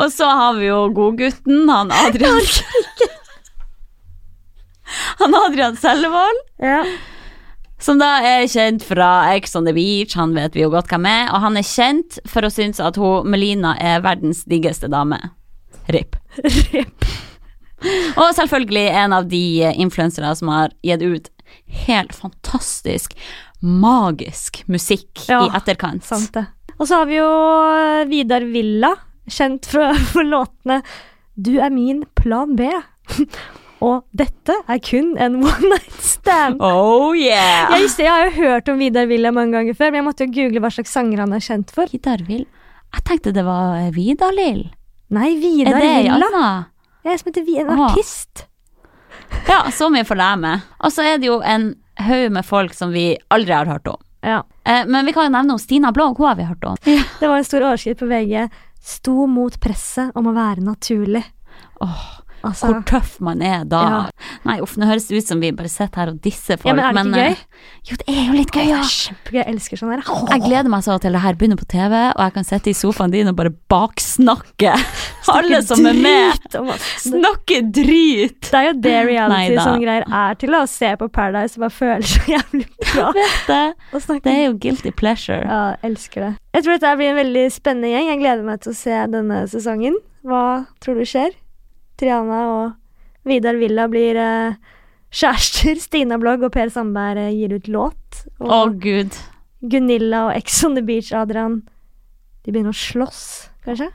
Og 0.00 0.08
så 0.14 0.26
har 0.30 0.52
vi 0.58 0.66
jo 0.68 0.80
godgutten, 0.94 1.68
han 1.70 1.90
Adrian 1.92 2.40
Han 5.20 5.34
Adrian 5.34 5.76
Sellevold, 5.76 6.40
Ja. 6.62 6.84
som 7.80 7.98
da 8.00 8.08
er 8.26 8.46
kjent 8.50 8.82
fra 8.86 9.08
Ex 9.34 9.54
on 9.56 9.64
the 9.68 9.72
Beach, 9.76 10.14
han 10.18 10.34
vet 10.36 10.54
vi 10.56 10.62
jo 10.64 10.70
godt 10.72 10.88
hvem 10.90 11.06
er, 11.10 11.30
og 11.34 11.40
han 11.44 11.56
er 11.60 11.66
kjent 11.66 12.18
for 12.28 12.40
å 12.46 12.50
synes 12.52 12.80
at 12.82 12.96
hun 13.00 13.28
Melina 13.30 13.74
er 13.80 14.02
verdens 14.04 14.44
diggeste 14.50 14.88
dame. 14.92 15.18
RIP. 15.90 16.16
Rip. 16.74 17.04
Og 18.16 18.32
selvfølgelig 18.36 18.86
en 19.02 19.14
av 19.16 19.28
de 19.30 19.44
influensere 19.80 20.32
som 20.36 20.50
har 20.52 20.74
gitt 20.84 21.02
ut 21.02 21.30
helt 21.86 22.14
fantastisk, 22.14 23.14
magisk 23.60 24.62
musikk 24.70 25.24
Ja, 25.28 25.44
i 25.46 25.54
etterkant. 25.56 26.04
Sant 26.06 26.32
det. 26.36 26.46
Og 26.80 26.88
så 26.88 27.02
har 27.02 27.08
vi 27.10 27.18
jo 27.18 27.28
eh, 27.28 28.04
Vidar 28.08 28.44
Villa, 28.48 28.94
kjent 29.30 29.68
fra, 29.68 29.92
for 30.12 30.26
låtene 30.26 30.80
Du 31.36 31.56
er 31.60 31.72
min 31.74 32.04
plan 32.18 32.54
B. 32.56 32.68
Og 33.80 34.02
dette 34.12 34.52
er 34.68 34.80
kun 34.84 35.14
en 35.16 35.38
one 35.40 35.70
night 35.72 36.02
stand. 36.04 36.58
Oh 36.60 37.16
yeah! 37.16 37.70
Jeg, 37.72 37.88
jeg 38.04 38.10
har 38.12 38.26
jo 38.26 38.34
hørt 38.42 38.68
om 38.68 38.80
Vidar 38.80 39.08
Villa 39.08 39.32
mange 39.32 39.56
ganger 39.56 39.76
før, 39.78 39.92
men 39.92 40.02
jeg 40.02 40.08
måtte 40.10 40.26
jo 40.26 40.34
google 40.36 40.60
hva 40.64 40.72
slags 40.74 40.92
sanger 40.92 41.22
han 41.24 41.32
er 41.32 41.44
kjent 41.44 41.72
for. 41.72 41.88
Vidar 41.88 42.20
Vill 42.28 42.44
Jeg 42.44 43.06
tenkte 43.08 43.32
det 43.32 43.46
var 43.46 43.78
eh, 43.78 43.88
Vidar 43.96 44.36
Lill. 44.36 44.66
Nei, 45.16 45.32
Vidar 45.40 45.80
Villa. 45.80 46.44
Jeg 47.04 47.12
er 47.14 47.20
som 47.20 47.30
heter 47.32 47.60
en 47.64 47.82
artist. 47.86 48.46
Ja, 49.48 49.62
så 49.72 49.88
mye 49.92 50.06
får 50.06 50.20
jeg 50.20 50.40
med. 50.42 50.66
Og 50.84 50.92
så 50.92 51.04
er 51.06 51.18
det 51.20 51.30
jo 51.30 51.40
en 51.40 51.72
haug 52.00 52.32
med 52.32 52.46
folk 52.46 52.74
som 52.76 52.92
vi 52.94 53.14
aldri 53.32 53.54
har 53.56 53.68
hørt 53.70 53.88
om. 53.90 54.00
Ja. 54.24 54.42
Eh, 54.68 54.84
men 54.86 55.06
vi 55.08 55.14
kan 55.16 55.28
jo 55.28 55.34
nevne 55.34 55.56
om 55.56 55.60
Stina 55.60 55.92
Blå, 55.96 56.10
hun 56.16 56.26
har 56.28 56.36
vi 56.36 56.48
hørt 56.48 56.64
om. 56.64 56.76
Det 56.84 57.26
var 57.28 57.38
en 57.38 57.46
stor 57.46 57.64
overskrift 57.70 58.02
på 58.02 58.08
VG. 58.10 58.48
Sto 58.84 59.26
mot 59.28 59.56
presset 59.60 60.12
om 60.16 60.28
å 60.28 60.36
være 60.36 60.64
naturlig. 60.64 61.24
Åh, 61.80 62.04
Altså, 62.46 62.70
hvor 62.70 62.80
tøff 62.88 63.16
man 63.24 63.42
er 63.44 63.64
da. 63.68 63.80
Ja. 63.84 64.28
Nei, 64.48 64.56
uff, 64.64 64.76
nå 64.80 64.88
høres 64.88 65.08
det 65.10 65.20
ut 65.20 65.28
som 65.28 65.42
vi 65.42 65.50
bare 65.56 65.68
sitter 65.68 66.00
her 66.02 66.12
og 66.14 66.20
disser 66.24 66.60
folk. 66.60 66.70
Ja, 66.72 66.76
men 66.76 66.84
er 66.84 66.94
det 66.94 67.00
ikke 67.00 67.10
men, 67.10 67.20
gøy? 67.20 67.70
Jo, 67.90 67.98
det 68.00 68.14
er 68.14 68.20
jo 68.22 68.36
litt 68.36 68.52
gøy, 68.54 68.64
ja. 68.70 68.80
kjempegøy. 68.86 69.38
Jeg 69.40 69.54
elsker 69.54 69.80
sånn 69.80 69.92
her. 69.92 70.04
Jeg 70.32 70.44
gleder 70.46 70.72
meg 70.72 70.84
så 70.86 70.96
til 71.02 71.16
det 71.16 71.22
her 71.24 71.38
begynner 71.40 71.60
på 71.60 71.68
TV, 71.70 71.96
og 72.14 72.22
jeg 72.24 72.34
kan 72.36 72.48
sitte 72.48 72.72
i 72.72 72.76
sofaen 72.76 73.14
din 73.14 73.30
og 73.30 73.36
bare 73.38 73.52
baksnakke 73.72 74.74
alle 75.36 75.60
som 75.66 75.88
er 75.90 76.00
med. 76.00 76.48
Snakke 77.04 77.60
drit! 77.68 78.48
Det 78.48 78.60
er 78.62 78.68
jo 78.70 78.76
det 78.86 78.96
reality 79.10 79.58
sånne 79.60 79.84
greier 79.84 80.06
er 80.08 80.40
til, 80.40 80.56
å 80.56 80.64
se 80.70 80.94
på 81.00 81.10
Paradise 81.12 81.58
og 81.58 81.66
bare 81.66 81.76
føle 81.76 82.08
så 82.08 82.24
jævlig 82.34 82.66
bra. 82.86 83.12
Det, 83.46 83.60
det 84.24 84.32
er 84.32 84.42
jo 84.46 84.56
guilty 84.60 84.94
pleasure. 84.96 85.42
Ja, 85.44 85.60
jeg 85.76 85.92
elsker 85.92 86.26
det. 86.26 86.32
Jeg 86.56 86.66
tror 86.66 86.78
dette 86.78 86.96
blir 86.98 87.12
en 87.12 87.20
veldig 87.20 87.44
spennende 87.54 87.92
gjeng. 87.92 88.10
Jeg 88.10 88.22
gleder 88.24 88.48
meg 88.48 88.64
til 88.64 88.72
å 88.72 88.80
se 88.80 89.04
denne 89.12 89.44
sesongen. 89.52 90.00
Hva 90.26 90.44
tror 90.82 91.00
du 91.00 91.06
skjer? 91.08 91.32
Triana 92.00 92.40
og 92.54 93.28
Vidar 93.28 93.58
Villa 93.60 93.84
blir 93.92 94.16
eh, 94.20 94.54
kjærester. 95.12 95.76
Stina 95.86 96.16
Blogg 96.22 96.44
og 96.48 96.52
Per 96.54 96.72
Sandberg 96.72 97.20
eh, 97.26 97.34
gir 97.36 97.52
ut 97.58 97.68
låt. 97.68 98.22
Og 98.40 98.54
Å, 98.56 98.60
gud. 98.80 99.18
Gunilla 99.60 100.26
og 100.30 100.34
Ex 100.38 100.62
on 100.64 100.78
the 100.78 100.82
Beach, 100.86 101.10
Adrian, 101.12 101.58
de 102.46 102.52
begynner 102.54 102.72
å 102.72 102.80
slåss, 102.80 103.22
kanskje? 103.66 103.90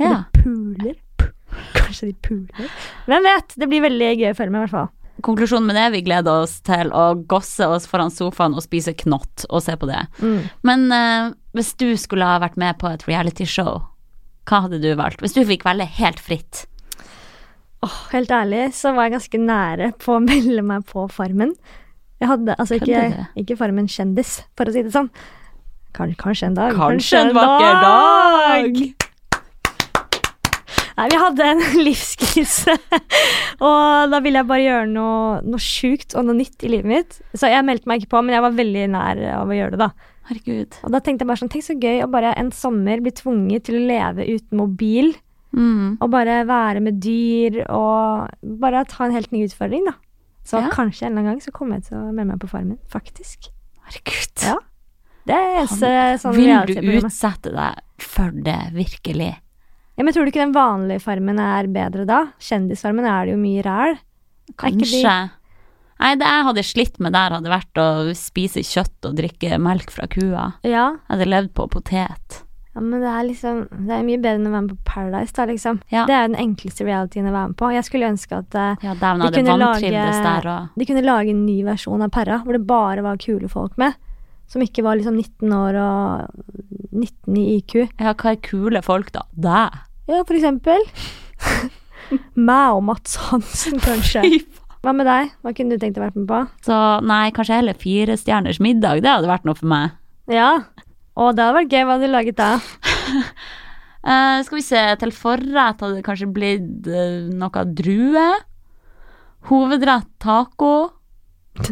Ja. 0.00 0.06
Eller 0.08 0.24
puler. 0.40 0.94
P- 1.20 1.28
Kanskje 1.76 2.08
de 2.08 2.14
puler. 2.24 2.70
Hvem 3.04 3.26
vet? 3.28 3.52
Det 3.60 3.68
blir 3.68 3.82
veldig 3.84 4.08
gøy 4.16 4.30
å 4.30 4.36
følge 4.38 4.54
med, 4.54 4.62
i 4.62 4.64
hvert 4.64 4.72
fall. 4.78 4.88
konklusjonen 5.22 5.68
med 5.68 5.76
det, 5.76 5.84
vi 5.92 6.00
gleder 6.06 6.46
oss 6.46 6.54
til 6.64 6.88
å 6.96 7.02
gosse 7.28 7.68
oss 7.68 7.84
foran 7.86 8.10
sofaen 8.10 8.56
og 8.56 8.64
spise 8.64 8.94
knott 9.04 9.44
og 9.50 9.60
se 9.62 9.76
på 9.78 9.86
det. 9.90 10.00
Mm. 10.24 10.38
Men 10.66 10.86
eh, 10.96 11.28
hvis 11.54 11.74
du 11.78 11.90
skulle 12.00 12.24
ha 12.26 12.40
vært 12.42 12.56
med 12.58 12.80
på 12.80 12.88
et 12.88 13.04
realityshow, 13.06 13.82
hva 14.48 14.62
hadde 14.64 14.80
du 14.82 14.88
valgt? 14.98 15.20
Hvis 15.22 15.36
du 15.36 15.44
fikk 15.46 15.68
velge 15.68 15.84
helt 16.00 16.18
fritt. 16.24 16.64
Åh, 17.82 17.94
helt 18.12 18.30
ærlig 18.30 18.68
så 18.78 18.92
var 18.94 19.08
jeg 19.08 19.16
ganske 19.16 19.38
nære 19.42 19.92
på 20.02 20.16
å 20.16 20.22
melde 20.30 20.62
meg 20.66 20.84
på 20.88 21.08
Farmen. 21.10 21.56
Jeg 22.22 22.30
hadde 22.30 22.54
altså 22.54 22.78
ikke, 22.78 23.26
ikke 23.42 23.56
Farmen 23.58 23.88
kjendis, 23.90 24.42
for 24.58 24.70
å 24.70 24.74
si 24.74 24.84
det 24.86 24.92
sånn. 24.94 25.08
Kanskje, 25.92 26.18
kanskje 26.20 26.50
en 26.52 26.58
dag. 26.58 26.76
Kanskje 26.78 27.24
en 27.26 27.32
vakker 27.36 27.80
dag! 27.82 28.78
Nei, 30.92 31.06
vi 31.08 31.18
hadde 31.18 31.48
en 31.48 31.62
livskrise, 31.86 32.76
og 33.64 34.12
da 34.12 34.20
ville 34.22 34.42
jeg 34.42 34.48
bare 34.50 34.62
gjøre 34.62 34.88
noe, 34.92 35.40
noe 35.42 35.62
sjukt 35.64 36.14
og 36.14 36.28
noe 36.28 36.36
nytt 36.38 36.62
i 36.62 36.70
livet 36.70 36.90
mitt. 36.92 37.18
Så 37.34 37.50
jeg 37.50 37.64
meldte 37.66 37.88
meg 37.90 38.02
ikke 38.02 38.12
på, 38.14 38.22
men 38.22 38.36
jeg 38.36 38.44
var 38.44 38.58
veldig 38.60 38.86
nær 38.92 39.22
av 39.40 39.50
å 39.50 39.56
gjøre 39.56 39.74
det, 39.74 39.82
da. 39.88 40.12
Herregud. 40.28 40.78
Og 40.86 40.94
da 40.94 41.00
tenkte 41.02 41.24
jeg 41.24 41.32
bare 41.32 41.42
sånn, 41.42 41.50
tenk 41.50 41.66
så 41.66 41.74
gøy 41.80 42.04
å 42.04 42.10
bare 42.12 42.36
en 42.38 42.52
sommer 42.54 43.02
bli 43.02 43.10
tvunget 43.18 43.66
til 43.66 43.80
å 43.80 43.86
leve 43.88 44.28
uten 44.28 44.60
mobil. 44.60 45.14
Mm. 45.52 45.98
Og 46.00 46.10
bare 46.10 46.46
være 46.48 46.80
med 46.80 47.00
dyr 47.04 47.62
og 47.68 48.28
bare 48.60 48.84
ta 48.88 49.04
en 49.04 49.12
helt 49.12 49.32
ny 49.32 49.44
utfordring, 49.46 49.84
da. 49.84 49.92
Så 50.44 50.58
Ja. 50.62 50.70
kanskje 50.70 51.06
en 51.06 51.12
eller 51.12 51.20
annen 51.22 51.32
gang 51.36 51.40
så 51.40 51.52
kommer 51.52 51.76
jeg 51.76 51.84
til 51.90 51.98
å 51.98 52.12
melde 52.12 52.32
meg 52.32 52.40
på 52.40 52.48
Farmen, 52.48 52.78
faktisk. 52.88 53.50
Herregud. 53.84 54.42
Ja. 54.42 54.56
Det 55.26 55.34
er 55.36 55.60
eneste 55.60 55.90
sånn 56.18 56.34
Vil 56.34 56.66
du 56.66 56.98
utsette 56.98 57.52
deg 57.54 57.78
for 58.02 58.30
det, 58.32 58.72
virkelig? 58.74 59.36
Ja, 59.96 60.02
men 60.02 60.12
tror 60.12 60.24
du 60.24 60.32
ikke 60.32 60.42
den 60.42 60.54
vanlige 60.56 61.02
Farmen 61.04 61.38
er 61.38 61.68
bedre 61.68 62.06
da? 62.08 62.32
Kjendisfarmen 62.40 63.04
er 63.06 63.26
det 63.26 63.34
jo 63.36 63.38
mye 63.42 63.62
ræl. 63.62 63.98
Kanskje. 64.58 65.02
de-. 65.02 65.30
Nei, 66.00 66.14
det 66.18 66.26
jeg 66.26 66.44
hadde 66.48 66.64
slitt 66.66 66.98
med 66.98 67.12
der, 67.12 67.30
hadde 67.30 67.52
vært 67.52 67.78
å 67.78 67.86
spise 68.18 68.64
kjøtt 68.66 69.06
og 69.06 69.14
drikke 69.20 69.60
melk 69.62 69.92
fra 69.94 70.08
kua. 70.10 70.54
Ja. 70.64 70.96
Jeg 70.96 71.12
hadde 71.12 71.28
levd 71.30 71.52
på 71.54 71.68
potet. 71.70 72.42
Ja, 72.74 72.80
men 72.80 73.02
det 73.02 73.08
er 73.10 73.24
liksom 73.28 73.58
Det 73.70 73.92
er 73.92 74.04
mye 74.06 74.20
bedre 74.22 74.38
enn 74.40 74.46
å 74.48 74.52
være 74.54 74.64
med 74.66 74.70
på 74.72 74.84
Paradise, 74.88 75.32
da, 75.36 75.44
liksom. 75.50 75.80
Ja. 75.92 76.06
Det 76.08 76.14
er 76.16 76.30
den 76.30 76.38
enkleste 76.40 76.86
realityen 76.88 77.28
å 77.28 77.34
være 77.34 77.50
med 77.52 77.58
på. 77.60 77.68
Jeg 77.74 77.84
skulle 77.88 78.08
ønske 78.08 78.38
at 78.38 78.56
uh, 78.56 78.86
Ja, 78.86 78.94
De 78.94 79.28
kunne 79.36 79.58
lage- 79.60 79.90
der 79.92 80.48
og 80.48 80.78
de 80.80 80.86
kunne 80.88 81.04
lage 81.04 81.34
en 81.34 81.44
ny 81.44 81.58
versjon 81.66 82.02
av 82.02 82.10
Perra, 82.14 82.40
hvor 82.46 82.56
det 82.56 82.66
bare 82.66 83.04
var 83.04 83.20
kule 83.20 83.48
folk 83.52 83.76
med. 83.76 83.94
Som 84.48 84.64
ikke 84.64 84.82
var 84.84 84.96
liksom 84.96 85.16
19 85.16 85.52
år 85.56 85.78
og 85.80 86.42
19 86.92 87.36
i 87.40 87.44
IQ. 87.58 87.76
Ja, 88.00 88.12
hva 88.12 88.32
er 88.32 88.40
kule 88.44 88.82
folk, 88.84 89.12
da? 89.12 89.22
Deg? 89.32 89.78
Ja, 90.08 90.24
for 90.28 90.36
eksempel. 90.36 90.82
Meg 92.36 92.74
og 92.76 92.82
Mats 92.84 93.16
Hansen, 93.28 93.80
kanskje. 93.86 94.24
Hva 94.82 94.92
med 94.96 95.06
deg? 95.06 95.30
Hva 95.44 95.52
kunne 95.56 95.76
du 95.76 95.82
tenkt 95.82 96.00
å 96.00 96.04
være 96.04 96.18
med 96.18 96.28
på? 96.28 96.40
Så 96.66 96.76
nei, 97.06 97.30
kanskje 97.34 97.60
heller 97.60 97.78
fire 97.78 98.16
stjerners 98.18 98.58
middag. 98.62 99.00
Det 99.04 99.12
hadde 99.12 99.30
vært 99.30 99.46
noe 99.48 99.58
for 99.58 99.70
meg. 99.70 99.94
Ja. 100.30 100.50
Å, 101.12 101.32
det 101.36 101.44
hadde 101.44 101.56
vært 101.58 101.72
gøy. 101.74 101.82
Hva 101.84 101.96
hadde 101.96 102.08
du 102.08 102.12
laget 102.14 102.38
da? 102.38 102.50
uh, 104.06 104.38
skal 104.46 104.56
vi 104.58 104.64
se, 104.64 104.82
til 105.02 105.12
forrett 105.16 105.82
hadde 105.84 105.98
det 105.98 106.04
kanskje 106.06 106.30
blitt 106.32 106.88
uh, 106.88 107.28
noe 107.36 107.64
drue. 107.76 108.26
Hovedrett 109.50 110.08
taco. 110.22 110.72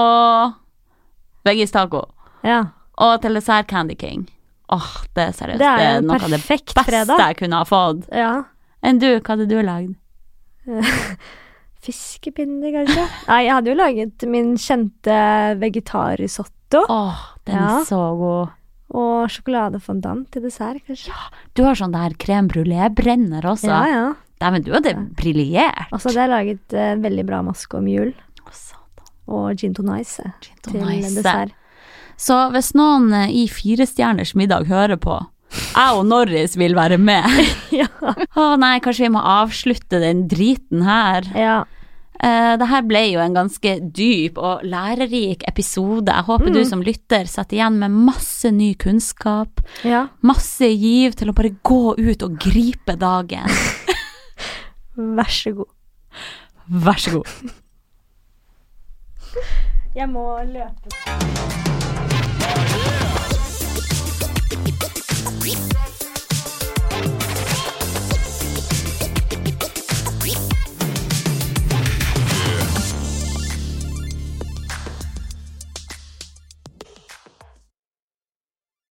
Og 0.00 0.52
veggis 1.46 1.72
taco. 1.74 2.04
Ja. 2.46 2.62
Og 3.00 3.16
til 3.22 3.38
dessert 3.38 3.68
Candy 3.70 3.96
King. 3.98 4.26
Åh, 4.70 4.90
det 5.16 5.22
er 5.28 5.32
seriøst. 5.34 5.58
Det 5.62 5.66
er 5.66 5.78
det 5.80 5.86
er 5.96 6.04
noe 6.06 6.18
av 6.22 6.30
det 6.30 6.42
beste 6.46 6.84
fredag. 6.86 7.18
jeg 7.24 7.38
kunne 7.40 7.58
ha 7.62 7.66
fått. 7.66 8.04
Ja. 8.14 8.32
Enn 8.86 9.00
du, 9.02 9.08
hva 9.18 9.32
hadde 9.34 9.48
du 9.50 9.56
lagd? 9.66 9.96
Fiskepinner, 11.84 12.70
kanskje? 12.74 13.04
Nei, 13.26 13.38
jeg 13.46 13.54
hadde 13.56 13.72
jo 13.72 13.76
laget 13.78 14.24
min 14.30 14.52
kjente 14.60 15.16
vegetarrisotto. 15.62 16.84
Åh, 16.92 17.22
den 17.48 17.56
Ja. 17.56 17.80
er 17.80 17.84
så 17.88 18.00
god. 18.20 18.52
Og 18.90 19.30
sjokoladefondant 19.30 20.26
til 20.34 20.42
dessert, 20.42 20.82
kanskje. 20.88 21.12
Ja, 21.14 21.28
Du 21.54 21.62
har 21.66 21.78
sånn 21.78 21.92
der 21.94 22.16
crème 22.18 22.50
brulé-brenner 22.50 23.44
også. 23.46 23.70
Ja, 23.70 23.84
ja. 23.86 24.04
Dæven, 24.40 24.64
du 24.64 24.72
hadde 24.72 24.94
briljert. 25.18 25.90
Og 25.92 26.00
så 26.00 26.10
hadde 26.10 26.22
jeg 26.24 26.32
laget 26.32 26.74
eh, 26.74 26.94
veldig 26.98 27.24
bra 27.28 27.42
maske 27.46 27.76
om 27.78 27.86
jul. 27.90 28.10
Å, 28.42 28.52
satan. 28.56 29.10
Og 29.30 29.50
gin 29.60 29.74
tonice 29.76 30.24
Gin 30.40 30.56
til 30.64 30.80
dessert. 31.20 31.52
Så 32.20 32.36
hvis 32.54 32.72
noen 32.76 33.12
eh, 33.16 33.30
i 33.42 33.44
Firestjerners 33.52 34.34
middag 34.36 34.66
hører 34.70 34.98
på, 35.00 35.20
jeg 35.50 35.98
og 35.98 36.04
Norris 36.06 36.56
vil 36.58 36.74
være 36.78 36.98
med. 36.98 37.26
ja. 37.80 37.86
Å 38.38 38.48
nei, 38.60 38.76
kanskje 38.82 39.06
vi 39.08 39.14
må 39.14 39.22
avslutte 39.22 40.00
den 40.02 40.26
driten 40.30 40.82
her. 40.86 41.30
ja. 41.36 41.60
Eh, 42.22 42.56
det 42.60 42.66
her 42.68 42.82
ble 42.84 43.00
jo 43.14 43.20
en 43.24 43.32
ganske 43.34 43.70
dyp 43.96 44.36
og 44.38 44.60
lærerik 44.68 45.42
episode. 45.48 46.12
Jeg 46.12 46.24
håper 46.26 46.52
du 46.52 46.58
Mm. 46.60 46.68
som 46.68 46.82
lytter 46.84 47.24
satt 47.26 47.52
igjen 47.56 47.78
med 47.80 47.90
masse 47.90 48.50
ny 48.52 48.74
kunnskap. 48.74 49.60
Ja. 49.84 50.08
Masse 50.22 50.68
giv 50.68 51.12
til 51.16 51.30
å 51.30 51.34
bare 51.34 51.54
gå 51.64 51.94
ut 51.98 52.22
og 52.22 52.36
gripe 52.38 52.96
dagen. 53.00 53.48
Vær 55.16 55.30
så 55.32 55.54
god. 55.56 55.72
Vær 56.68 56.98
så 57.00 57.10
god. 57.16 57.26
Jeg 59.96 60.08
må 60.08 60.28
løpe. 60.44 61.69